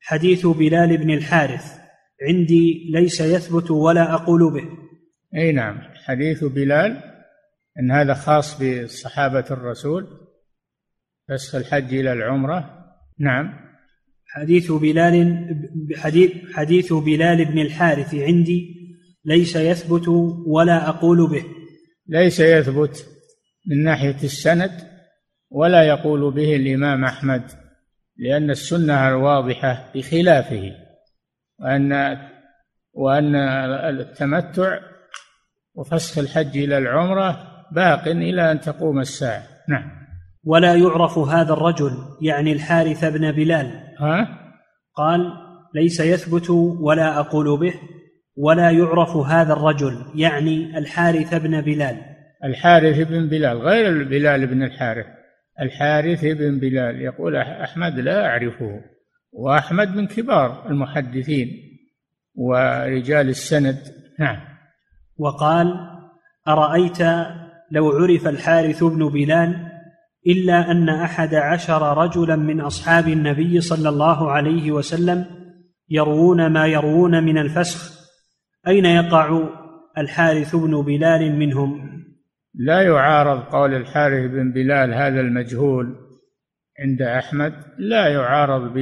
حديث 0.00 0.46
بلال 0.46 0.96
بن 0.96 1.10
الحارث 1.10 1.78
عندي 2.22 2.90
ليس 2.94 3.20
يثبت 3.20 3.70
ولا 3.70 4.14
أقول 4.14 4.52
به. 4.52 4.68
أي 5.36 5.52
نعم. 5.52 5.78
حديث 6.04 6.44
بلال 6.44 7.02
أن 7.80 7.90
هذا 7.90 8.14
خاص 8.14 8.62
بصحابة 8.62 9.44
الرسول 9.50 10.06
فسخ 11.28 11.54
الحج 11.54 11.94
إلى 11.94 12.12
العمرة. 12.12 12.84
نعم. 13.18 13.68
حديث 14.26 14.72
بلال 14.72 15.46
حديث 15.96 16.32
حديث 16.52 16.92
بلال 16.92 17.44
بن 17.44 17.58
الحارث 17.58 18.14
عندي 18.14 18.78
ليس 19.24 19.56
يثبت 19.56 20.08
ولا 20.46 20.88
أقول 20.88 21.30
به. 21.30 21.44
ليس 22.08 22.40
يثبت 22.40 23.06
من 23.66 23.84
ناحية 23.84 24.16
السند 24.24 24.70
ولا 25.50 25.82
يقول 25.82 26.34
به 26.34 26.56
الإمام 26.56 27.04
أحمد 27.04 27.42
لأن 28.16 28.50
السنة 28.50 29.08
الواضحة 29.08 29.92
بخلافه. 29.94 30.87
وأن 31.60 32.18
وأن 32.94 33.34
التمتع 34.00 34.78
وفسخ 35.74 36.18
الحج 36.18 36.58
إلى 36.58 36.78
العمرة 36.78 37.36
باق 37.72 38.08
إلى 38.08 38.52
أن 38.52 38.60
تقوم 38.60 38.98
الساعة. 38.98 39.42
نعم. 39.68 39.90
ولا 40.44 40.74
يعرف 40.74 41.18
هذا 41.18 41.52
الرجل 41.52 41.92
يعني 42.22 42.52
الحارث 42.52 43.04
بن 43.04 43.32
بلال. 43.32 43.70
ها؟ 43.98 44.28
قال 44.94 45.20
ليس 45.74 46.00
يثبت 46.00 46.50
ولا 46.80 47.20
أقول 47.20 47.60
به 47.60 47.74
ولا 48.36 48.70
يعرف 48.70 49.16
هذا 49.16 49.52
الرجل 49.52 49.96
يعني 50.14 50.78
الحارث 50.78 51.34
بن 51.34 51.60
بلال. 51.60 51.96
الحارث 52.44 53.08
بن 53.08 53.28
بلال 53.28 53.58
غير 53.58 54.04
بلال 54.04 54.46
بن 54.46 54.62
الحارث. 54.62 55.06
الحارث 55.60 56.24
بن 56.24 56.58
بلال 56.58 57.02
يقول 57.02 57.36
أحمد 57.36 57.98
لا 57.98 58.26
أعرفه. 58.26 58.80
وأحمد 59.32 59.96
من 59.96 60.06
كبار 60.06 60.70
المحدثين 60.70 61.48
ورجال 62.34 63.28
السند. 63.28 63.78
نعم. 64.18 64.36
وقال 65.18 65.74
أرأيت 66.48 66.98
لو 67.70 67.90
عرف 67.90 68.28
الحارث 68.28 68.84
بن 68.84 69.08
بلال 69.08 69.68
إلا 70.26 70.70
أن 70.70 70.88
أحد 70.88 71.34
عشر 71.34 71.98
رجلا 71.98 72.36
من 72.36 72.60
أصحاب 72.60 73.08
النبي 73.08 73.60
صلى 73.60 73.88
الله 73.88 74.30
عليه 74.30 74.72
وسلم 74.72 75.24
يروون 75.90 76.46
ما 76.52 76.66
يروون 76.66 77.24
من 77.24 77.38
الفسخ 77.38 77.98
أين 78.68 78.84
يقع 78.84 79.48
الحارث 79.98 80.56
بن 80.56 80.82
بلال 80.82 81.38
منهم؟ 81.38 81.88
لا 82.54 82.82
يعارض 82.82 83.40
قول 83.40 83.74
الحارث 83.74 84.30
بن 84.30 84.52
بلال 84.52 84.94
هذا 84.94 85.20
المجهول. 85.20 86.07
عند 86.78 87.02
أحمد 87.02 87.54
لا 87.78 88.06
يعارض 88.06 88.78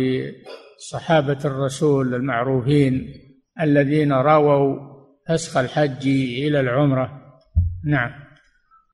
بصحابة 0.78 1.38
الرسول 1.44 2.14
المعروفين 2.14 3.14
الذين 3.60 4.12
رووا 4.12 4.96
فسخ 5.28 5.56
الحج 5.56 6.06
إلى 6.06 6.60
العمرة. 6.60 7.22
نعم. 7.84 8.10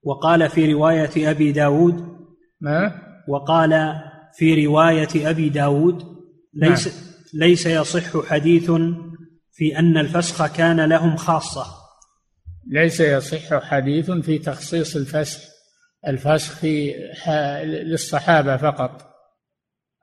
وقال 0.05 0.49
في 0.49 0.73
رواية 0.73 1.31
أبي 1.31 1.53
داود 1.53 2.19
ما؟ 2.61 2.95
وقال 3.29 4.03
في 4.35 4.67
رواية 4.67 5.31
أبي 5.31 5.49
داود 5.49 6.03
ليس, 6.55 6.87
نعم. 6.87 7.49
ليس 7.49 7.67
يصح 7.67 8.27
حديث 8.27 8.71
في 9.53 9.79
أن 9.79 9.99
الفسخ 9.99 10.47
كان 10.57 10.81
لهم 10.81 11.17
خاصة. 11.17 11.67
ليس 12.71 13.01
يصح 13.01 13.63
حديث 13.65 14.11
في 14.11 14.39
تخصيص 14.39 14.97
الفسخ. 14.97 15.52
الفسخ 16.09 16.61
في 16.61 16.95
للصحابة 17.65 18.57
فقط 18.57 19.13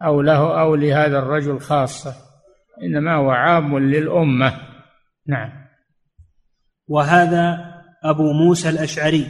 أو 0.04 0.22
له 0.22 0.62
أو 0.62 0.76
لهذا 0.76 1.20
الرجل 1.20 1.60
خاصة 1.60 2.14
إنما 2.84 3.16
هو 3.16 3.30
عام 3.30 3.80
للأمة. 3.80 4.54
نعم. 5.28 5.52
وهذا 6.88 7.74
أبو 8.04 8.34
موسى 8.34 8.70
الأشعري 8.70 9.28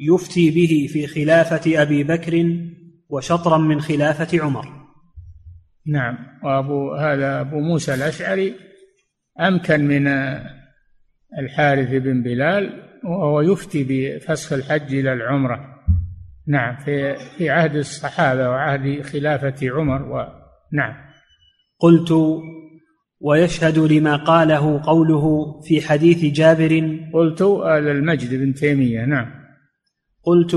يفتي 0.00 0.50
به 0.50 0.86
في 0.92 1.06
خلافة 1.06 1.82
أبي 1.82 2.04
بكر 2.04 2.60
وشطرا 3.08 3.58
من 3.58 3.80
خلافة 3.80 4.42
عمر. 4.42 4.68
نعم. 5.86 6.18
وأبو 6.44 6.94
هذا 6.94 7.40
أبو 7.40 7.60
موسى 7.60 7.94
الأشعري 7.94 8.54
أمكن 9.40 9.80
من 9.80 10.08
الحارث 11.38 11.90
بن 11.90 12.22
بلال 12.22 12.82
وهو 13.04 13.40
يفتي 13.40 13.86
بفسخ 13.88 14.52
الحج 14.52 14.94
إلى 14.94 15.12
العمرة. 15.12 15.75
نعم 16.48 16.76
في 16.76 17.16
في 17.16 17.50
عهد 17.50 17.76
الصحابة 17.76 18.48
وعهد 18.48 19.02
خلافة 19.02 19.70
عمر 19.70 20.02
و 20.02 20.26
نعم. 20.72 20.94
قلت 21.78 22.12
ويشهد 23.20 23.78
لما 23.78 24.16
قاله 24.16 24.82
قوله 24.82 25.60
في 25.60 25.80
حديث 25.80 26.24
جابر 26.24 26.98
قلت 27.14 27.42
آل 27.42 27.88
المجد 27.88 28.34
بن 28.34 28.54
تيمية 28.54 29.04
نعم. 29.04 29.30
قلت 30.22 30.54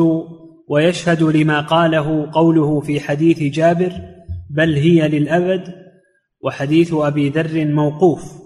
ويشهد 0.70 1.24
لما 1.24 1.62
قاله 1.62 2.32
قوله 2.32 2.80
في 2.80 3.00
حديث 3.00 3.44
جابر 3.56 3.92
بل 4.50 4.76
هي 4.76 5.08
للأبد 5.08 5.74
وحديث 6.42 6.94
أبي 6.94 7.30
ذر 7.30 7.66
موقوف. 7.66 8.40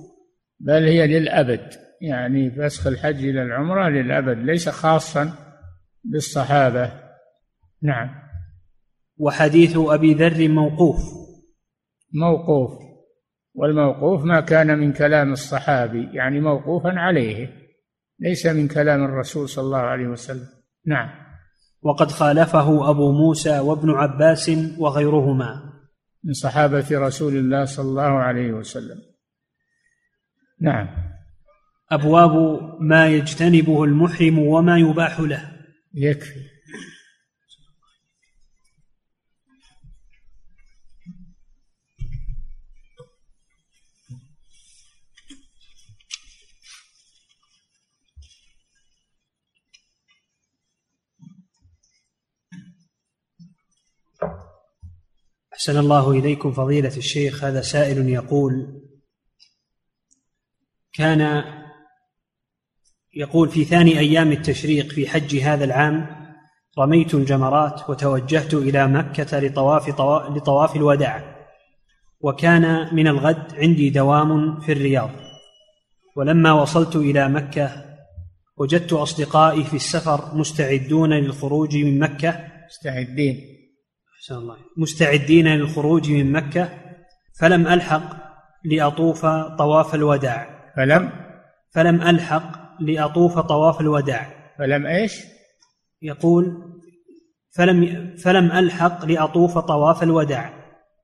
بل 0.59 0.83
هي 0.83 1.07
للأبد 1.07 1.73
يعني 2.01 2.51
فسخ 2.51 2.87
الحج 2.87 3.25
إلى 3.25 3.43
العمرة 3.43 3.89
للأبد 3.89 4.37
ليس 4.37 4.69
خاصا 4.69 5.33
بالصحابة. 6.03 7.02
نعم. 7.83 8.09
وحديث 9.17 9.77
أبي 9.77 10.13
ذر 10.13 10.49
موقوف. 10.49 10.97
موقوف. 12.13 12.71
والموقوف 13.55 14.23
ما 14.23 14.41
كان 14.41 14.79
من 14.79 14.93
كلام 14.93 15.31
الصحابي 15.31 16.09
يعني 16.13 16.39
موقوفا 16.39 16.89
عليه 16.89 17.49
ليس 18.19 18.45
من 18.45 18.67
كلام 18.67 19.03
الرسول 19.03 19.49
صلى 19.49 19.65
الله 19.65 19.77
عليه 19.77 20.07
وسلم. 20.07 20.47
نعم. 20.85 21.09
وقد 21.81 22.11
خالفه 22.11 22.89
أبو 22.89 23.11
موسى 23.11 23.59
وابن 23.59 23.89
عباس 23.89 24.51
وغيرهما. 24.77 25.73
من 26.23 26.33
صحابة 26.33 26.85
رسول 26.91 27.35
الله 27.35 27.65
صلى 27.65 27.89
الله 27.89 28.01
عليه 28.01 28.51
وسلم. 28.51 29.01
نعم. 30.61 30.87
أبواب 31.91 32.59
ما 32.79 33.07
يجتنبه 33.07 33.83
المحرم 33.83 34.39
وما 34.39 34.77
يباح 34.77 35.19
له. 35.19 35.51
يكفي. 35.93 36.52
أحسن 55.63 55.79
الله 55.79 56.11
إليكم 56.11 56.51
فضيلة 56.51 56.97
الشيخ 56.97 57.43
هذا 57.43 57.61
سائل 57.61 58.09
يقول 58.09 58.81
كان 60.93 61.43
يقول 63.13 63.49
في 63.49 63.63
ثاني 63.63 63.99
أيام 63.99 64.31
التشريق 64.31 64.87
في 64.87 65.07
حج 65.07 65.35
هذا 65.35 65.65
العام 65.65 66.07
رميت 66.79 67.13
الجمرات 67.13 67.89
وتوجهت 67.89 68.53
إلى 68.53 68.87
مكة 68.87 69.39
لطواف 69.39 69.89
لطواف 70.37 70.75
الوداع 70.75 71.47
وكان 72.21 72.95
من 72.95 73.07
الغد 73.07 73.55
عندي 73.55 73.89
دوام 73.89 74.59
في 74.59 74.71
الرياض. 74.71 75.09
ولما 76.15 76.51
وصلت 76.51 76.95
إلى 76.95 77.29
مكة 77.29 77.85
وجدت 78.57 78.93
أصدقائي 78.93 79.63
في 79.63 79.75
السفر 79.75 80.35
مستعدون 80.35 81.13
للخروج 81.13 81.75
من 81.77 81.99
مكة. 81.99 82.47
مستعدين. 82.65 83.62
أحسن 84.23 84.35
الله. 84.35 84.57
مستعدين 84.77 85.47
للخروج 85.47 86.11
من 86.11 86.31
مكة. 86.31 86.69
فلم 87.39 87.67
ألحق 87.67 88.03
لأطوف 88.65 89.25
طواف 89.57 89.95
الوداع. 89.95 90.71
فلم؟ 90.75 91.11
فلم 91.73 92.01
ألحق 92.01 92.81
لأطوف 92.81 93.39
طواف 93.39 93.81
الوداع. 93.81 94.27
فلم 94.57 94.85
إيش؟ 94.85 95.23
يقول 96.01 96.45
فلم 97.55 98.09
فلم 98.23 98.51
ألحق 98.51 99.05
لأطوف 99.05 99.57
طواف 99.57 100.03
الوداع. 100.03 100.53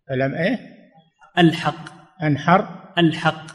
فلم 0.10 0.36
إيه؟ 0.36 0.60
ألحق. 1.38 1.90
أنحر؟ 2.24 2.68
ألحق. 2.98 3.46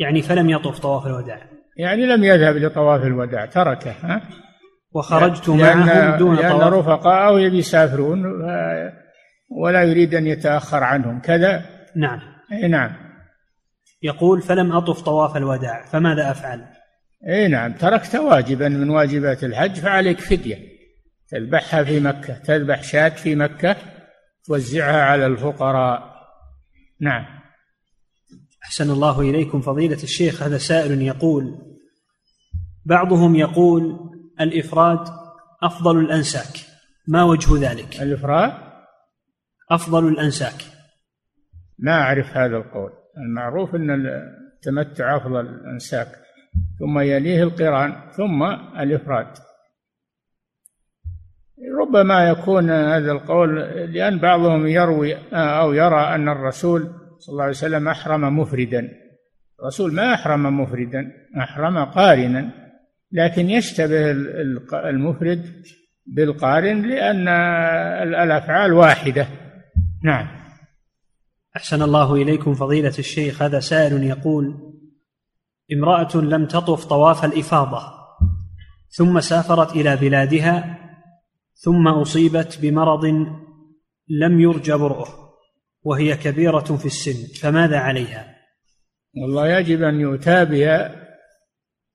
يعني 0.00 0.22
فلم 0.22 0.50
يطف 0.50 0.78
طواف 0.78 1.06
الوداع. 1.06 1.40
يعني 1.76 2.06
لم 2.06 2.24
يذهب 2.24 2.56
لطواف 2.56 3.02
الوداع. 3.02 3.46
تركه 3.46 3.94
ها؟ 4.02 4.22
وخرجت 4.94 5.48
معهم 5.48 6.18
دون 6.18 6.36
لأن 6.36 6.58
طواف. 6.58 6.72
رفقاءه 6.72 7.40
يبي 7.40 7.58
يسافرون 7.58 8.24
ولا 9.50 9.82
يريد 9.82 10.14
أن 10.14 10.26
يتأخر 10.26 10.84
عنهم. 10.84 11.20
كذا؟ 11.20 11.64
نعم. 11.96 12.20
أي 12.52 12.68
نعم. 12.68 12.90
يقول 14.02 14.42
فلم 14.42 14.72
أطف 14.72 15.00
طواف 15.00 15.36
الوداع 15.36 15.84
فماذا 15.84 16.30
أفعل؟ 16.30 16.64
أي 17.28 17.48
نعم. 17.48 17.72
تركت 17.72 18.16
واجبا 18.16 18.68
من 18.68 18.90
واجبات 18.90 19.44
الحج 19.44 19.74
فعليك 19.74 20.20
فدية. 20.20 20.58
تذبحها 21.28 21.84
في 21.84 22.00
مكة 22.00 22.34
تذبح 22.34 22.82
شاة 22.82 23.08
في 23.08 23.34
مكة 23.34 23.76
توزعها 24.44 25.02
على 25.02 25.26
الفقراء. 25.26 26.12
نعم. 27.00 27.24
أحسن 28.64 28.90
الله 28.90 29.20
إليكم 29.20 29.60
فضيلة 29.60 30.02
الشيخ. 30.02 30.42
هذا 30.42 30.58
سائل 30.58 31.02
يقول 31.02 31.58
بعضهم 32.84 33.36
يقول 33.36 34.11
الإفراد 34.40 34.98
أفضل 35.62 35.98
الأنساك. 35.98 36.66
ما 37.08 37.24
وجه 37.24 37.70
ذلك؟ 37.70 38.02
الإفراد؟ 38.02 38.52
أفضل 39.70 40.08
الأنساك. 40.08 40.62
ما 41.78 41.92
أعرف 41.92 42.26
هذا 42.36 42.56
القول. 42.56 42.90
المعروف 43.16 43.74
أن 43.74 44.06
التمتع 44.06 45.16
أفضل 45.16 45.40
الأنساك. 45.40 46.08
ثم 46.78 46.98
يليه 46.98 47.42
القرآن 47.42 48.10
ثم 48.16 48.42
الإفراد. 48.80 49.26
ربما 51.80 52.28
يكون 52.28 52.70
هذا 52.70 53.12
القول 53.12 53.60
لأن 53.92 54.18
بعضهم 54.18 54.66
يروي 54.66 55.16
أو 55.34 55.72
يرى 55.72 56.14
أن 56.14 56.28
الرسول 56.28 56.82
صلى 57.18 57.32
الله 57.32 57.42
عليه 57.42 57.52
وسلم 57.52 57.88
أحرم 57.88 58.38
مفردا. 58.38 58.88
الرسول 59.60 59.94
ما 59.94 60.14
أحرم 60.14 60.60
مفردا 60.60 61.12
أحرم 61.38 61.84
قارنا. 61.84 62.61
لكن 63.12 63.50
يشتبه 63.50 64.10
المفرد 64.90 65.66
بالقارن 66.06 66.82
لأن 66.82 67.28
الأفعال 68.22 68.72
واحدة 68.72 69.28
نعم 70.04 70.42
أحسن 71.56 71.82
الله 71.82 72.14
إليكم 72.14 72.54
فضيلة 72.54 72.94
الشيخ 72.98 73.42
هذا 73.42 73.60
سائل 73.60 74.02
يقول 74.02 74.72
امرأة 75.72 76.16
لم 76.16 76.46
تطف 76.46 76.84
طواف 76.84 77.24
الإفاضة 77.24 77.82
ثم 78.88 79.20
سافرت 79.20 79.76
إلى 79.76 79.96
بلادها 79.96 80.78
ثم 81.54 81.88
أصيبت 81.88 82.58
بمرض 82.62 83.04
لم 84.08 84.40
يرجى 84.40 84.72
برؤه 84.72 85.08
وهي 85.82 86.16
كبيرة 86.16 86.76
في 86.76 86.86
السن 86.86 87.40
فماذا 87.40 87.78
عليها؟ 87.78 88.36
والله 89.16 89.48
يجب 89.48 89.82
أن 89.82 90.00
يؤتى 90.00 90.44
بها 90.44 91.01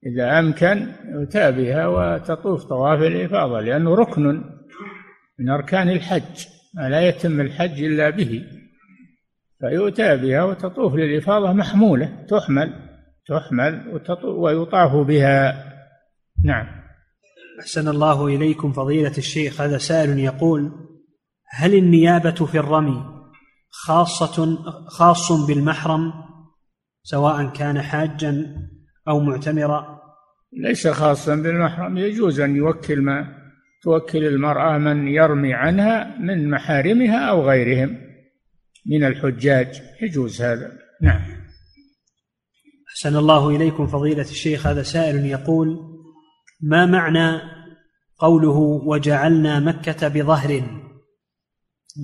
إذا 0.06 0.39
أمكن 0.39 0.88
يؤتى 1.06 1.52
بها 1.52 1.88
وتطوف 1.88 2.64
طواف 2.64 3.00
الإفاضة 3.00 3.60
لأنه 3.60 3.95
ركن 3.95 4.43
من 5.39 5.50
أركان 5.50 5.89
الحج 5.89 6.45
لا 6.74 7.02
يتم 7.02 7.41
الحج 7.41 7.84
إلا 7.84 8.10
به. 8.10 8.43
فيؤتى 9.60 10.18
بها 10.18 10.43
وتطوف 10.43 10.95
للإفاضة 10.95 11.54
محمولة 11.54 12.26
تحمل 12.30 12.74
تحمل 13.28 14.02
ويطاف 14.24 15.08
بها. 15.08 15.64
نعم. 16.43 16.68
أحسن 17.60 17.88
الله 17.88 18.28
إليكم 18.28 18.74
فضيلة 18.74 19.18
الشيخ 19.18 19.62
هذا 19.62 19.78
سائل 19.78 20.20
يقول 20.20 20.72
هل 21.50 21.76
النيابة 21.76 22.45
في 22.45 22.60
الرمي 22.60 23.04
خاصة 23.70 24.58
خاص 24.88 25.32
بالمحرم 25.32 26.14
سواء 27.04 27.50
كان 27.50 27.82
حاجا 27.82 28.58
أو 29.08 29.20
معتمرا 29.20 30.01
ليس 30.53 30.88
خاصا 30.88 31.36
بالمحرم. 31.36 31.97
يجوز 31.97 32.39
أن 32.39 32.55
يوكل 32.55 33.01
ما 33.01 33.38
توكل 33.84 34.26
المرأة 34.26 34.78
من 34.78 35.08
يرمي 35.08 35.53
عنها 35.53 36.18
من 36.20 36.49
محارمها 36.49 37.30
أو 37.30 37.49
غيرهم 37.49 37.97
من 38.86 39.03
الحجاج. 39.03 39.82
يجوز 40.01 40.41
هذا. 40.41 40.72
نعم. 41.01 41.22
أحسن 42.89 43.16
الله 43.16 43.49
إليكم 43.49 43.88
فضيلة 43.88 44.22
الشيخ. 44.22 44.68
هذا 44.68 44.84
سائل 44.84 45.26
يقول 45.26 45.78
ما 46.62 46.86
معنى 46.86 47.41
قوله 48.18 48.58
وجعلنا 48.86 49.60
مكة 49.60 50.08
بظهر؟ 50.08 50.64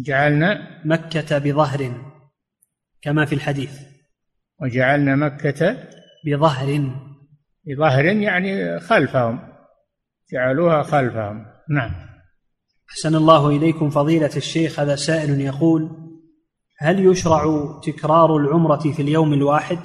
جعلنا 0.06 0.82
مكة 0.86 1.38
بظهر 1.38 2.12
كما 3.01 3.26
في 3.26 3.36
الحديث. 3.36 3.80
وجعلنا 4.62 5.16
مكة 5.16 5.88
بظهر. 6.26 6.92
بظهر 7.68 8.06
يعني 8.06 8.80
خلفهم 8.80 9.40
جعلوها 10.34 10.84
خلفهم. 10.84 11.46
نعم. 11.70 11.92
أحسن 12.90 13.16
الله 13.16 13.50
إليكم 13.50 13.90
فضيلة 13.90 14.32
الشيخ 14.38 14.80
هذا 14.80 14.96
سائل 14.96 15.42
يقول 15.42 15.90
هل 16.80 17.06
يشرع 17.06 17.44
تكرار 17.84 18.38
العمرة 18.38 18.92
في 18.96 19.02
اليوم 19.02 19.34
الواحد؟ 19.34 19.80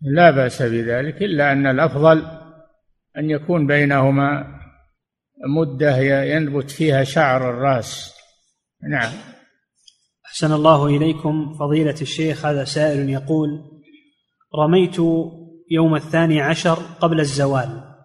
لا 0.00 0.30
بأس 0.30 0.62
بذلك 0.62 1.22
إلا 1.22 1.52
أن 1.52 1.66
الأفضل 1.66 2.22
أن 3.18 3.30
يكون 3.30 3.66
بينهما 3.66 4.56
مدة 5.56 5.96
ينبت 6.22 6.70
فيها 6.70 7.04
شعر 7.04 7.50
الرأس. 7.50 8.14
نعم. 8.90 9.12
أحسن 10.26 10.52
الله 10.52 10.86
إليكم 10.86 11.54
فضيلة 11.58 12.00
الشيخ 12.00 12.46
هذا 12.46 12.64
سائل 12.64 13.10
يقول 13.10 13.75
رميت 14.56 14.96
يوم 15.70 15.94
الثاني 15.94 16.40
عشر 16.40 16.74
قبل 16.74 17.20
الزوال 17.20 17.96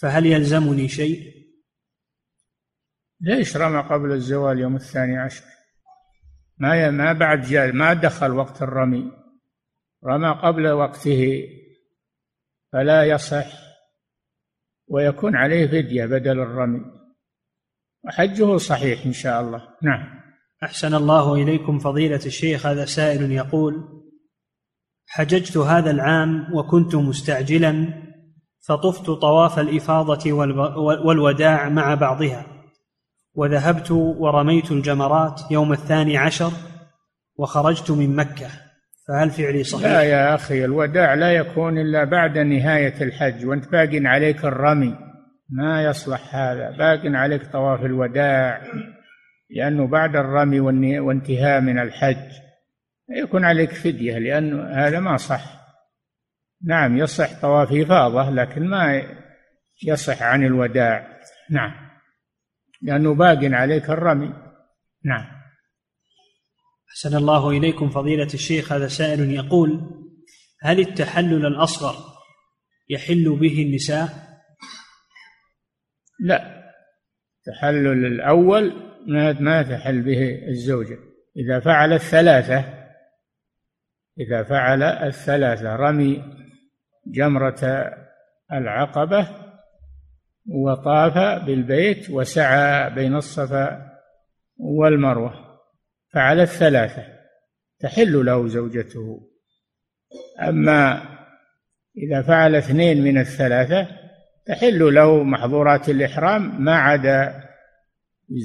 فهل 0.00 0.26
يلزمني 0.26 0.88
شيء؟ 0.88 1.36
ليش 3.20 3.56
رمى 3.56 3.80
قبل 3.80 4.12
الزوال 4.12 4.58
يوم 4.58 4.76
الثاني 4.76 5.18
عشر. 5.18 5.44
ما 6.58 6.90
ما 6.90 7.12
بعد 7.12 7.40
جاء 7.40 7.72
ما 7.72 7.92
دخل 7.92 8.30
وقت 8.30 8.62
الرمي. 8.62 9.12
رمى 10.04 10.40
قبل 10.42 10.68
وقته 10.68 11.48
فلا 12.72 13.04
يصح 13.04 13.46
ويكون 14.88 15.36
عليه 15.36 15.66
فدية 15.66 16.06
بدل 16.06 16.40
الرمي. 16.40 16.84
وحجه 18.04 18.56
صحيح 18.56 19.06
إن 19.06 19.12
شاء 19.12 19.40
الله. 19.40 19.68
نعم. 19.82 20.22
أحسن 20.62 20.94
الله 20.94 21.34
إليكم 21.34 21.78
فضيلة 21.78 22.26
الشيخ 22.26 22.66
هذا 22.66 22.84
سائل 22.84 23.32
يقول 23.32 23.95
حججت 25.06 25.56
هذا 25.56 25.90
العام 25.90 26.46
وكنت 26.54 26.94
مستعجلا 26.94 27.88
فطفت 28.68 29.06
طواف 29.06 29.58
الإفاضة 29.58 30.32
والوداع 31.04 31.68
مع 31.68 31.94
بعضها 31.94 32.46
وذهبت 33.34 33.90
ورميت 33.90 34.72
الجمرات 34.72 35.40
يوم 35.50 35.72
الثاني 35.72 36.16
عشر 36.16 36.52
وخرجت 37.36 37.90
من 37.90 38.16
مكة. 38.16 38.48
فهل 39.08 39.30
فعلي 39.30 39.64
صحيح؟ 39.64 39.84
لا 39.86 40.02
يا 40.02 40.34
أخي 40.34 40.64
الوداع 40.64 41.14
لا 41.14 41.32
يكون 41.32 41.78
إلا 41.78 42.04
بعد 42.04 42.38
نهاية 42.38 43.02
الحج 43.02 43.46
وأنت 43.46 43.68
باق 43.68 43.90
عليك 43.92 44.44
الرمي. 44.44 44.94
ما 45.50 45.84
يصلح 45.84 46.34
هذا؟ 46.34 46.70
باق 46.70 47.00
عليك 47.04 47.52
طواف 47.52 47.84
الوداع 47.84 48.62
لأنه 49.50 49.86
بعد 49.86 50.16
الرمي 50.16 50.60
وانتهاء 51.00 51.60
من 51.60 51.78
الحج. 51.78 52.45
يكون 53.10 53.44
عليك 53.44 53.72
فدية 53.72 54.18
لأن 54.18 54.60
هذا 54.60 55.00
ما 55.00 55.16
صح. 55.16 55.66
نعم 56.64 56.98
يصح 56.98 57.40
طواف 57.40 57.72
إفاضة 57.72 58.30
لكن 58.30 58.66
ما 58.66 59.02
يصح 59.84 60.22
عن 60.22 60.44
الوداع. 60.44 61.20
نعم. 61.50 61.72
لأنه 62.82 63.14
باق 63.14 63.38
عليك 63.42 63.90
الرمي. 63.90 64.32
نعم. 65.04 65.26
أحسن 66.88 67.16
الله 67.16 67.50
إليكم 67.50 67.90
فضيلة 67.90 68.28
الشيخ 68.34 68.72
هذا 68.72 68.88
سائل 68.88 69.30
يقول 69.30 69.90
هل 70.62 70.80
التحلل 70.80 71.46
الأصغر 71.46 71.94
يحل 72.88 73.36
به 73.40 73.62
النساء؟ 73.62 74.08
لا. 76.20 76.72
التحلل 77.38 78.06
الأول 78.06 78.72
ما 79.06 79.32
ما 79.32 79.62
تحل 79.62 80.02
به 80.02 80.48
الزوجة. 80.48 80.98
إذا 81.36 81.60
فعل 81.60 81.92
الثلاثة 81.92 82.85
إذا 84.20 84.42
فعل 84.42 84.82
الثلاثة 84.82 85.76
رمي 85.76 86.24
جمرة 87.06 87.90
العقبة 88.52 89.28
وطاف 90.48 91.44
بالبيت 91.44 92.10
وسعى 92.10 92.94
بين 92.94 93.14
الصفا 93.14 93.92
والمروة. 94.58 95.34
فعل 96.12 96.40
الثلاثة 96.40 97.04
تحل 97.80 98.24
له 98.26 98.46
زوجته. 98.48 99.30
أما 100.48 101.02
إذا 101.96 102.22
فعل 102.22 102.54
اثنين 102.54 103.04
من 103.04 103.18
الثلاثة 103.18 103.88
تحل 104.46 104.94
له 104.94 105.22
محظورات 105.22 105.88
الإحرام 105.88 106.64
ما 106.64 106.76
عدا 106.76 107.44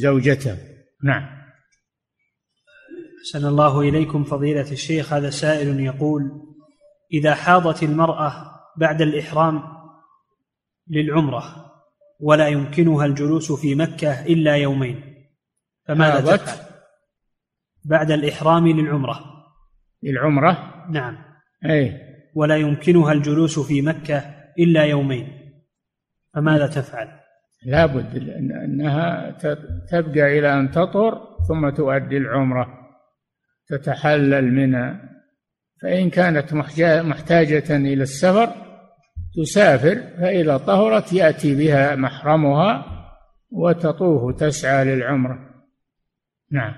زوجته. 0.02 0.58
نعم. 1.04 1.41
أحسن 3.22 3.48
الله 3.48 3.82
إليكم 3.82 4.24
فضيلة 4.24 4.72
الشيخ 4.72 5.14
هذا 5.14 5.30
سائل 5.30 5.80
يقول 5.80 6.32
إذا 7.14 7.36
حاضت 7.36 7.84
المرأة 7.84 8.52
بعد 8.78 9.02
الإحرام 9.02 9.64
للعمرة 10.88 11.72
ولا 12.20 12.48
يمكنها 12.48 13.06
الجلوس 13.06 13.52
في 13.52 13.76
مكة 13.76 14.26
إلا 14.26 14.56
يومين 14.56 15.04
فماذا 15.88 16.38
تفعل؟ 16.38 16.66
بعد 17.86 18.12
الإحرام 18.12 18.68
للعمرة. 18.68 19.20
للعمرة؟ 20.04 20.86
نعم. 20.90 21.18
أي 21.66 22.00
ولا 22.36 22.58
يمكنها 22.58 23.12
الجلوس 23.12 23.60
في 23.60 23.82
مكة 23.82 24.18
إلا 24.60 24.84
يومين 24.84 25.28
فماذا 26.34 26.68
تفعل؟ 26.68 27.08
لابد 27.66 28.30
أنها 28.66 29.32
تبقى 29.92 30.40
إلى 30.40 30.60
أن 30.60 30.72
تطهر 30.72 31.38
ثم 31.48 31.70
تؤدي 31.70 32.18
العمرة. 32.18 32.81
تتحلل 33.72 34.54
منها. 34.54 35.02
فإن 35.82 36.10
كانت 36.10 36.54
محتاجة 37.04 37.76
إلى 37.76 38.04
السفر 38.04 38.54
تسافر 39.36 39.96
فإذا 39.96 40.58
طهرت 40.58 41.14
يأتي 41.14 41.56
بها 41.56 41.96
محرمها 41.96 42.86
وتطوف 43.52 44.36
تسعى 44.36 44.86
للعمرة. 44.86 45.40
نعم. 46.52 46.74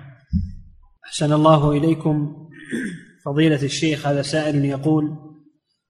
أحسن 1.06 1.32
الله 1.32 1.70
إليكم 1.70 2.36
فضيلة 3.24 3.62
الشيخ 3.62 4.06
هذا 4.06 4.22
سائل 4.22 4.64
يقول 4.64 5.16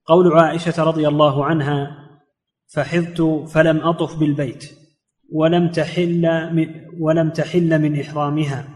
قول 0.06 0.32
عائشة 0.32 0.84
رضي 0.84 1.08
الله 1.08 1.44
عنها 1.44 1.96
فحضت 2.74 3.48
فلم 3.48 3.78
أطف 3.78 4.18
بالبيت 4.18 4.64
ولم 5.32 5.70
تحل 5.70 6.54
من 6.54 6.66
ولم 7.00 7.30
تحل 7.30 7.82
من 7.82 8.00
إحرامها. 8.00 8.73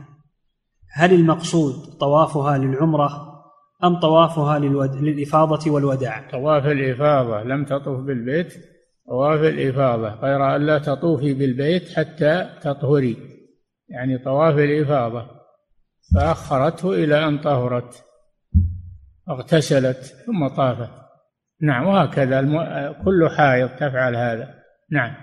هل 0.98 1.14
المقصود 1.14 1.74
طوافها 2.00 2.58
للعمرة 2.58 3.10
أم 3.84 4.00
طوافها 4.00 4.58
للود... 4.58 4.94
للإفاضة 4.94 5.70
والوداع؟ 5.70 6.30
طواف 6.30 6.66
الإفاضة. 6.66 7.42
لم 7.42 7.64
تطوف 7.64 8.00
بالبيت. 8.00 8.54
طواف 9.08 9.40
الإفاضة. 9.40 10.08
غير 10.08 10.56
أن 10.56 10.66
لا 10.66 10.78
تطوفي 10.78 11.34
بالبيت 11.34 11.88
حتى 11.88 12.50
تطهري. 12.62 13.16
يعني 13.88 14.18
طواف 14.18 14.58
الإفاضة. 14.58 15.26
فأخرته 16.14 16.92
إلى 16.92 17.28
أن 17.28 17.38
طهرت. 17.38 18.04
اغتسلت. 19.28 20.14
ثم 20.26 20.48
طافت. 20.48 20.90
نعم 21.62 21.86
وهكذا. 21.86 22.40
الم... 22.40 22.58
كل 23.04 23.28
حائض 23.36 23.68
تفعل 23.68 24.16
هذا. 24.16 24.54
نعم. 24.90 25.14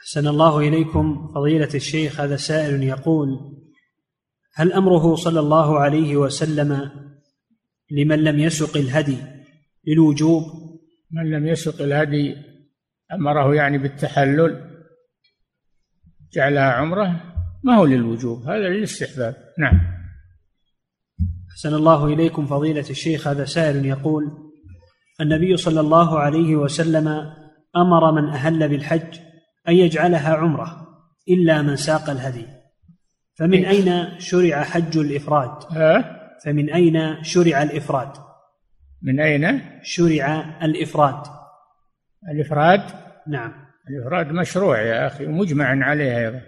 أحسن 0.00 0.26
الله 0.26 0.58
إليكم 0.58 1.28
فضيلة 1.34 1.74
الشيخ. 1.74 2.20
هذا 2.20 2.36
سائل 2.36 2.82
يقول 2.82 3.57
هل 4.58 4.72
أمره 4.72 5.14
صلى 5.14 5.40
الله 5.40 5.78
عليه 5.78 6.16
وسلم 6.16 6.90
لمن 7.90 8.24
لم 8.24 8.38
يسق 8.38 8.76
الهدي 8.76 9.16
للوجوب؟ 9.86 10.42
من 11.10 11.30
لم 11.30 11.46
يسق 11.46 11.82
الهدي 11.82 12.36
أمره 13.12 13.54
يعني 13.54 13.78
بالتحلل 13.78 14.80
جعلها 16.32 16.72
عمرة 16.72 17.20
ما 17.64 17.74
هو 17.74 17.84
للوجوب 17.84 18.42
هذا 18.42 18.68
للاستحباب. 18.68 19.36
نعم. 19.58 19.80
أحسن 21.50 21.74
الله 21.74 22.06
إليكم 22.06 22.46
فضيلة 22.46 22.90
الشيخ 22.90 23.28
هذا 23.28 23.44
سائل 23.44 23.86
يقول 23.86 24.24
النبي 25.20 25.56
صلى 25.56 25.80
الله 25.80 26.18
عليه 26.18 26.56
وسلم 26.56 27.08
أمر 27.76 28.12
من 28.12 28.28
أهل 28.28 28.68
بالحج 28.68 29.18
أن 29.68 29.74
يجعلها 29.74 30.34
عمرة 30.34 30.88
إلا 31.28 31.62
من 31.62 31.76
ساق 31.76 32.10
الهدي. 32.10 32.57
فمن 33.38 33.64
أين 33.64 34.18
شرع 34.18 34.62
حج 34.62 34.98
الإفراد؟ 34.98 35.50
فمن 36.44 36.70
أين 36.70 37.22
شرع 37.22 37.62
الإفراد؟ 37.62 38.08
من 39.02 39.20
أين؟ 39.20 39.60
شرع 39.82 40.56
الإفراد. 40.62 41.22
الإفراد؟ 42.32 42.80
نعم. 43.28 43.52
الإفراد 43.90 44.32
مشروع 44.32 44.80
يا 44.80 45.06
أخي 45.06 45.26
ومجمع 45.26 45.84
عليه 45.86 46.18
أيضا. 46.18 46.40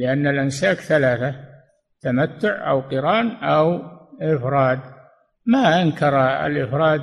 لأن 0.00 0.26
الأنساك 0.26 0.76
ثلاثة 0.76 1.34
تمتع 2.00 2.70
أو 2.70 2.80
قران 2.80 3.30
أو 3.30 3.82
إفراد. 4.20 4.80
ما 5.46 5.82
أنكر 5.82 6.46
الإفراد 6.46 7.02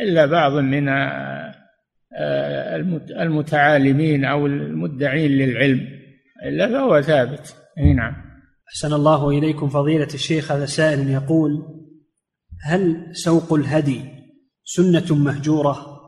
إلا 0.00 0.26
بعض 0.26 0.52
من 0.52 0.88
آه، 0.88 1.54
المتعالمين 3.10 4.24
أو 4.24 4.46
المدعين 4.46 5.30
للعلم 5.30 5.88
إلا 6.46 6.68
فهو 6.68 7.00
ثابت. 7.00 7.63
نعم. 7.96 8.14
أحسن 8.68 8.92
الله 8.92 9.30
إليكم 9.30 9.68
فضيلة 9.68 10.08
الشيخ 10.14 10.52
هذا 10.52 10.66
سائل 10.66 11.10
يقول 11.10 11.50
هل 12.62 13.10
سوق 13.12 13.52
الهدي 13.52 14.00
سنة 14.64 15.14
مهجورة؟ 15.14 16.00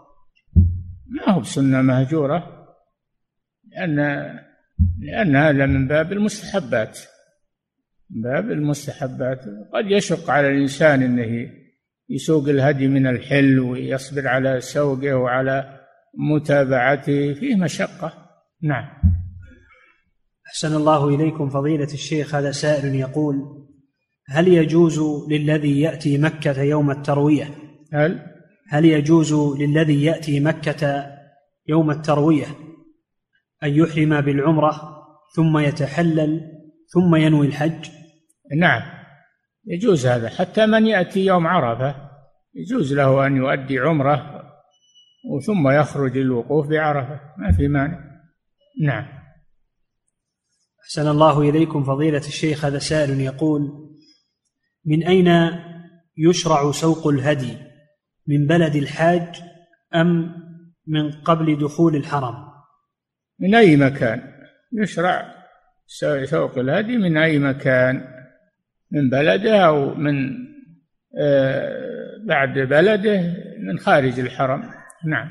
ما 1.06 1.32
هو 1.32 1.42
سنة 1.42 1.82
مهجورة 1.82 2.66
لأن 3.64 3.96
لأن 4.98 5.36
هذا 5.36 5.66
من 5.66 5.88
باب 5.88 6.12
المستحبات. 6.12 6.98
باب 8.10 8.50
المستحبات. 8.50 9.40
قد 9.74 9.90
يشق 9.90 10.30
على 10.30 10.48
الإنسان 10.48 11.02
أنه 11.02 11.50
يسوق 12.08 12.48
الهدي 12.48 12.88
من 12.88 13.06
الحل 13.06 13.58
ويصبر 13.58 14.28
على 14.28 14.60
سوقه 14.60 15.14
وعلى 15.14 15.80
متابعته 16.18 17.34
فيه 17.34 17.56
مشقة. 17.56 18.12
نعم. 18.62 18.88
أحسن 20.46 20.76
الله 20.76 21.08
إليكم 21.08 21.48
فضيلة 21.48 21.92
الشيخ 21.94 22.34
هذا 22.34 22.50
سائل 22.50 22.94
يقول 22.94 23.66
هل 24.28 24.48
يجوز 24.48 25.00
للذي 25.30 25.80
يأتي 25.80 26.18
مكة 26.18 26.62
يوم 26.62 26.90
التروية؟ 26.90 27.50
هل؟ 27.92 28.26
هل 28.68 28.84
يجوز 28.84 29.34
للذي 29.58 30.04
يأتي 30.04 30.40
مكة 30.40 31.06
يوم 31.68 31.90
التروية 31.90 32.46
أن 33.62 33.74
يحرم 33.74 34.20
بالعمرة 34.20 34.96
ثم 35.36 35.58
يتحلل 35.58 36.40
ثم 36.94 37.16
ينوي 37.16 37.46
الحج؟ 37.46 37.90
نعم 38.60 38.82
يجوز 39.66 40.06
هذا. 40.06 40.28
حتى 40.28 40.66
من 40.66 40.86
يأتي 40.86 41.24
يوم 41.26 41.46
عرفة 41.46 41.94
يجوز 42.54 42.94
له 42.94 43.26
أن 43.26 43.36
يؤدي 43.36 43.78
عمرة 43.78 44.42
ثم 45.46 45.68
يخرج 45.68 46.18
للوقوف 46.18 46.68
بعرفة. 46.68 47.20
ما 47.38 47.52
في 47.52 47.68
مانع. 47.68 47.98
نعم. 48.82 49.15
أحسن 50.86 51.08
الله 51.08 51.40
إليكم 51.40 51.84
فضيلة 51.84 52.18
الشيخ 52.18 52.64
هذا 52.64 52.78
سائل 52.78 53.20
يقول 53.20 53.60
من 54.84 55.06
أين 55.06 55.28
يشرع 56.16 56.72
سوق 56.72 57.06
الهدي 57.06 57.56
من 58.26 58.46
بلد 58.46 58.76
الحاج 58.76 59.42
أم 59.94 60.34
من 60.86 61.12
قبل 61.12 61.58
دخول 61.58 61.96
الحرم؟ 61.96 62.34
من 63.40 63.54
أي 63.54 63.76
مكان؟ 63.76 64.22
يشرع 64.72 65.34
سوق 66.24 66.58
الهدي 66.58 66.96
من 66.96 67.16
أي 67.16 67.38
مكان؟ 67.38 68.04
من 68.90 69.10
بلده 69.10 69.60
أو 69.60 69.94
من 69.94 70.14
آه، 71.18 71.72
بعد 72.26 72.58
بلده 72.58 73.34
من 73.58 73.78
خارج 73.78 74.20
الحرم؟ 74.20 74.70
نعم. 75.04 75.30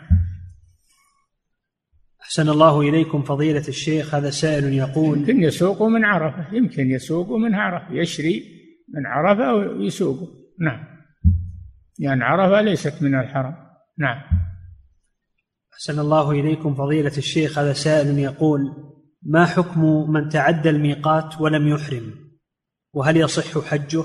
أحسن 2.25 2.49
الله 2.49 2.81
إليكم 2.81 3.23
فضيلة 3.23 3.67
الشيخ 3.67 4.15
هذا 4.15 4.29
سائل 4.29 4.73
يقول 4.73 5.17
يمكن 5.17 5.43
يسوق 5.43 5.83
من 5.83 6.05
عرفة 6.05 6.55
يمكن 6.55 6.91
يسوق 6.91 7.31
من 7.31 7.55
عرفة 7.55 7.93
يشري 7.93 8.43
من 8.93 9.05
عرفة 9.05 9.53
ويسوق 9.53 10.29
نعم. 10.59 10.85
يعني 11.99 12.23
عرفة 12.23 12.61
ليست 12.61 13.03
من 13.03 13.19
الحرم. 13.19 13.55
نعم. 13.97 14.21
أحسن 15.73 15.99
الله 15.99 16.31
إليكم 16.31 16.75
فضيلة 16.75 17.17
الشيخ 17.17 17.59
هذا 17.59 17.73
سائل 17.73 18.19
يقول 18.19 18.61
ما 19.21 19.45
حكم 19.45 20.11
من 20.11 20.29
تعدى 20.29 20.69
الميقات 20.69 21.41
ولم 21.41 21.67
يحرم؟ 21.67 22.13
وهل 22.93 23.17
يصح 23.17 23.67
حجه؟ 23.67 24.03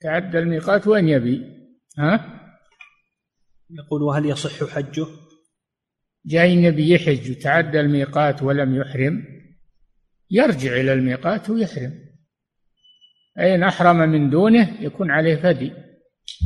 تعدى 0.00 0.38
الميقات 0.38 0.86
وين 0.86 1.08
يبي. 1.08 1.40
ها؟ 1.98 2.40
يقول 3.70 4.02
وهل 4.02 4.26
يصح 4.26 4.74
حجه؟ 4.74 5.06
جاي 6.26 6.54
النبي 6.54 6.94
يحج 6.94 7.30
وتعدى 7.30 7.80
الميقات 7.80 8.42
ولم 8.42 8.76
يحرم 8.76 9.24
يرجع 10.30 10.72
إلى 10.72 10.92
الميقات 10.92 11.50
ويحرم. 11.50 11.92
أين 13.38 13.62
أحرم 13.62 13.96
من 13.96 14.30
دونه؟ 14.30 14.80
يكون 14.80 15.10
عليه 15.10 15.36
فدي 15.36 15.72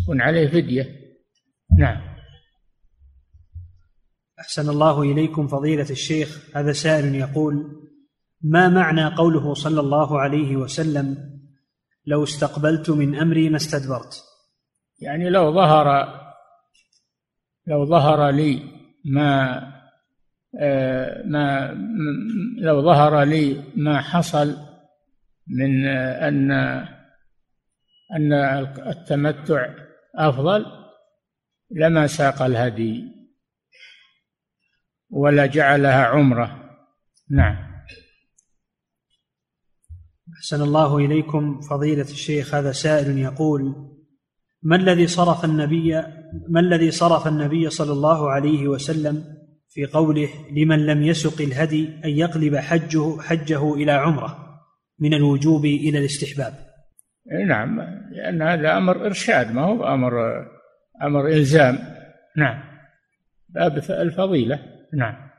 يكون 0.03 0.21
عليه 0.21 0.49
فدية. 0.49 1.01
نعم. 1.79 2.11
أحسن 4.41 4.69
الله 4.69 5.03
إليكم 5.03 5.49
فضيلة 5.49 5.91
الشيخ 5.91 6.57
هذا 6.57 6.73
سائل 6.73 7.15
يقول 7.15 7.81
ما 8.43 8.69
معنى 8.69 9.07
قوله 9.07 9.55
صلى 9.55 9.81
الله 9.81 10.21
عليه 10.21 10.57
وسلم 10.57 11.41
لو 12.07 12.25
استقبلت 12.25 12.91
من 12.91 13.15
أمري 13.15 13.49
ما 13.49 13.57
استدبرت 13.57 14.23
يعني 14.99 15.31
لو 15.31 15.55
ظهر 15.55 16.09
لو 17.67 17.87
ظهر 17.87 18.31
لي 18.31 18.80
ما 19.05 19.63
آه، 20.61 21.23
ما 21.27 21.75
لو 22.59 22.83
ظهر 22.83 23.23
لي 23.23 23.63
ما 23.77 24.01
حصل 24.01 24.57
من 25.47 25.87
أن 25.87 26.51
أن 28.17 28.33
التمتع 28.87 29.75
أفضل 30.15 30.67
لما 31.71 32.07
ساق 32.07 32.43
الهدي 32.43 33.05
ولا 35.11 35.47
جعلها 35.47 36.05
عمرة. 36.05 36.71
نعم. 37.31 37.71
أحسن 40.37 40.63
الله 40.63 40.99
إليكم 40.99 41.61
فضيلة 41.61 42.03
الشيخ. 42.03 42.55
هذا 42.55 42.73
سائل 42.73 43.19
يقول 43.19 43.91
ما 44.63 44.77
الذي 44.77 45.07
صرف 45.07 45.45
النبي 45.45 46.03
ما 46.49 46.61
الذي 46.61 46.91
صرف 46.91 47.27
النبي 47.27 47.71
صلى 47.71 47.93
الله 47.93 48.31
عليه 48.31 48.69
وسلم 48.69 49.25
في 49.69 49.87
قوله 49.87 50.29
لمن 50.51 50.87
لم 50.87 51.03
يسق 51.03 51.43
الهدي 51.43 51.89
أن 52.05 52.11
يقلب 52.11 52.57
حجه 52.57 53.21
حجه 53.21 53.75
إلى 53.75 53.93
عمرة 53.93 54.61
من 54.99 55.15
الوجوب 55.15 55.65
إلى 55.65 55.99
الاستحباب؟ 55.99 56.55
نعم 57.49 57.81
لأن 58.13 58.43
هذا 58.43 58.77
أمر 58.77 59.07
إرشاد 59.07 59.53
ما 59.53 59.63
هو 59.63 59.85
أمر 59.85 60.13
أمر 61.03 61.29
إلزام. 61.29 61.79
نعم. 62.37 62.63
باب 63.49 63.79
الفضيلة. 63.91 64.59
نعم. 64.95 65.31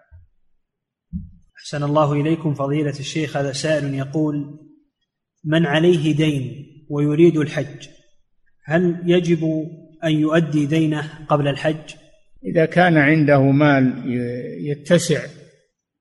أحسن 1.62 1.84
الله 1.84 2.14
إليكم 2.14 2.54
فضيلة 2.54 3.00
الشيخ 3.00 3.38
هذا 3.38 3.52
سائل 3.52 3.94
يقول 3.94 4.60
من 5.44 5.66
عليه 5.66 6.16
دين 6.16 6.66
ويريد 6.90 7.38
الحج 7.38 7.88
هل 8.66 9.04
يجب 9.06 9.40
أن 10.04 10.12
يؤدي 10.12 10.66
دينه 10.66 11.26
قبل 11.28 11.48
الحج؟ 11.48 11.96
إذا 12.44 12.66
كان 12.66 12.98
عنده 12.98 13.42
مال 13.42 14.04
يتسع 14.70 15.22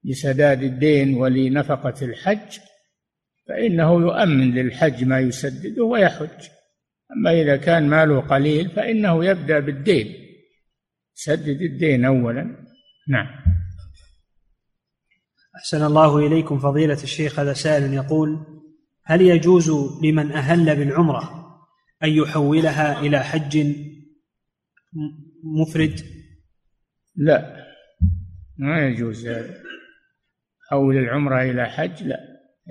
لسداد 0.05 0.63
الدين 0.63 1.15
ولنفقة 1.15 1.95
الحج 2.03 2.59
فإنه 3.49 3.93
يؤمن 4.01 4.55
للحج 4.55 5.05
ما 5.05 5.21
يسدده 5.21 5.85
ويحج. 5.85 6.49
أما 7.17 7.43
إذا 7.43 7.57
كان 7.57 7.89
ماله 7.89 8.21
قليل 8.21 8.71
فإنه 8.71 9.25
يبدأ 9.25 9.59
بالدين. 9.59 10.15
سدد 11.15 11.63
الدين 11.63 12.05
أولا. 12.05 12.57
نعم. 13.09 13.27
أحسن 15.57 15.85
الله 15.85 16.27
إليكم 16.27 16.59
فضيلة 16.59 17.03
الشيخ 17.03 17.41
هذا 17.41 17.53
سائل 17.53 17.95
يقول 17.95 18.61
هل 19.05 19.21
يجوز 19.23 19.71
لمن 20.03 20.33
أهل 20.33 20.77
بالعمرة 20.77 21.40
أن 22.05 22.09
يحولها 22.09 23.01
إلى 23.01 23.21
حج 23.25 23.67
مفرد؟ 25.45 26.01
لا. 27.17 27.67
ما 28.59 28.87
يجوز 28.87 29.29
حول 30.71 30.97
العمرة 30.97 31.43
إلى 31.43 31.67
حج؟ 31.67 32.03
لا. 32.03 32.19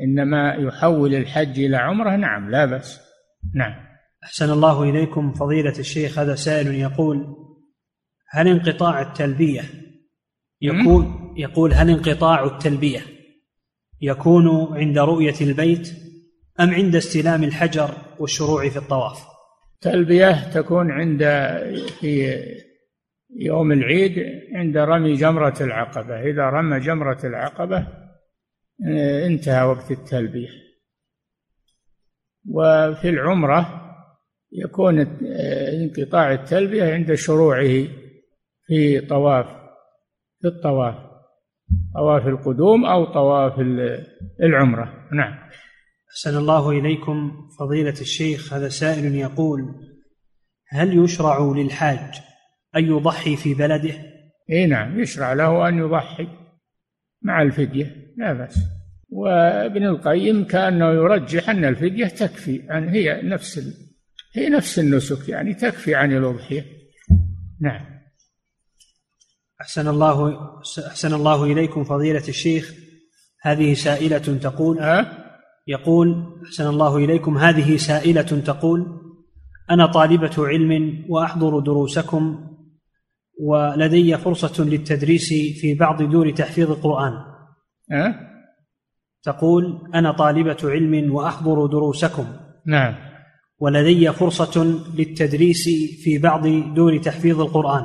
إنما 0.04 0.54
يحول 0.54 1.16
الحج 1.16 1.60
إلى 1.60 1.78
عمرة؟ 1.78 2.16
نعم 2.16 2.50
لا 2.52 2.66
بأس. 2.66 3.02
نعم. 3.56 3.90
أحسن 4.24 4.50
الله 4.52 4.84
إليكم 4.84 5.34
فضيلة 5.34 5.80
الشيخ. 5.80 6.20
هذا 6.20 6.36
سائل 6.36 6.76
يقول 6.76 7.36
هل 8.30 8.48
انقطاع 8.48 9.02
التلبية 9.02 9.62
يكون 10.62 11.34
يقول 11.38 11.74
هل 11.74 11.90
انقطاع 11.90 12.46
التلبية 12.46 13.02
يكون 14.02 14.78
عند 14.78 14.98
رؤية 14.98 15.42
البيت؟ 15.42 16.09
أم 16.60 16.70
عند 16.70 16.96
استلام 16.96 17.44
الحجر 17.44 17.92
والشروع 18.20 18.70
في 18.70 18.78
الطواف؟ 18.78 19.28
تلبية 19.82 20.50
تكون 20.50 20.92
عند 20.92 21.24
في 22.00 22.44
يوم 23.36 23.72
العيد 23.72 24.26
عند 24.56 24.78
رمي 24.78 25.14
جمرة 25.14 25.56
العقبة. 25.62 26.22
إذا 26.22 26.44
رمى 26.44 26.80
جمرة 26.80 27.20
العقبة 27.24 27.88
آه، 28.88 29.26
انتهى 29.26 29.64
وقت 29.64 29.92
التلبية. 29.92 30.50
وفي 32.50 33.10
العمرة 33.10 33.86
يكون 34.52 35.00
آه، 35.00 35.72
انقطاع 35.74 36.34
التلبية 36.34 36.94
عند 36.94 37.14
شروعه 37.14 37.88
في 38.66 39.02
طواف 39.02 39.46
في 40.42 40.48
الطواف 40.48 40.96
طواف 41.96 42.28
القدوم 42.28 42.86
أو 42.86 43.06
طواف 43.06 43.60
العمرة. 44.44 45.08
نعم. 45.12 45.50
أحسن 46.12 46.38
الله 46.38 46.70
إليكم 46.70 47.48
فضيلة 47.60 48.02
الشيخ 48.02 48.54
هذا 48.54 48.70
سائل 48.70 49.16
يقول 49.16 49.76
هل 50.68 51.04
يشرع 51.04 51.54
للحاج 51.56 52.22
أن 52.76 52.86
يضحي 52.86 53.36
في 53.36 53.54
بلده؟ 53.54 53.94
إي 54.50 54.66
نعم 54.66 55.00
يشرع 55.00 55.34
له 55.34 55.70
أن 55.70 55.78
يضحي 55.78 56.28
مع 57.22 57.42
الفدية 57.42 58.14
لا 58.18 58.34
بأس 58.34 58.60
وابن 59.10 59.86
القيم 59.86 60.46
كأنه 60.46 60.92
يرجح 60.92 61.50
أن 61.50 61.66
الفدية 61.66 62.08
تكفي 62.08 62.62
عن 62.70 62.90
هي 62.90 63.22
نفس 63.24 63.58
ال... 63.58 63.74
هي 64.36 64.50
نفس 64.50 64.80
النسك 64.80 65.30
يعني 65.30 65.54
تكفي 65.54 65.96
عن 65.96 66.18
الأضحية 66.18 66.66
نعم 67.62 67.86
أحسن 69.62 69.88
الله 69.88 70.38
أحسن 70.88 71.14
الله 71.14 71.44
إليكم 71.44 71.84
فضيلة 71.84 72.28
الشيخ 72.28 72.74
هذه 73.42 73.74
سائلة 73.74 74.18
تقول 74.18 74.80
أه؟ 74.80 75.19
يقول 75.70 76.24
أحسن 76.46 76.68
الله 76.68 76.98
إليكم. 76.98 77.38
هذه 77.38 77.78
سائلة 77.78 78.22
تقول 78.22 79.00
أنا 79.72 79.86
طالبة 79.86 80.48
علم 80.48 81.06
وأحضر 81.10 81.60
دروسكم 81.60 82.50
ولدي 83.40 84.18
فرصة 84.18 84.64
للتدريس 84.64 85.30
في 85.62 85.74
بعض 85.74 86.02
دور 86.04 86.32
تحفيظ 86.32 86.72
القرآن. 86.72 87.14
أه؟ 87.92 88.16
تقول 89.24 89.92
أنا 89.96 90.12
طالبة 90.12 90.58
علم 90.64 91.16
وأحضر 91.16 91.66
دروسكم 91.66 92.26
نعم. 92.66 92.96
ولدي 93.60 94.12
فرصة 94.12 94.64
للتدريس 94.96 95.64
في 96.04 96.18
بعض 96.18 96.48
دور 96.76 96.98
تحفيظ 96.98 97.42
القرآن. 97.42 97.84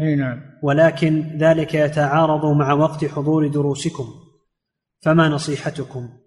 إي 0.00 0.16
نعم. 0.16 0.40
ولكن 0.62 1.38
ذلك 1.38 1.74
يتعارض 1.74 2.46
مع 2.46 2.72
وقت 2.72 3.04
حضور 3.04 3.48
دروسكم. 3.48 4.04
فما 5.02 5.28
نصيحتكم؟ 5.28 6.23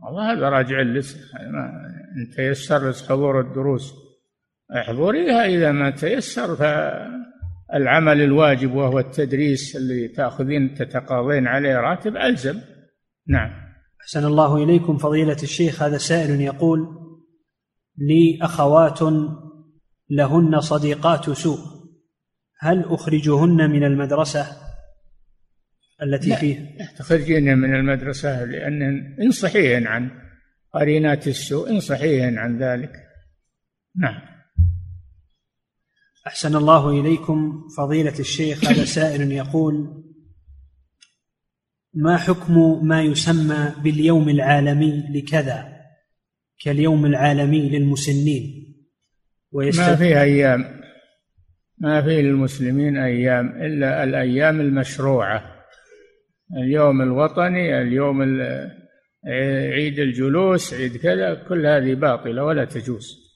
والله 0.00 0.32
هذا 0.32 0.48
راجع 0.48 0.80
لسه 0.80 1.18
إن 2.16 2.30
تيسر 2.36 2.92
حضور 3.08 3.40
الدروس. 3.40 3.94
احضريها 4.76 5.46
إذا 5.46 5.72
ما 5.72 5.90
تيسر 5.90 6.56
فالعمل 6.56 8.20
الواجب 8.20 8.74
وهو 8.74 8.98
التدريس 8.98 9.76
اللي 9.76 10.08
تأخذين 10.08 10.74
تتقاضين 10.74 11.46
عليه 11.46 11.76
راتب 11.76 12.16
ألزم. 12.16 12.60
نعم. 13.28 13.50
أحسن 14.00 14.24
الله 14.24 14.64
إليكم 14.64 14.96
فضيلة 14.96 15.36
الشيخ. 15.42 15.82
هذا 15.82 15.98
سائل 15.98 16.40
يقول 16.40 16.78
لي 17.98 18.38
أخوات 18.42 18.98
لهن 20.10 20.60
صديقات 20.60 21.30
سوء 21.30 21.58
هل 22.60 22.84
أخرجهن 22.84 23.70
من 23.70 23.84
المدرسة؟ 23.84 24.67
التي 26.02 26.36
فيه 26.36 26.76
تخرجين 26.98 27.58
من 27.58 27.74
المدرسة 27.74 28.44
لأن 28.44 28.82
انصحيهن 29.20 29.86
عن 29.86 30.10
قرينات 30.72 31.28
السوء 31.28 31.70
انصحيهن 31.70 32.38
عن 32.38 32.58
ذلك. 32.58 32.92
نعم. 33.96 34.20
أحسن 36.26 36.56
الله 36.56 37.00
إليكم 37.00 37.68
فضيلة 37.76 38.18
الشيخ. 38.18 38.64
هذا 38.64 38.84
سائل 38.84 39.32
يقول 39.32 40.04
ما 41.94 42.16
حكم 42.16 42.86
ما 42.86 43.02
يسمى 43.02 43.72
باليوم 43.82 44.28
العالمي 44.28 45.04
لكذا 45.14 45.78
كاليوم 46.64 47.06
العالمي 47.06 47.68
للمسنين. 47.68 48.74
ما 49.52 49.96
في 49.96 50.20
أيام 50.20 50.80
ما 51.78 52.02
في 52.02 52.22
للمسلمين 52.22 52.96
أيام 52.96 53.62
إلا 53.62 54.04
الأيام 54.04 54.60
المشروعة. 54.60 55.57
اليوم 56.56 57.02
الوطني 57.02 57.82
اليوم 57.82 58.22
عيد 59.72 59.98
الجلوس 59.98 60.74
عيد 60.74 60.96
كذا 60.96 61.34
كل 61.34 61.66
هذه 61.66 61.94
باطلة 61.94 62.44
ولا 62.44 62.64
تجوز. 62.64 63.28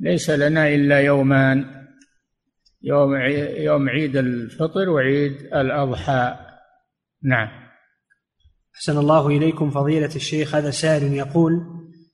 ليس 0.00 0.30
لنا 0.30 0.68
إلا 0.68 1.00
يومان 1.00 1.64
يوم 2.82 3.16
يوم 3.56 3.88
عيد 3.88 4.16
الفطر 4.16 4.88
وعيد 4.88 5.32
الأضحى. 5.32 6.36
نعم. 7.22 7.48
أحسن 8.74 8.98
الله 8.98 9.28
إليكم 9.28 9.70
فضيلة 9.70 10.14
الشيخ. 10.16 10.54
هذا 10.54 10.70
سائل 10.70 11.12
يقول 11.12 11.52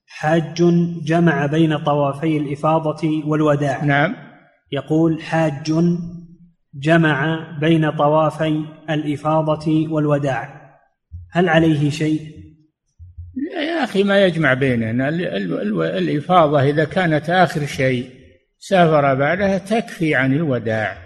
حاج 0.07 0.63
جمع 1.05 1.47
بين 1.47 1.79
طوافي 1.79 2.37
الإفاضة 2.37 3.23
والوداع. 3.27 3.85
نعم. 3.85 4.17
يقول 4.73 5.23
حاج 5.23 5.73
جمع 6.75 7.49
بين 7.61 7.91
طوافي 7.91 8.65
الإفاضة 8.91 9.93
والوداع. 9.93 10.65
هل 11.33 11.49
عليه 11.49 11.91
شيء؟ 11.91 12.21
يا 13.57 13.85
أخي 13.85 14.03
ما 14.03 14.25
يجمع 14.25 14.55
بيننا. 14.55 15.09
الإفاضة 15.99 16.63
إذا 16.63 16.85
كانت 16.85 17.31
آخر 17.31 17.67
شيء 17.67 18.11
سافر 18.59 19.15
بعدها 19.15 19.59
تكفي 19.59 20.15
عن 20.15 20.33
الوداع. 20.33 20.99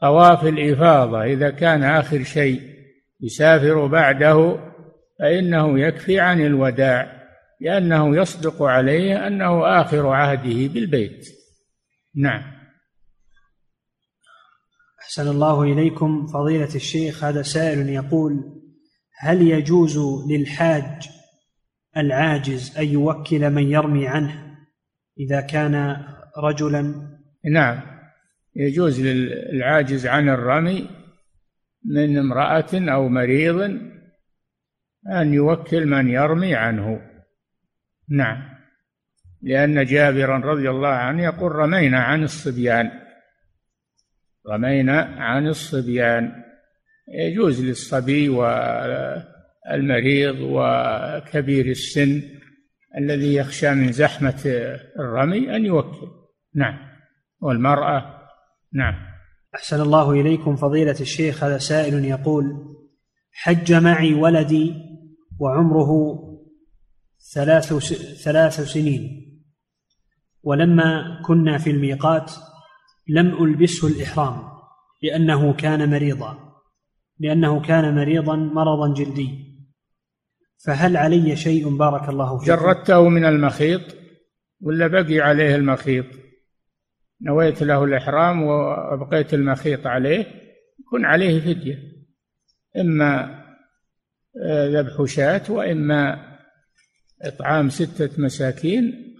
طواف 0.00 0.44
الإفاضة 0.44 1.22
إذا 1.22 1.50
كان 1.50 1.82
آخر 1.82 2.22
شيء 2.22 2.62
يسافر 3.20 3.86
بعده 3.86 4.58
فإنه 5.18 5.80
يكفي 5.80 6.20
عن 6.20 6.40
الوداع 6.40 7.20
لأنه 7.60 8.16
يصدق 8.16 8.62
عليه 8.62 9.26
أنه 9.26 9.80
آخر 9.80 10.06
عهده 10.06 10.68
بالبيت. 10.74 11.28
نعم. 12.14 12.59
أحسن 15.10 15.28
الله 15.28 15.62
إليكم. 15.62 16.26
فضيلة 16.26 16.74
الشيخ 16.74 17.24
هذا 17.24 17.42
سائل 17.42 17.88
يقول 17.88 18.44
هل 19.18 19.42
يجوز 19.42 19.98
للحاج 20.30 21.08
العاجز 21.96 22.78
أن 22.78 22.88
يوكل 22.88 23.50
من 23.50 23.62
يرمي 23.62 24.08
عنه 24.08 24.56
إذا 25.20 25.40
كان 25.40 25.96
رجلا؟ 26.38 26.94
نعم. 27.52 27.80
يجوز 28.56 29.00
للعاجز 29.00 30.06
عن 30.06 30.28
الرمي 30.28 30.90
من 31.84 32.18
امرأة 32.18 32.70
أو 32.72 33.08
مريض 33.08 33.60
أن 35.12 35.34
يوكل 35.34 35.86
من 35.86 36.08
يرمي 36.08 36.54
عنه. 36.54 37.00
نعم. 38.08 38.42
لأن 39.42 39.84
جابرا 39.84 40.38
رضي 40.38 40.70
الله 40.70 40.88
عنه 40.88 41.22
يقول 41.22 41.52
رمينا 41.52 41.98
عن 41.98 42.22
الصبيان. 42.22 43.09
رمينا 44.48 45.00
عن 45.00 45.46
الصبيان. 45.46 46.32
يجوز 47.08 47.64
للصبي 47.64 48.28
والمريض 48.28 50.36
وكبير 50.40 51.66
السن 51.66 52.22
الذي 52.98 53.34
يخشى 53.34 53.70
من 53.70 53.92
زحمة 53.92 54.42
الرمي 54.98 55.56
أن 55.56 55.66
يوكل. 55.66 56.08
نعم. 56.54 56.90
والمرأة 57.40 58.20
نعم. 58.72 58.94
أحسن 59.54 59.80
الله 59.80 60.10
إليكم 60.10 60.56
فضيلة 60.56 60.96
الشيخ 61.00 61.44
هذا 61.44 61.58
سائل 61.58 62.04
يقول 62.04 62.76
حج 63.32 63.72
معي 63.72 64.14
ولدي 64.14 64.74
وعمره 65.38 66.18
ثلاث 67.34 67.72
ثلاث 68.24 68.60
سنين 68.60 69.26
ولما 70.42 71.20
كنا 71.26 71.58
في 71.58 71.70
الميقات 71.70 72.32
لم 73.10 73.44
ألبسه 73.44 73.88
الإحرام 73.88 74.42
لأنه 75.02 75.52
كان 75.52 75.90
مريضا 75.90 76.50
لأنه 77.20 77.62
كان 77.62 77.94
مريضا 77.94 78.36
مرضا 78.36 78.94
جلدي. 78.94 79.50
فهل 80.64 80.96
علي 80.96 81.36
شيء 81.36 81.76
بارك 81.76 82.08
الله 82.08 82.38
فيك؟ 82.38 82.48
جردته 82.48 83.08
من 83.08 83.24
المخيط 83.24 83.80
ولا 84.60 84.86
بقي 84.86 85.20
عليه 85.20 85.56
المخيط؟ 85.56 86.06
نويت 87.22 87.62
له 87.62 87.84
الإحرام 87.84 88.42
وأبقيت 88.42 89.34
المخيط 89.34 89.86
عليه 89.86 90.26
يكون 90.80 91.04
عليه 91.04 91.40
فدية. 91.40 91.78
إما 92.76 93.40
آه، 94.44 94.68
ذبح 94.68 95.04
شاة 95.04 95.42
وإما 95.48 96.30
إطعام 97.22 97.68
ستة 97.68 98.22
مساكين 98.22 99.14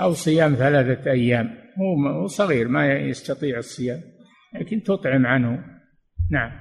أو 0.00 0.12
صيام 0.12 0.54
ثلاثة 0.54 1.10
أيام. 1.10 1.59
هو 1.78 2.26
صغير 2.26 2.68
ما 2.68 2.94
يستطيع 2.94 3.58
الصيام 3.58 4.00
لكن 4.54 4.82
تطعم 4.82 5.26
عنه. 5.26 5.64
نعم. 6.30 6.52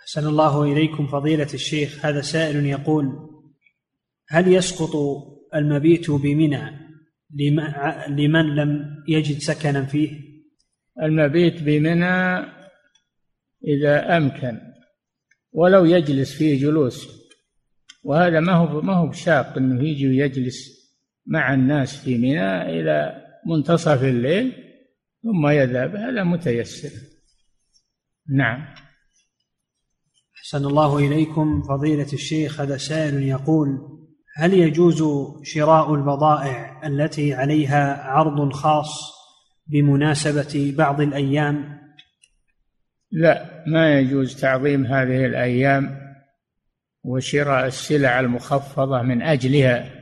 أحسن 0.00 0.26
الله 0.26 0.62
إليكم 0.62 1.06
فضيلة 1.06 1.48
الشيخ 1.54 2.06
هذا 2.06 2.20
سائل 2.20 2.66
يقول 2.66 3.30
هل 4.28 4.48
يسقط 4.48 4.96
المبيت 5.54 6.10
بمنى 6.10 6.90
لمن 8.08 8.54
لم 8.54 9.02
يجد 9.08 9.38
سكنا 9.38 9.86
فيه؟ 9.86 10.10
المبيت 11.02 11.62
بمنى 11.62 12.36
إذا 13.64 14.16
أمكن 14.16 14.60
ولو 15.52 15.84
يجلس 15.84 16.34
فيه 16.34 16.60
جلوس. 16.60 17.20
وهذا 18.04 18.40
ما 18.40 18.52
هو 18.52 18.80
ما 18.80 18.94
هو 18.94 19.06
بشاق 19.06 19.56
إنه 19.56 19.88
يجي 19.88 20.08
ويجلس. 20.08 20.79
مع 21.26 21.54
الناس 21.54 21.96
في 21.96 22.18
منى 22.18 22.62
إلى 22.62 23.22
منتصف 23.46 24.04
الليل 24.04 24.52
ثم 25.22 25.48
يذهب 25.48 25.96
هذا 25.96 26.24
متيسر. 26.24 26.90
نعم. 28.28 28.66
أحسن 30.36 30.64
الله 30.64 30.98
إليكم. 30.98 31.62
فضيلة 31.62 32.12
الشيخ 32.12 32.60
هذا 32.60 32.76
سائل 32.76 33.22
يقول 33.22 34.00
هل 34.36 34.54
يجوز 34.54 35.04
شراء 35.42 35.94
البضائع 35.94 36.86
التي 36.86 37.34
عليها 37.34 38.02
عرض 38.02 38.52
خاص 38.52 39.12
بمناسبة 39.66 40.74
بعض 40.78 41.00
الأيام؟ 41.00 41.80
لا 43.12 43.64
ما 43.66 43.98
يجوز 43.98 44.40
تعظيم 44.40 44.86
هذه 44.86 45.26
الأيام 45.26 46.00
وشراء 47.04 47.66
السلع 47.66 48.20
المخفضة 48.20 49.02
من 49.02 49.22
أجلها. 49.22 49.99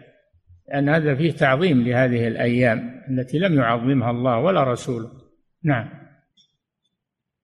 لأن 0.69 0.89
هذا 0.89 1.14
فيه 1.14 1.33
تعظيم 1.33 1.83
لهذه 1.83 2.29
الأيام 2.29 3.05
التي 3.11 3.39
لم 3.39 3.55
يعظمها 3.55 4.11
الله 4.11 4.39
ولا 4.39 4.73
رسوله. 4.73 5.11
نعم. 5.64 5.89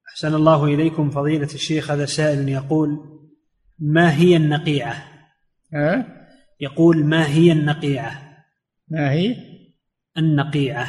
أحسن 0.08 0.34
الله 0.34 0.64
إليكم 0.64 1.10
فضيلة 1.10 1.54
الشيخ 1.54 1.90
هذا 1.90 2.04
سائل 2.04 2.48
يقول 2.48 2.98
ما 3.78 4.14
هي 4.16 4.36
النقيعة؟ 4.36 5.04
أه؟ 5.74 6.04
يقول 6.60 7.04
ما 7.04 7.26
هي 7.26 7.52
النقيعة؟ 7.52 8.36
ما 8.88 9.12
هي؟ 9.12 9.36
النقيعة. 10.18 10.86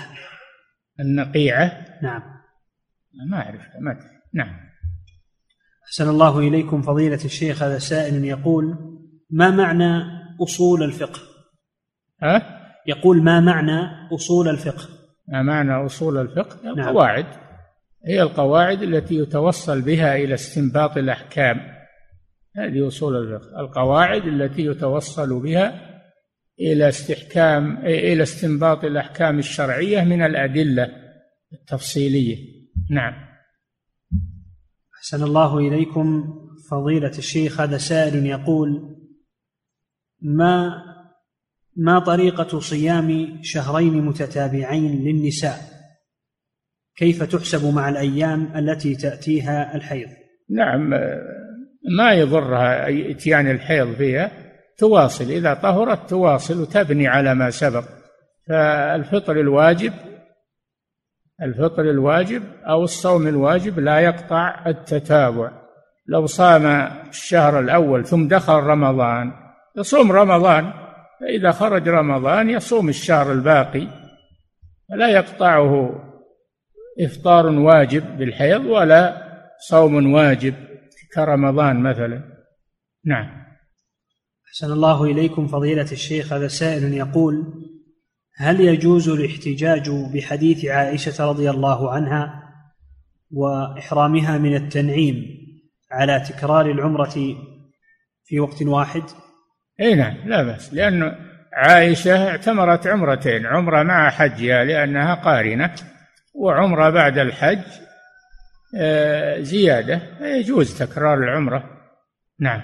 النقيعة؟ 1.00 1.86
نعم. 2.04 2.22
ما 3.30 3.38
أعرف 3.38 3.62
ما 3.82 4.00
نعم. 4.34 4.56
أحسن 5.88 6.10
الله 6.10 6.40
إليكم 6.40 6.82
فضيلة 6.82 7.26
الشيخ 7.26 7.64
هذا 7.64 7.80
سائل 7.80 8.26
يقول 8.26 8.78
ما 9.30 9.52
معنى 9.52 10.04
أصول 10.42 10.84
الفقه؟ 10.84 11.35
ها؟ 12.24 12.62
يقول 12.88 13.24
ما 13.24 13.40
معنى 13.40 14.08
أصول 14.16 14.48
الفقه؟ 14.48 14.90
ما 15.28 15.42
معنى 15.42 15.86
أصول 15.86 16.18
الفقه؟ 16.18 16.58
نعم. 16.64 16.80
القواعد. 16.80 17.26
هي 18.08 18.22
القواعد 18.22 18.82
التي 18.82 19.16
يتوصل 19.16 19.82
بها 19.82 20.16
إلى 20.16 20.34
استنباط 20.34 20.98
الأحكام. 20.98 21.58
هذه 22.56 22.88
أصول 22.88 23.16
الفقه. 23.16 23.60
القواعد 23.60 24.28
التي 24.28 24.66
يتوصل 24.66 25.42
بها 25.44 25.96
إلى 26.60 26.88
استحكام 26.88 27.78
إلى 27.78 28.24
استنباط 28.24 28.84
الأحكام 28.84 29.40
الشرعية 29.40 30.04
من 30.04 30.22
الأدلة 30.22 30.92
التفصيلية. 31.54 32.38
نعم. 32.90 33.14
أحسن 34.98 35.24
الله 35.24 35.58
إليكم 35.58 36.24
فضيلة 36.72 37.18
الشيخ. 37.18 37.62
هذا 37.62 37.78
سائل 37.78 38.26
يقول 38.26 38.96
ما 40.22 40.84
ما 41.76 42.00
طريقة 42.00 42.60
صيام 42.60 43.40
شهرين 43.42 43.94
متتابعين 43.94 45.04
للنساء؟ 45.04 45.58
كيف 46.98 47.24
تحسب 47.24 47.74
مع 47.74 47.90
الأيام 47.90 48.52
التي 48.56 48.96
تأتيها 48.96 49.76
الحيض؟ 49.76 50.10
نعم 50.50 50.90
ما 51.98 52.14
يضرها 52.14 52.90
إتيان 53.12 53.52
الحيض 53.52 53.94
فيها 53.94 54.32
تواصل 54.78 55.32
إذا 55.32 55.54
طهرت 55.54 56.10
تواصل 56.10 56.62
وتبني 56.62 57.08
على 57.08 57.36
ما 57.36 57.50
سبق. 57.50 57.84
فالفطر 58.48 59.40
الواجب 59.40 59.94
الفطر 61.42 61.82
الواجب 61.82 62.44
أو 62.70 62.84
الصوم 62.84 63.28
الواجب 63.28 63.80
لا 63.80 64.00
يقطع 64.00 64.64
التتابع. 64.68 65.52
لو 66.08 66.26
صام 66.26 66.66
الشهر 67.10 67.60
الأول 67.60 68.06
ثم 68.06 68.28
دخل 68.28 68.54
رمضان 68.54 69.32
يصوم 69.78 70.12
رمضان 70.12 70.85
فإذا 71.20 71.52
خرج 71.52 71.90
رمضان 71.90 72.50
يصوم 72.50 72.90
الشهر 72.90 73.32
الباقي 73.32 73.88
فلا 74.90 75.08
يقطعه 75.08 76.02
إفطار 77.00 77.46
واجب 77.46 78.18
بالحيض 78.18 78.66
ولا 78.66 79.26
صوم 79.70 80.14
واجب 80.14 80.54
كرمضان 81.16 81.84
مثلا 81.84 82.24
نعم 83.06 83.46
أحسن 84.48 84.72
الله 84.72 85.04
إليكم 85.04 85.48
فضيلة 85.48 85.92
الشيخ 85.92 86.34
هذا 86.34 86.48
سائل 86.48 86.94
يقول 86.94 87.66
هل 88.36 88.62
يجوز 88.62 89.10
الاحتجاج 89.10 89.90
بحديث 90.14 90.66
عائشة 90.66 91.26
رضي 91.30 91.50
الله 91.50 91.92
عنها 91.92 92.44
وإحرامها 93.32 94.38
من 94.38 94.56
التنعيم 94.56 95.26
على 95.92 96.20
تكرار 96.20 96.72
العمرة 96.72 97.36
في 98.26 98.40
وقت 98.40 98.64
واحد؟ 98.64 99.04
اي 99.82 99.96
نعم 99.96 100.16
لا 100.26 100.44
بأس. 100.44 100.74
لأن 100.74 101.16
عائشة 101.54 102.28
اعتمرت 102.30 102.88
عمرتين 102.88 103.46
عمرة 103.46 103.84
مع 103.84 104.10
حجها 104.10 104.64
لأنها 104.64 105.14
قارنة 105.14 105.76
وعمرة 106.34 106.90
بعد 106.90 107.18
الحج 107.18 107.64
آه، 108.78 109.42
زيادة. 109.42 110.02
يجوز 110.22 110.78
تكرار 110.78 111.18
العمرة. 111.18 111.70
نعم. 112.40 112.62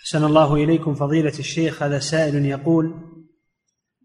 أحسن 0.00 0.24
الله 0.24 0.54
إليكم 0.54 0.94
فضيلة 0.94 1.38
الشيخ 1.38 1.82
هذا 1.82 1.98
سائل 1.98 2.46
يقول 2.46 2.94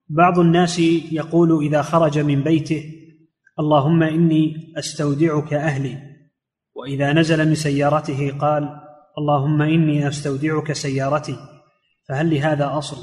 بعض 0.10 0.40
الناس 0.40 0.80
يقول 1.12 1.66
إذا 1.66 1.82
خرج 1.82 2.20
من 2.20 2.44
بيته 2.44 2.94
اللهم 3.60 4.04
إني 4.04 4.74
أستودعك 4.78 5.54
أهلي. 5.54 5.98
وإذا 6.76 7.14
نزل 7.14 7.48
من 7.48 7.56
سيارته 7.56 8.38
قال 8.38 8.87
اللهم 9.18 9.62
إني 9.62 10.08
أستودعك 10.08 10.72
سيارتي 10.72 11.38
فهل 12.10 12.30
لهذا 12.30 12.78
أصل؟ 12.78 12.98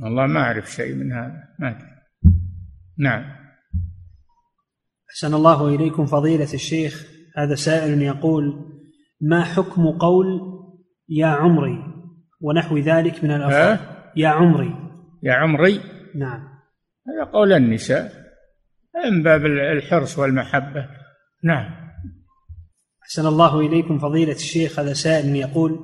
والله 0.00 0.26
ما 0.26 0.40
أعرف 0.40 0.70
شيء 0.70 0.94
من 0.94 1.12
هذا 1.12 1.44
ما 1.58 1.70
أدري. 1.70 1.88
نعم. 2.98 3.24
أحسن 5.10 5.34
الله 5.34 5.74
إليكم 5.74 6.06
فضيلة 6.06 6.54
الشيخ. 6.54 7.06
هذا 7.36 7.54
سائل 7.54 8.02
يقول 8.02 8.72
ما 9.20 9.44
حكم 9.44 9.90
قول 9.90 10.26
يا 11.08 11.26
عمري 11.26 11.84
ونحو 12.40 12.78
ذلك 12.78 13.24
من 13.24 13.30
الألفاظ 13.30 13.78
يا 14.16 14.28
عمري. 14.28 14.74
يا 15.22 15.32
عمري؟ 15.32 15.80
نعم. 16.14 16.48
هذا 17.08 17.30
قول 17.32 17.52
النساء 17.52 18.12
من 19.04 19.22
باب 19.22 19.46
الحرص 19.46 20.18
والمحبة. 20.18 20.88
نعم. 21.44 21.87
أحسن 23.08 23.26
الله 23.26 23.60
إليكم 23.60 23.98
فضيلة 23.98 24.32
الشيخ 24.32 24.78
هذا 24.78 24.92
سائل 24.92 25.36
يقول 25.36 25.80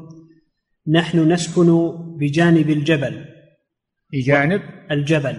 نحن 0.88 1.32
نسكن 1.32 1.92
بجانب 2.18 2.70
الجبل. 2.70 3.24
بجانب؟ 4.12 4.62
الجبل. 4.90 5.36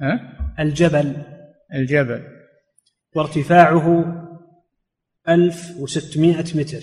ها؟ 0.00 0.20
الجبل. 0.58 1.16
الجبل. 1.74 2.22
وارتفاعه 3.16 3.86
1600 5.28 6.36
متر. 6.54 6.82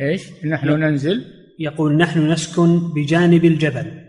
إيش؟ 0.00 0.44
نحن 0.44 0.68
ننزل؟ 0.68 1.24
يقول 1.58 1.96
نحن 1.96 2.32
نسكن 2.32 2.92
بجانب 2.94 3.44
الجبل. 3.44 4.02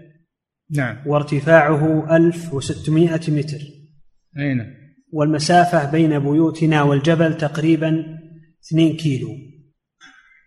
نعم. 0.71 0.97
وارتفاعه 1.07 2.15
1600 2.15 3.19
متر. 3.27 3.59
أين. 4.37 4.75
والمسافة 5.11 5.91
بين 5.91 6.19
بيوتنا 6.19 6.83
والجبل 6.83 7.37
تقريبا 7.37 8.22
2 8.63 8.97
كيلو. 8.97 9.37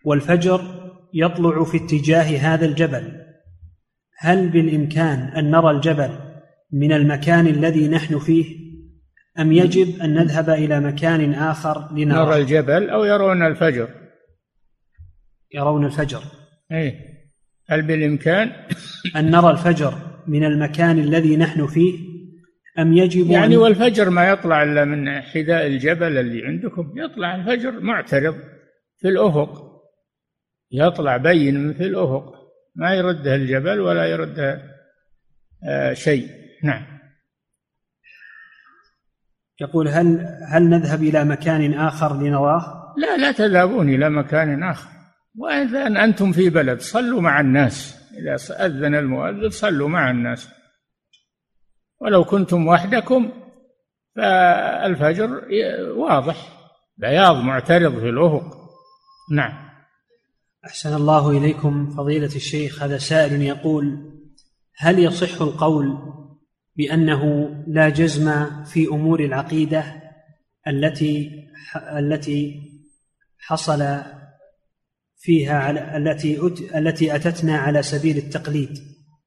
والفجر 0.05 0.61
يطلع 1.15 1.65
في 1.65 1.77
اتجاه 1.77 2.39
هذا 2.39 2.67
الجبل. 2.67 3.13
هل 4.19 4.49
بالإمكان 4.49 5.19
أن 5.19 5.51
نرى 5.51 5.71
الجبل 5.71 6.19
من 6.73 6.93
المكان 6.93 7.47
الذي 7.47 7.89
نحن 7.89 8.19
فيه؟ 8.19 8.67
أم 9.39 9.53
يجب 9.53 10.01
أن 10.01 10.15
نذهب 10.15 10.51
إلى 10.51 10.81
مكان 10.81 11.35
آخر 11.35 11.93
لنرى؟ 11.93 12.27
نرى 12.27 12.37
الجبل 12.37 12.91
أو 12.91 13.05
يرون 13.05 13.43
الفجر. 13.43 13.89
يرون 15.55 15.85
الفجر. 15.85 16.23
أي 16.73 16.95
هل 17.69 17.83
بالإمكان؟ 17.83 18.53
أن 19.17 19.31
نرى 19.31 19.51
الفجر 19.51 19.95
من 20.27 20.45
المكان 20.45 20.99
الذي 20.99 21.37
نحن 21.37 21.67
فيه؟ 21.67 22.16
أم 22.79 22.93
يجب 22.93 23.31
يعني 23.31 23.55
أن 23.55 23.61
والفجر 23.61 24.11
ما 24.11 24.29
يطلع 24.29 24.63
إلا 24.63 24.85
من 24.85 25.21
حذاء 25.21 25.67
الجبل 25.67 26.19
اللي 26.19 26.47
عندكم. 26.47 26.93
يطلع 26.97 27.35
الفجر 27.35 27.81
معترض 27.81 28.35
في 28.99 29.09
الأفق. 29.09 29.83
يطلع 30.73 31.17
بين 31.17 31.73
في 31.73 31.87
الأفق. 31.87 32.33
ما 32.75 32.95
يرده 32.95 33.35
الجبل 33.35 33.81
ولا 33.81 34.07
يرده 34.07 34.63
آه 35.65 35.93
شيء. 35.93 36.29
نعم. 36.65 36.87
يقول 39.61 39.89
هل 39.89 40.27
هل 40.49 40.69
نذهب 40.69 41.03
إلى 41.03 41.25
مكان 41.25 41.75
آخر 41.75 42.21
لنراه؟ 42.21 42.95
لا 42.99 43.17
لا 43.17 43.33
تذهبون 43.33 43.89
إلى 43.89 44.11
مكان 44.11 44.63
آخر. 44.63 44.89
وإذا 45.37 45.87
أنتم 45.87 46.33
في 46.33 46.51
بلد 46.51 46.81
صلوا 46.81 47.21
مع 47.21 47.41
الناس. 47.41 47.97
إذا 48.19 48.67
أذن 48.67 48.95
المؤذن 48.95 49.51
صلوا 49.51 49.89
مع 49.89 50.11
الناس. 50.11 50.56
ولو 52.01 52.25
كنتم 52.25 52.67
وحدكم 52.67 53.31
فالفجر 54.17 55.45
واضح. 55.97 56.37
بياض 56.97 57.37
معترض 57.37 57.99
في 58.01 58.09
الأفق. 58.09 58.57
نعم. 59.33 59.67
أحسن 60.67 60.95
الله 60.95 61.31
إليكم 61.31 61.91
فضيلة 61.91 62.37
الشيخ. 62.37 62.83
هذا 62.83 62.99
سائل 62.99 63.43
يقول 63.43 64.13
هل 64.77 64.99
يصح 64.99 65.43
القول 65.43 65.99
بأنه 66.77 67.51
لا 67.67 67.89
جزم 67.89 68.47
في 68.65 68.87
أمور 68.89 69.21
العقيدة 69.21 70.03
التي 70.69 71.47
التي 71.99 72.63
حصل 73.39 74.03
فيها 75.17 75.59
على 75.59 75.97
التي 75.97 76.41
التي 76.79 77.15
أتتنا 77.15 77.57
على 77.59 77.83
سبيل 77.83 78.17
التقليد؟ 78.17 78.79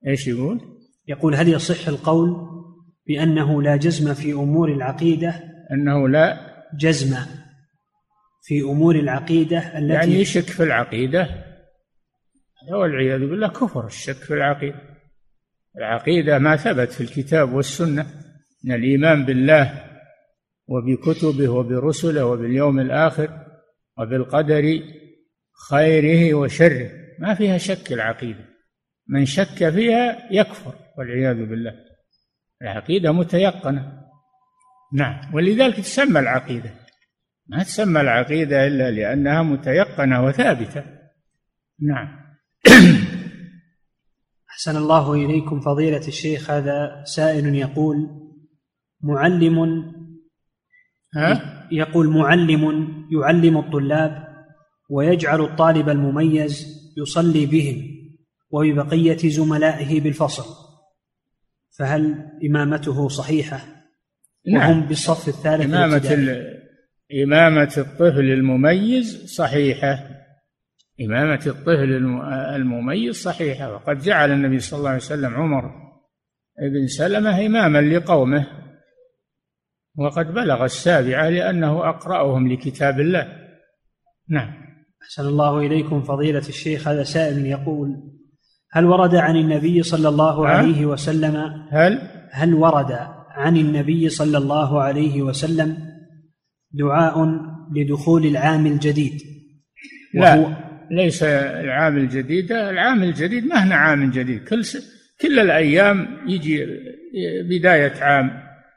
إيش 0.08 0.28
يقول؟ 0.28 0.62
يقول 1.08 1.36
هل 1.36 1.50
يصح 1.50 1.88
القول 1.88 2.59
بأنه 3.10 3.62
لا 3.62 3.76
جزم 3.76 4.14
في 4.14 4.34
أمور 4.34 4.72
العقيدة 4.72 5.44
أنه 5.72 6.10
لا 6.10 6.38
جزم 6.74 7.16
في 8.44 8.62
أمور 8.62 8.96
العقيدة 8.96 9.78
التي 9.78 9.94
يعني 9.94 10.14
يشك 10.14 10.44
في 10.44 10.64
العقيدة. 10.64 11.30
والعياذ 12.72 13.20
بالله 13.20 13.48
كفر 13.48 13.86
الشك 13.86 14.16
في 14.16 14.34
العقيدة. 14.34 14.82
العقيدة 15.78 16.40
ما 16.40 16.56
ثبت 16.56 16.92
في 16.92 17.02
الكتاب 17.02 17.54
والسنة. 17.54 18.06
من 18.64 18.76
الإيمان 18.76 19.26
بالله 19.26 19.84
وبكتبه 20.68 21.50
وبرسله 21.50 22.26
وباليوم 22.26 22.80
الآخر 22.80 23.30
وبالقدر 23.98 24.82
خيره 25.70 26.34
وشره. 26.34 26.90
ما 27.20 27.34
فيها 27.34 27.58
شك 27.58 27.94
العقيدة. 27.94 28.46
من 29.08 29.26
شك 29.26 29.70
فيها 29.70 30.28
يكفر 30.32 30.74
والعياذ 30.98 31.46
بالله. 31.46 31.89
العقيدة 32.62 33.12
متيقنة. 33.12 34.00
نعم 34.94 35.34
ولذلك 35.34 35.76
تسمى 35.76 36.20
العقيدة. 36.20 36.74
ما 37.48 37.64
تسمى 37.64 38.02
العقيدة 38.02 38.68
إلا 38.68 38.92
لأنها 38.92 39.42
متيقنة 39.42 40.26
وثابتة. 40.26 40.84
نعم. 41.82 42.20
أحسن 44.52 44.78
الله 44.78 45.14
إليكم 45.14 45.60
فضيلة 45.60 46.08
الشيخ 46.08 46.52
هذا 46.52 47.04
سائل 47.04 47.56
يقول 47.56 47.96
معلم 49.02 49.60
ها؟ 51.16 51.68
يقول 51.72 52.10
معلم 52.10 52.94
يعلم 53.12 53.58
الطلاب 53.58 54.28
ويجعل 54.90 55.42
الطالب 55.42 55.90
المميز 55.90 56.68
يصلي 56.98 57.46
بهم 57.46 57.84
وببقية 58.52 59.30
زملائه 59.30 60.02
بالفصل. 60.02 60.69
فهل 61.80 62.16
إمامته 62.46 63.08
صحيحة؟ 63.08 63.60
نعم. 64.48 64.70
وهم 64.72 64.88
بالصف 64.88 65.28
الثالث 65.28 65.66
إمامة؟ 65.66 66.12
ال- 66.14 66.60
إمامة 67.24 67.74
الطفل 67.78 68.32
المميز 68.32 69.26
صحيحة. 69.36 70.00
إمامة 71.02 71.42
الطفل 71.48 71.96
الم- 71.96 72.22
المميز 72.56 73.16
صحيحة. 73.16 73.74
وقد 73.74 74.00
جعل 74.00 74.32
النبي 74.32 74.60
صلى 74.60 74.78
الله 74.78 74.90
عليه 74.90 75.00
وسلم 75.00 75.34
عمر 75.34 75.72
بن 76.62 76.88
سلمة 76.88 77.46
إماما 77.46 77.82
لقومه. 77.82 78.48
وقد 79.98 80.34
بلغ 80.34 80.66
السابعة 80.66 81.30
لأنه 81.30 81.90
أقرأهم 81.90 82.52
لكتاب 82.54 83.00
الله. 83.00 83.50
نعم. 84.30 84.54
أحسن 85.02 85.28
الله 85.28 85.60
إليكم 85.60 86.02
فضيلة 86.04 86.48
الشيخ 86.50 86.88
هذا 86.88 87.04
سائل 87.04 87.46
يقول 87.46 88.19
هل 88.72 88.86
ورد 88.86 89.16
عن 89.16 89.36
النبي 89.38 89.84
صلى 89.84 90.10
الله؟ 90.10 90.48
عليه 90.48 90.86
وسلم؟ 90.86 91.36
هل؟ 91.72 92.02
هل 92.32 92.54
ورد 92.54 92.92
عن 93.30 93.58
النبي 93.58 94.10
صلى 94.10 94.38
الله 94.38 94.82
عليه 94.82 95.22
وسلم 95.22 95.78
دعاء 96.72 97.30
لدخول 97.76 98.26
العام 98.26 98.66
الجديد؟ 98.66 99.22
لا 100.14 100.58
ليس 100.92 101.24
العام 101.24 101.98
الجديد. 101.98 102.52
العام 102.52 103.04
الجديد 103.04 103.46
ما 103.46 103.64
هنا 103.64 103.76
عام 103.76 104.12
جديد. 104.12 104.44
كل 104.44 104.66
س... 104.66 104.78
كل 105.22 105.40
الأيام 105.40 106.08
يجي 106.28 106.66
بداية 107.50 108.04
عام 108.04 108.28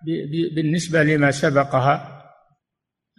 ب- 0.06 0.30
ب- 0.30 0.54
بالنسبة 0.54 1.02
لما 1.02 1.30
سبقها. 1.30 2.22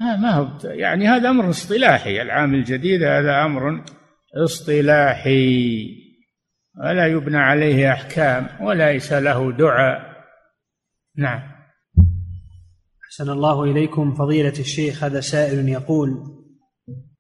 آه 0.02 0.18
ما 0.22 0.32
هو 0.32 0.48
يعني 0.64 1.08
هذا 1.08 1.30
أمر 1.30 1.50
اصطلاحي. 1.50 2.22
العام 2.22 2.54
الجديد 2.54 3.04
هذا 3.04 3.46
أمر 3.46 3.84
اصطلاحي. 4.44 6.03
ولا 6.80 7.08
يبنى 7.08 7.38
عليه 7.38 7.94
أحكام 7.94 8.66
وليس 8.66 9.14
له 9.14 9.52
دعاء. 9.52 10.14
نعم. 11.18 11.42
أحسن 13.06 13.30
الله 13.30 13.64
إليكم 13.64 14.14
فضيلة 14.14 14.60
الشيخ 14.60 15.04
هذا 15.04 15.20
سائل 15.20 15.70
يقول 15.70 16.10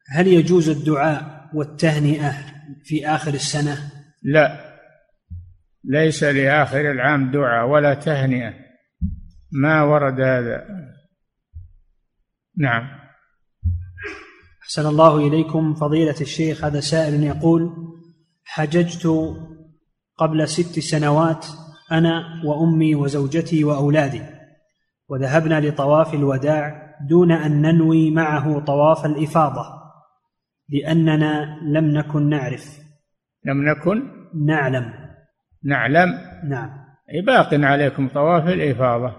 هل 0.09 0.27
يجوز 0.27 0.69
الدعاء 0.69 1.49
والتهنئة 1.53 2.33
في 2.83 3.07
آخر 3.07 3.33
السنة؟ 3.33 3.91
لا. 4.23 4.73
ليس 5.83 6.23
لآخر 6.23 6.91
العام 6.91 7.31
دعاء 7.31 7.67
ولا 7.69 7.93
تهنئة. 7.93 8.53
ما 9.51 9.83
ورد 9.83 10.21
هذا. 10.21 10.67
نعم. 12.57 13.03
أحسن 14.63 14.85
الله 14.85 15.27
إليكم 15.27 15.73
فضيلة 15.73 16.21
الشيخ 16.21 16.63
هذا 16.63 16.79
سائل 16.79 17.23
يقول 17.23 17.92
حججت 18.43 19.07
قبل 20.17 20.47
ست 20.47 20.79
سنوات 20.79 21.45
أنا 21.91 22.41
وأمي 22.45 22.95
وزوجتي 22.95 23.63
وأولادي 23.63 24.21
وذهبنا 25.09 25.59
لطواف 25.59 26.13
الوداع 26.13 26.95
دون 27.09 27.31
أن 27.31 27.61
ننوي 27.61 28.11
معه 28.11 28.59
طواف 28.59 29.05
الإفاضة 29.05 29.83
لأننا 30.69 31.59
لم 31.63 31.85
نكن 31.85 32.29
نعرف. 32.29 32.79
لم 33.45 33.69
نكن 33.69 34.03
نعلم. 34.45 34.93
نعلم؟ 35.63 36.09
نعم. 36.49 36.69
باق 37.25 37.53
عليكم 37.53 38.09
طواف 38.09 38.47
الإفاضة. 38.47 39.15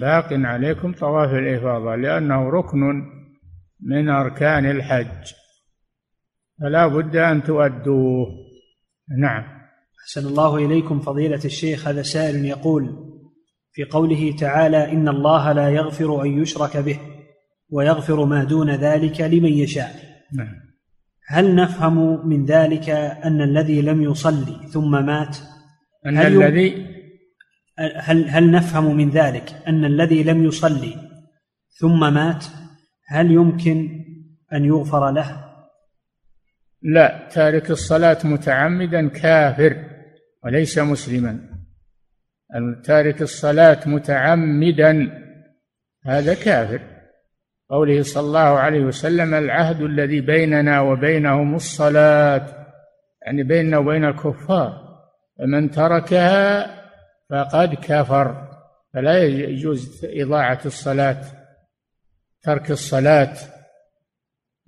باق 0.00 0.28
عليكم 0.32 0.92
طواف 0.92 1.30
الإفاضة 1.30 1.96
لأنه 1.96 2.50
ركن 2.50 2.80
من 3.80 4.08
أركان 4.08 4.70
الحج. 4.70 5.32
فلا 6.60 6.86
بد 6.86 7.16
أن 7.16 7.42
تؤدوه. 7.42 8.26
نعم. 9.18 9.44
أحسن 10.02 10.26
الله 10.26 10.56
إليكم 10.56 11.00
فضيلة 11.00 11.40
الشيخ. 11.44 11.88
هذا 11.88 12.02
سائل 12.02 12.44
يقول 12.44 13.14
في 13.72 13.84
قوله 13.84 14.36
تعالى 14.38 14.92
إن 14.92 15.08
الله 15.08 15.52
لا 15.52 15.68
يغفر 15.68 16.22
أن 16.22 16.42
يشرك 16.42 16.76
به 16.76 17.00
ويغفر 17.70 18.24
ما 18.24 18.44
دون 18.44 18.70
ذلك 18.70 19.20
لمن 19.20 19.52
يشاء. 19.52 19.94
نعم. 20.32 20.64
هل 21.26 21.54
نفهم 21.54 22.28
من 22.28 22.44
ذلك 22.44 22.90
أن 23.24 23.42
الذي 23.42 23.82
لم 23.82 24.02
يصلي 24.02 24.68
ثم 24.68 25.06
مات؟ 25.06 25.36
أن 26.06 26.16
هل 26.18 26.42
الذي 26.42 26.86
هل 27.78 28.28
هل 28.28 28.50
نفهم 28.50 28.96
من 28.96 29.10
ذلك 29.10 29.62
أن 29.68 29.84
الذي 29.84 30.22
لم 30.22 30.44
يصلي 30.44 30.94
ثم 31.70 32.14
مات؟ 32.14 32.44
هل 33.06 33.30
يمكن 33.30 34.04
أن 34.52 34.64
يغفر 34.64 35.10
له؟ 35.10 35.53
لا 36.84 37.28
تارك 37.32 37.70
الصلاة 37.70 38.18
متعمدا 38.24 39.08
كافر 39.08 39.84
وليس 40.44 40.78
مسلما. 40.78 41.40
تارك 42.84 43.22
الصلاة 43.22 43.88
متعمدا 43.88 45.22
هذا 46.04 46.34
كافر. 46.34 46.80
قوله 47.70 48.02
صلى 48.02 48.26
الله 48.26 48.58
عليه 48.58 48.80
وسلم 48.80 49.34
العهد 49.34 49.80
الذي 49.80 50.20
بيننا 50.20 50.80
وبينهم 50.80 51.54
الصلاة 51.54 52.66
يعني 53.26 53.42
بيننا 53.42 53.78
وبين 53.78 54.04
الكفار. 54.04 54.84
فمن 55.38 55.70
تركها 55.70 56.66
فقد 57.30 57.74
كفر. 57.74 58.48
فلا 58.94 59.24
يجوز 59.24 60.04
إضاعة 60.04 60.60
الصلاة 60.66 61.20
ترك 62.42 62.70
الصلاة. 62.70 63.34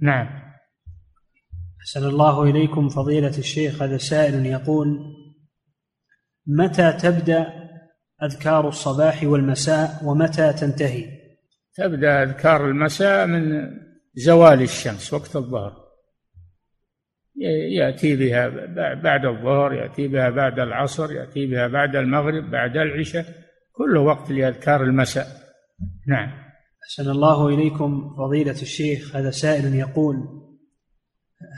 نعم. 0.00 0.45
أحسن 1.86 2.04
الله 2.04 2.42
إليكم 2.42 2.88
فضيلة 2.88 3.38
الشيخ. 3.38 3.82
هذا 3.82 3.96
سائل 3.96 4.46
يقول 4.46 4.98
متى 6.46 6.92
تبدأ 6.92 7.46
أذكار 8.22 8.68
الصباح 8.68 9.22
والمساء 9.22 10.00
ومتى 10.04 10.52
تنتهي؟ 10.52 11.04
تبدأ 11.74 12.22
أذكار 12.22 12.68
المساء 12.68 13.26
من 13.26 13.70
زوال 14.14 14.62
الشمس 14.62 15.14
وقت 15.14 15.36
الظهر. 15.36 15.72
يأتي 17.70 18.16
بها 18.16 18.48
بعد 18.94 19.24
الظهر 19.24 19.72
يأتي 19.72 20.08
بها 20.08 20.30
بعد 20.30 20.58
العصر 20.58 21.12
يأتي 21.12 21.46
بها 21.46 21.66
بعد 21.66 21.96
المغرب 21.96 22.50
بعد 22.50 22.76
العشاء 22.76 23.24
كله 23.72 24.00
وقت 24.00 24.30
لأذكار 24.30 24.82
المساء. 24.82 25.26
نعم. 26.06 26.28
أحسن 26.84 27.10
الله 27.10 27.48
إليكم 27.48 28.14
فضيلة 28.16 28.62
الشيخ. 28.62 29.16
هذا 29.16 29.30
سائل 29.30 29.74
يقول 29.74 30.45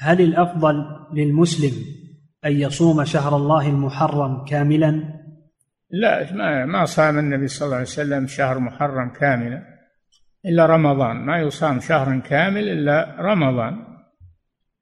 هل 0.00 0.20
الأفضل 0.20 0.84
للمسلم 1.14 1.72
أن 2.44 2.52
يصوم 2.52 3.04
شهر 3.04 3.36
الله 3.36 3.68
المحرم 3.68 4.44
كاملا؟ 4.44 5.18
لا 5.90 6.32
ما 6.32 6.66
ما 6.66 6.84
صام 6.84 7.18
النبي 7.18 7.48
صلى 7.48 7.66
الله 7.66 7.76
عليه 7.76 7.86
وسلم 7.86 8.26
شهر 8.26 8.58
محرم 8.58 9.12
كاملا 9.12 9.62
إلا 10.46 10.66
رمضان. 10.66 11.16
ما 11.16 11.38
يصام 11.38 11.80
شهرا 11.80 12.18
كامل 12.18 12.68
إلا 12.68 13.16
رمضان 13.20 13.76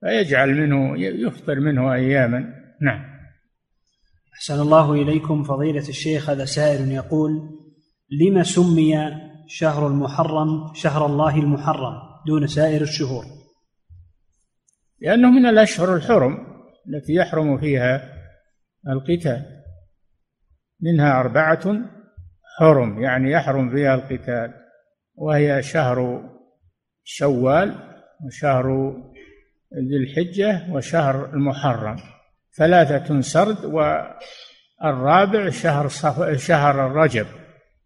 فيجعل 0.00 0.54
منه 0.54 0.98
يفطر 0.98 1.60
منه 1.60 1.92
أياما. 1.92 2.54
نعم. 2.82 3.04
أحسن 4.34 4.60
الله 4.60 4.92
إليكم 4.92 5.42
فضيلة 5.42 5.88
الشيخ. 5.88 6.30
هذا 6.30 6.44
سائل 6.44 6.90
يقول 6.90 7.30
لم 8.10 8.42
سمي 8.42 8.94
شهر 9.48 9.86
المحرم 9.86 10.74
شهر 10.74 11.06
الله 11.06 11.38
المحرم 11.38 11.94
دون 12.26 12.46
سائر 12.46 12.82
الشهور؟ 12.82 13.35
لأنه 15.00 15.30
من 15.30 15.46
الأشهر 15.46 15.96
الحرم 15.96 16.46
التي 16.88 17.14
يحرم 17.14 17.58
فيها 17.58 18.12
القتال. 18.88 19.62
منها 20.80 21.20
أربعة 21.20 21.80
حرم 22.58 23.02
يعني 23.02 23.30
يحرم 23.30 23.70
فيها 23.70 23.94
القتال 23.94 24.54
وهي 25.14 25.62
شهر 25.62 26.28
شوال 27.04 27.74
وشهر 28.24 28.96
ذي 29.74 29.96
الحجة 29.96 30.72
وشهر 30.72 31.34
المحرم. 31.34 31.96
ثلاثة 32.56 33.20
سرد 33.20 33.64
والرابع 33.64 35.50
شهر 35.50 35.88
صف... 35.88 36.36
شهر 36.36 36.86
الرجب 36.86 37.26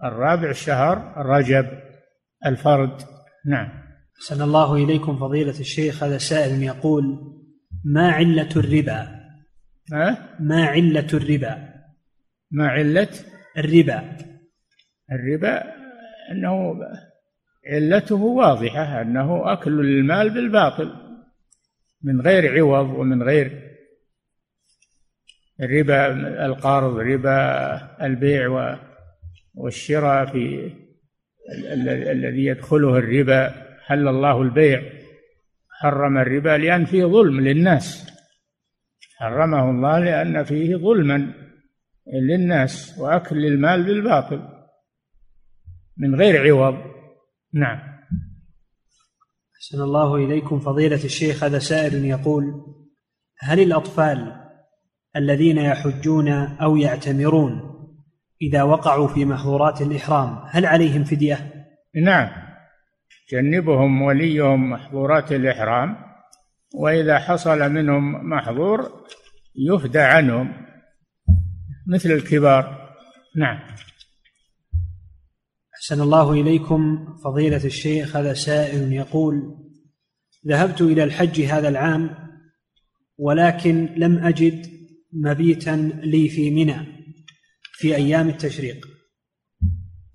الرابع 0.05 0.53
شهر 0.53 1.13
رجب 1.17 1.67
الفرد. 2.47 3.03
نعم. 3.47 3.90
أحسن 4.21 4.43
الله 4.43 4.75
إليكم 4.75 5.19
فضيلة 5.19 5.61
الشيخ. 5.61 6.03
هذا 6.03 6.19
سائل 6.19 6.63
يقول 6.63 7.19
ما 7.85 8.11
علة 8.11 8.49
الربا؟ 8.57 9.21
ها؟ 9.93 10.37
ما 10.41 10.65
علة 10.65 11.07
الربا؟ 11.15 11.69
ما 12.51 12.69
علة؟ 12.69 13.09
الربا. 13.59 14.17
الربا 15.13 15.63
أنه 16.33 16.77
علته 17.67 18.15
واضحة 18.15 19.01
أنه 19.03 19.53
أكل 19.53 19.81
المال 19.81 20.31
بالباطل 20.31 20.93
من 22.03 22.21
غير 22.21 22.59
عوض 22.59 22.99
ومن 22.99 23.23
غير 23.23 23.77
الربا 25.61 26.07
القرض 26.47 26.97
ربا 26.99 28.07
البيع 28.07 28.77
والشراء 29.55 30.27
في 30.27 30.73
الذي 32.13 32.45
يدخله 32.45 32.99
الربا. 32.99 33.70
حل 33.87 34.09
الله 34.09 34.43
البيع. 34.43 34.83
حرم 35.71 36.19
الربا 36.19 36.59
لأن 36.59 36.85
فيه 36.85 37.05
ظلم 37.05 37.41
للناس. 37.41 38.11
حرمه 39.19 39.71
الله 39.71 39.99
لأن 39.99 40.45
فيه 40.45 40.77
ظلما 40.77 41.35
للناس 42.15 42.99
وأكل 42.99 43.47
المال 43.47 43.83
بالباطل 43.83 44.43
من 45.97 46.15
غير 46.15 46.47
عوض. 46.47 46.79
نعم. 47.55 47.79
أحسن 49.57 49.83
الله 49.83 50.17
إليكم 50.17 50.59
فضيلة 50.59 51.05
الشيخ. 51.05 51.45
هذا 51.45 51.59
سائل 51.59 52.05
يقول 52.05 52.45
هل 53.39 53.61
الأطفال 53.61 54.41
الذين 55.17 55.59
يحجون 55.59 56.29
أو 56.63 56.77
يعتمرون 56.77 57.71
إذا 58.43 58.63
وقعوا 58.63 59.09
في 59.09 59.25
محظورات 59.25 59.83
الإحرام 59.83 60.39
هل 60.51 60.67
عليهم 60.67 61.05
فدية؟ 61.05 61.67
نعم. 62.05 62.50
جنبهم 63.33 64.03
وليهم 64.03 64.71
محظورات 64.71 65.33
الإحرام 65.33 65.97
وإذا 66.75 67.19
حصل 67.19 67.73
منهم 67.73 68.31
محظور 68.31 69.05
يفدى 69.57 69.99
عنهم 69.99 70.53
مثل 71.87 72.11
الكبار. 72.11 72.95
نعم. 73.37 73.59
أحسن 75.75 76.01
الله 76.01 76.33
إليكم. 76.33 77.07
فضيلة 77.25 77.65
الشيخ 77.65 78.17
هذا 78.17 78.35
سائل 78.35 78.93
يقول 78.93 79.57
ذهبت 80.47 80.81
إلى 80.81 81.05
الحج 81.05 81.41
هذا 81.41 81.69
العام 81.69 82.11
ولكن 83.19 83.89
لم 83.97 84.19
أجد 84.19 84.67
مبيتا 85.13 86.01
لي 86.03 86.29
في 86.29 86.51
منى 86.51 86.87
في 87.73 87.97
أيام 87.97 88.29
التشريق. 88.29 88.90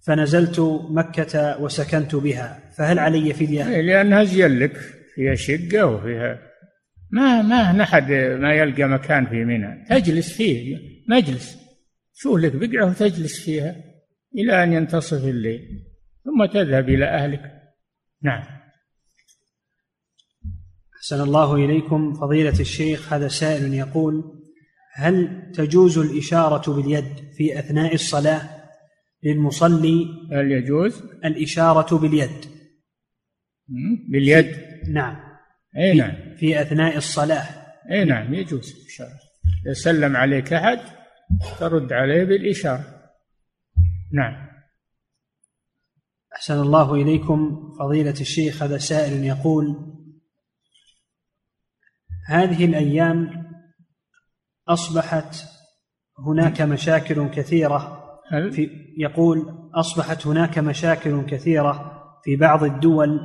فنزلت 0.06 0.60
مكة 0.90 1.62
وسكنت 1.62 2.16
بها. 2.16 2.72
فهل 2.78 3.00
علي 3.00 3.34
فدية؟ 3.34 3.70
إيه، 3.70 3.82
لأنها 3.82 4.24
زين 4.24 4.60
لك 4.60 4.78
فيها 5.16 5.36
شقة 5.36 5.86
وفيها 5.86 6.40
ما 7.12 7.42
ما 7.42 7.72
نحد 7.72 8.12
ما 8.12 8.54
يلقى 8.54 8.84
مكان 8.84 9.26
في 9.26 9.46
منى. 9.46 9.86
تجلس 9.90 10.34
فيه 10.34 10.78
مجلس. 11.10 11.58
شوف 12.14 12.38
لك؟ 12.38 12.56
بقعة 12.56 12.90
وتجلس 12.90 13.40
فيها 13.40 13.76
إلى 14.36 14.64
أن 14.64 14.74
ينتصف 14.74 15.26
الليل 15.26 15.84
ثم 16.26 16.46
تذهب 16.46 16.90
إلى 16.90 17.06
أهلك. 17.06 17.42
نعم. 18.24 18.44
أحسن 20.98 21.22
الله 21.22 21.56
إليكم. 21.56 22.14
فضيلة 22.14 22.60
الشيخ 22.60 23.14
هذا 23.14 23.28
سائل 23.28 23.74
يقول 23.74 24.24
هل 24.94 25.42
تجوز 25.56 25.98
الإشارة 25.98 26.74
باليد 26.74 27.06
في 27.38 27.60
أثناء 27.60 27.94
الصلاة؟ 27.94 28.55
للمصلي 29.26 30.08
هل 30.32 30.52
يجوز؟ 30.52 31.04
الإشارة 31.26 31.98
باليد. 31.98 32.46
باليد. 34.10 34.56
نعم. 34.88 35.16
أي 35.78 35.92
في, 35.92 35.98
نعم. 35.98 36.36
في 36.36 36.62
أثناء 36.62 36.98
الصلاة. 36.98 37.48
أي 37.92 38.06
نعم 38.06 38.34
يجوز 38.34 38.74
الإشارة. 38.82 39.20
إذا 39.66 39.74
سلم 39.74 40.18
عليك 40.18 40.54
أحد 40.54 40.80
ترد 41.60 41.94
عليه 41.94 42.24
بالإشارة. 42.24 43.12
نعم. 44.14 44.48
أحسن 46.36 46.60
الله 46.60 46.96
إليكم. 46.96 47.72
فضيلة 47.80 48.22
الشيخ 48.22 48.64
هذا 48.64 48.78
سائل 48.78 49.24
يقول 49.24 49.96
هذه 52.28 52.66
الأيام 52.66 53.46
أصبحت 54.68 55.36
هناك 56.20 56.62
مشاكل 56.62 57.30
كثيرة 57.30 57.95
هل؟ 58.28 58.52
في 58.52 58.70
يقول 58.98 59.70
أصبحت 59.74 60.28
هناك 60.28 60.60
مشاكل 60.60 61.26
كثيرة 61.26 62.02
في 62.24 62.36
بعض 62.36 62.64
الدول 62.64 63.20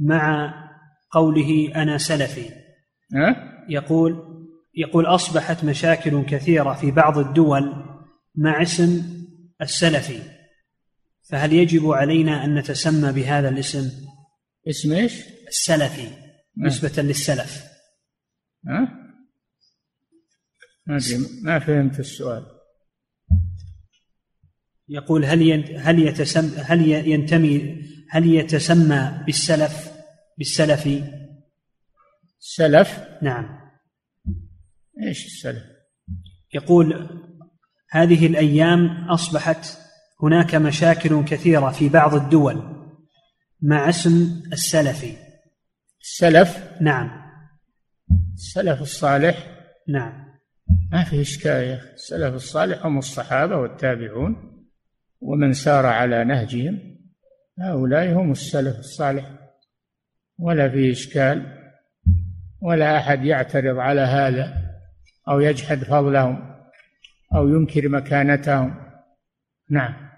مع 0.00 0.54
قوله 1.10 1.72
أنا 1.74 1.98
سلفي. 1.98 2.48
ها؟ 3.14 3.36
يقول 3.68 4.30
يقول 4.74 5.06
أصبحت 5.06 5.64
مشاكل 5.64 6.24
كثيرة 6.24 6.74
في 6.74 6.90
بعض 6.90 7.18
الدول 7.18 7.72
مع 8.34 8.62
اسم 8.62 9.02
السلفي. 9.62 10.22
فهل 11.30 11.52
يجب 11.52 11.90
علينا 11.90 12.44
أن 12.44 12.54
نتسمى 12.54 13.12
بهذا 13.12 13.48
الاسم؟ 13.48 13.90
اسم 14.68 14.92
إيش؟ 14.92 15.24
السلفي 15.48 16.08
نسبة 16.58 17.02
للسلف. 17.02 17.64
ها؟ 18.66 19.00
ما 20.86 20.98
ما 21.42 21.58
فهمت 21.58 22.00
السؤال. 22.00 22.59
يقول 24.90 25.24
هل 25.24 25.42
ين- 25.42 25.78
هل 25.80 25.98
يتسم 25.98 26.50
هل 26.64 26.88
ينتمي 26.88 27.82
هل 28.10 28.34
يتسمى 28.34 29.22
بالسلف 29.26 29.90
بالسلفي 30.38 31.04
السلف 32.40 33.00
نعم. 33.22 33.60
إيش 35.02 35.26
السلف؟ 35.26 35.62
يقول 36.54 37.08
هذه 37.90 38.26
الأيام 38.26 39.08
أصبحت 39.10 39.78
هناك 40.22 40.54
مشاكل 40.54 41.24
كثيرة 41.24 41.70
في 41.70 41.88
بعض 41.88 42.14
الدول 42.14 42.86
مع 43.62 43.88
اسم 43.88 44.42
السلفي 44.52 45.16
السلف؟ 46.00 46.64
نعم. 46.80 47.10
السلف 48.34 48.82
الصالح؟ 48.82 49.56
نعم. 49.88 50.30
ما 50.92 51.04
في 51.04 51.20
إشكال 51.20 51.50
يا 51.62 51.94
السلف 51.94 52.34
الصالح 52.34 52.86
هم 52.86 52.98
الصحابة 52.98 53.56
والتابعون. 53.56 54.49
ومن 55.20 55.52
سار 55.52 55.86
على 55.86 56.24
نهجهم 56.24 56.96
هؤلاء 57.58 58.12
هم 58.12 58.30
السلف 58.30 58.78
الصالح 58.78 59.30
ولا 60.38 60.68
في 60.68 60.90
إشكال 60.90 61.60
ولا 62.62 62.98
أحد 62.98 63.24
يعترض 63.24 63.78
على 63.78 64.00
هذا 64.00 64.70
أو 65.28 65.40
يجحد 65.40 65.78
فضلهم 65.78 66.50
أو 67.34 67.48
ينكر 67.48 67.88
مكانتهم. 67.88 68.74
نعم. 69.70 70.10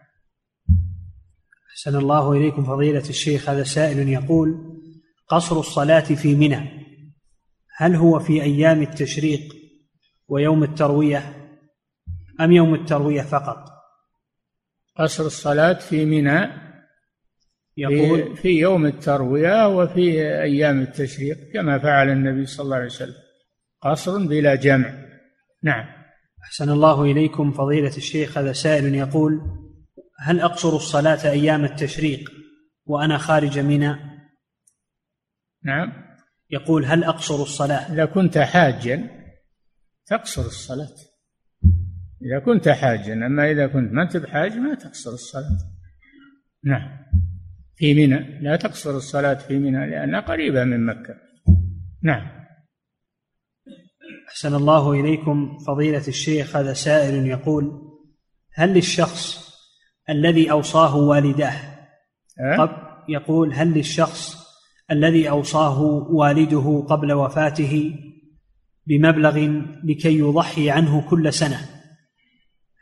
أحسن 1.70 1.96
الله 1.96 2.32
إليكم 2.32 2.64
فضيلة 2.64 3.08
الشيخ. 3.08 3.48
هذا 3.48 3.62
سائل 3.62 4.08
يقول 4.08 4.78
قصر 5.28 5.60
الصلاة 5.60 6.00
في 6.00 6.34
منى 6.34 6.82
هل 7.76 7.94
هو 7.94 8.18
في 8.18 8.42
أيام 8.42 8.82
التشريق 8.82 9.40
ويوم 10.28 10.62
التروية 10.62 11.48
أم 12.40 12.52
يوم 12.52 12.74
التروية 12.74 13.22
فقط؟ 13.22 13.71
قصر 14.96 15.26
الصلاة 15.26 15.72
في 15.72 16.04
منى 16.04 16.62
يقول 17.76 18.36
في, 18.36 18.48
يوم 18.48 18.86
التروية 18.86 19.68
وفي 19.68 20.22
أيام 20.42 20.80
التشريق 20.80 21.38
كما 21.52 21.78
فعل 21.78 22.10
النبي 22.10 22.46
صلى 22.46 22.64
الله 22.64 22.76
عليه 22.76 22.86
وسلم. 22.86 23.14
قصر 23.82 24.26
بلا 24.26 24.54
جمع. 24.54 24.94
نعم. 25.62 25.84
أحسن 26.44 26.70
الله 26.70 27.02
إليكم 27.02 27.52
فضيلة 27.52 27.96
الشيخ 27.96 28.38
هذا 28.38 28.52
سائل 28.52 28.94
يقول 28.94 29.40
هل 30.18 30.40
أقصر 30.40 30.76
الصلاة 30.76 31.30
أيام 31.30 31.64
التشريق 31.64 32.30
وأنا 32.84 33.18
خارج 33.18 33.58
منى؟ 33.58 33.96
نعم. 35.64 35.92
يقول 36.50 36.84
هل 36.84 37.04
أقصر 37.04 37.42
الصلاة؟ 37.42 37.92
إذا 37.92 38.04
كنت 38.04 38.38
حاجا 38.38 39.10
تقصر 40.06 40.42
الصلاة. 40.42 41.11
إذا 42.24 42.38
كنت 42.44 42.68
حاجا 42.68 43.26
أما 43.26 43.50
إذا 43.50 43.66
كنت 43.66 43.92
ما 43.92 44.02
أنت 44.02 44.16
بحاج 44.16 44.56
ما 44.56 44.74
تقصر 44.74 45.10
الصلاة. 45.10 45.58
نعم. 46.64 46.98
في 47.76 47.94
منى 47.94 48.40
لا 48.40 48.56
تقصر 48.56 48.96
الصلاة 48.96 49.34
في 49.34 49.58
منى 49.58 49.90
لأنها 49.90 50.20
قريبة 50.20 50.64
من 50.64 50.86
مكة. 50.86 51.14
نعم. 52.02 52.42
أحسن 54.28 54.54
الله 54.54 54.92
إليكم 54.92 55.58
فضيلة 55.66 56.08
الشيخ 56.08 56.56
هذا 56.56 56.72
سائل 56.72 57.26
يقول 57.26 57.92
هل 58.54 58.74
للشخص 58.74 59.52
الذي 60.10 60.50
أوصاه 60.50 60.96
والداه؟ 60.96 61.72
قبل 62.58 62.76
يقول 63.08 63.54
هل 63.54 63.72
للشخص 63.72 64.36
الذي 64.90 65.30
أوصاه 65.30 65.80
والده 66.10 66.86
قبل 66.88 67.12
وفاته 67.12 67.94
بمبلغ 68.86 69.62
لكي 69.84 70.18
يضحي 70.18 70.70
عنه 70.70 71.10
كل 71.10 71.32
سنة؟ 71.32 71.81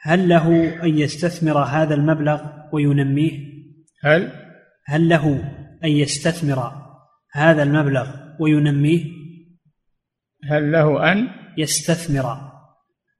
هل 0.02 0.28
له 0.28 0.74
أن 0.82 0.98
يستثمر 0.98 1.59
هذا 1.59 1.94
المبلغ 1.94 2.40
وينميه؟ 2.72 3.51
هل؟ 4.02 4.32
هل 4.86 5.09
له 5.09 5.44
أن 5.85 5.90
يستثمر 5.90 6.72
هذا 7.32 7.62
المبلغ 7.62 8.09
وينميه؟ 8.40 9.05
هل 10.44 10.72
له 10.72 11.12
أن؟ 11.12 11.28
يستثمر. 11.59 12.51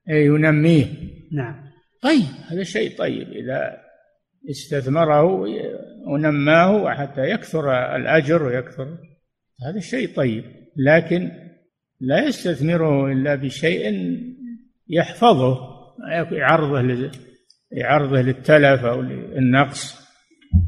ينميه. 0.09 0.87
نعم. 1.33 1.71
طيب 2.03 2.27
هذا 2.51 2.63
شيء 2.63 2.99
طيب. 2.99 3.29
إذا 3.29 3.77
استثمره 4.51 5.23
ونماه 6.07 6.95
حتى 6.95 7.31
يكثر 7.31 7.97
الأجر 7.97 8.43
ويكثر 8.43 8.99
هذا 9.67 9.81
شيء 9.81 10.15
طيب. 10.17 10.45
لكن 10.77 11.31
لا 12.01 12.25
يستثمره 12.27 13.13
إلا 13.13 13.35
بشيء 13.35 14.17
يحفظه. 14.89 15.80
يعرضه 16.33 17.11
يعرضه 17.71 18.21
للتلف 18.21 18.85
أو 18.85 19.01
للنقص. 19.01 20.01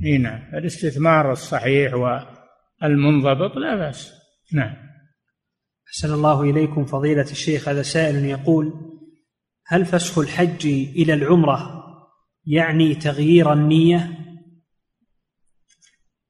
إي 0.05 0.19
نعم. 0.19 0.43
الاستثمار 0.55 1.33
الصحيح 1.33 1.95
والمنضبط 1.95 3.57
لا 3.57 3.77
بأس. 3.77 4.13
نعم. 4.53 4.75
أحسن 5.89 6.15
الله 6.15 6.43
إليكم 6.43 6.85
فضيلة 6.85 7.31
الشيخ. 7.31 7.69
هذا 7.69 7.83
سائل 7.83 8.25
يقول 8.25 8.73
هل 9.67 9.85
فسخ 9.85 10.19
الحج 10.19 10.67
إلى 10.97 11.15
العمرة 11.15 11.83
يعني 12.47 12.95
تغيير 12.95 13.53
النية؟ 13.53 14.19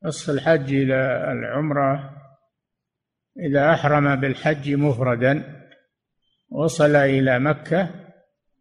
فسخ 0.04 0.30
الحج 0.30 0.74
إلى 0.74 1.32
العمرة 1.32 2.10
إذا 3.38 3.70
أحرم 3.70 4.16
بالحج 4.16 4.70
مفردا 4.70 5.62
وصل 6.50 6.96
إلى 6.96 7.38
مكة 7.38 8.01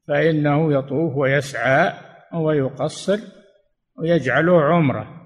فإنه 0.07 0.73
يطوف 0.73 1.15
ويسعى 1.15 1.94
ويقصر 2.34 3.19
ويجعله 3.98 4.61
عمرة 4.61 5.22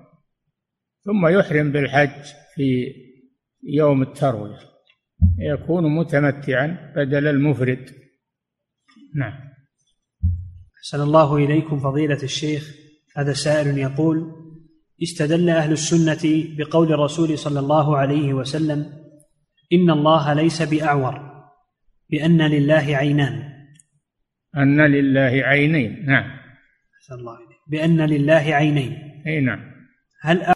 ثم 1.02 1.28
يحرم 1.28 1.72
بالحج 1.72 2.24
في 2.56 2.94
يوم 3.64 4.02
التروية 4.02 4.58
يكون 5.40 5.96
متمتعا 5.96 6.94
بدل 6.96 7.28
المفرد. 7.28 7.90
نعم. 9.16 9.34
أحسن 10.78 11.02
الله 11.02 11.36
إليكم 11.36 11.80
فضيلة 11.80 12.24
الشيخ. 12.24 12.76
هذا 13.16 13.34
سائل 13.34 13.78
يقول 13.78 14.32
استدل 15.04 15.50
أهل 15.50 15.72
السنة 15.72 16.44
بقول 16.58 16.94
الرسول 16.94 17.38
صلى 17.38 17.60
الله 17.60 17.98
عليه 17.98 18.34
وسلم 18.34 18.94
إن 19.74 19.90
الله 19.90 20.34
ليس 20.34 20.62
بأعور 20.62 21.46
بأن 22.10 22.42
لله 22.42 22.96
عينان. 22.98 23.55
أن 24.58 24.82
لله 24.82 25.42
عينين. 25.44 26.06
نعم. 26.06 26.32
أحسن 26.98 27.16
الله 27.16 27.38
بأن 27.68 28.02
لله 28.02 28.34
عينين. 28.56 29.24
أي 29.28 29.40
نعم. 29.40 29.60
هل 30.22 30.55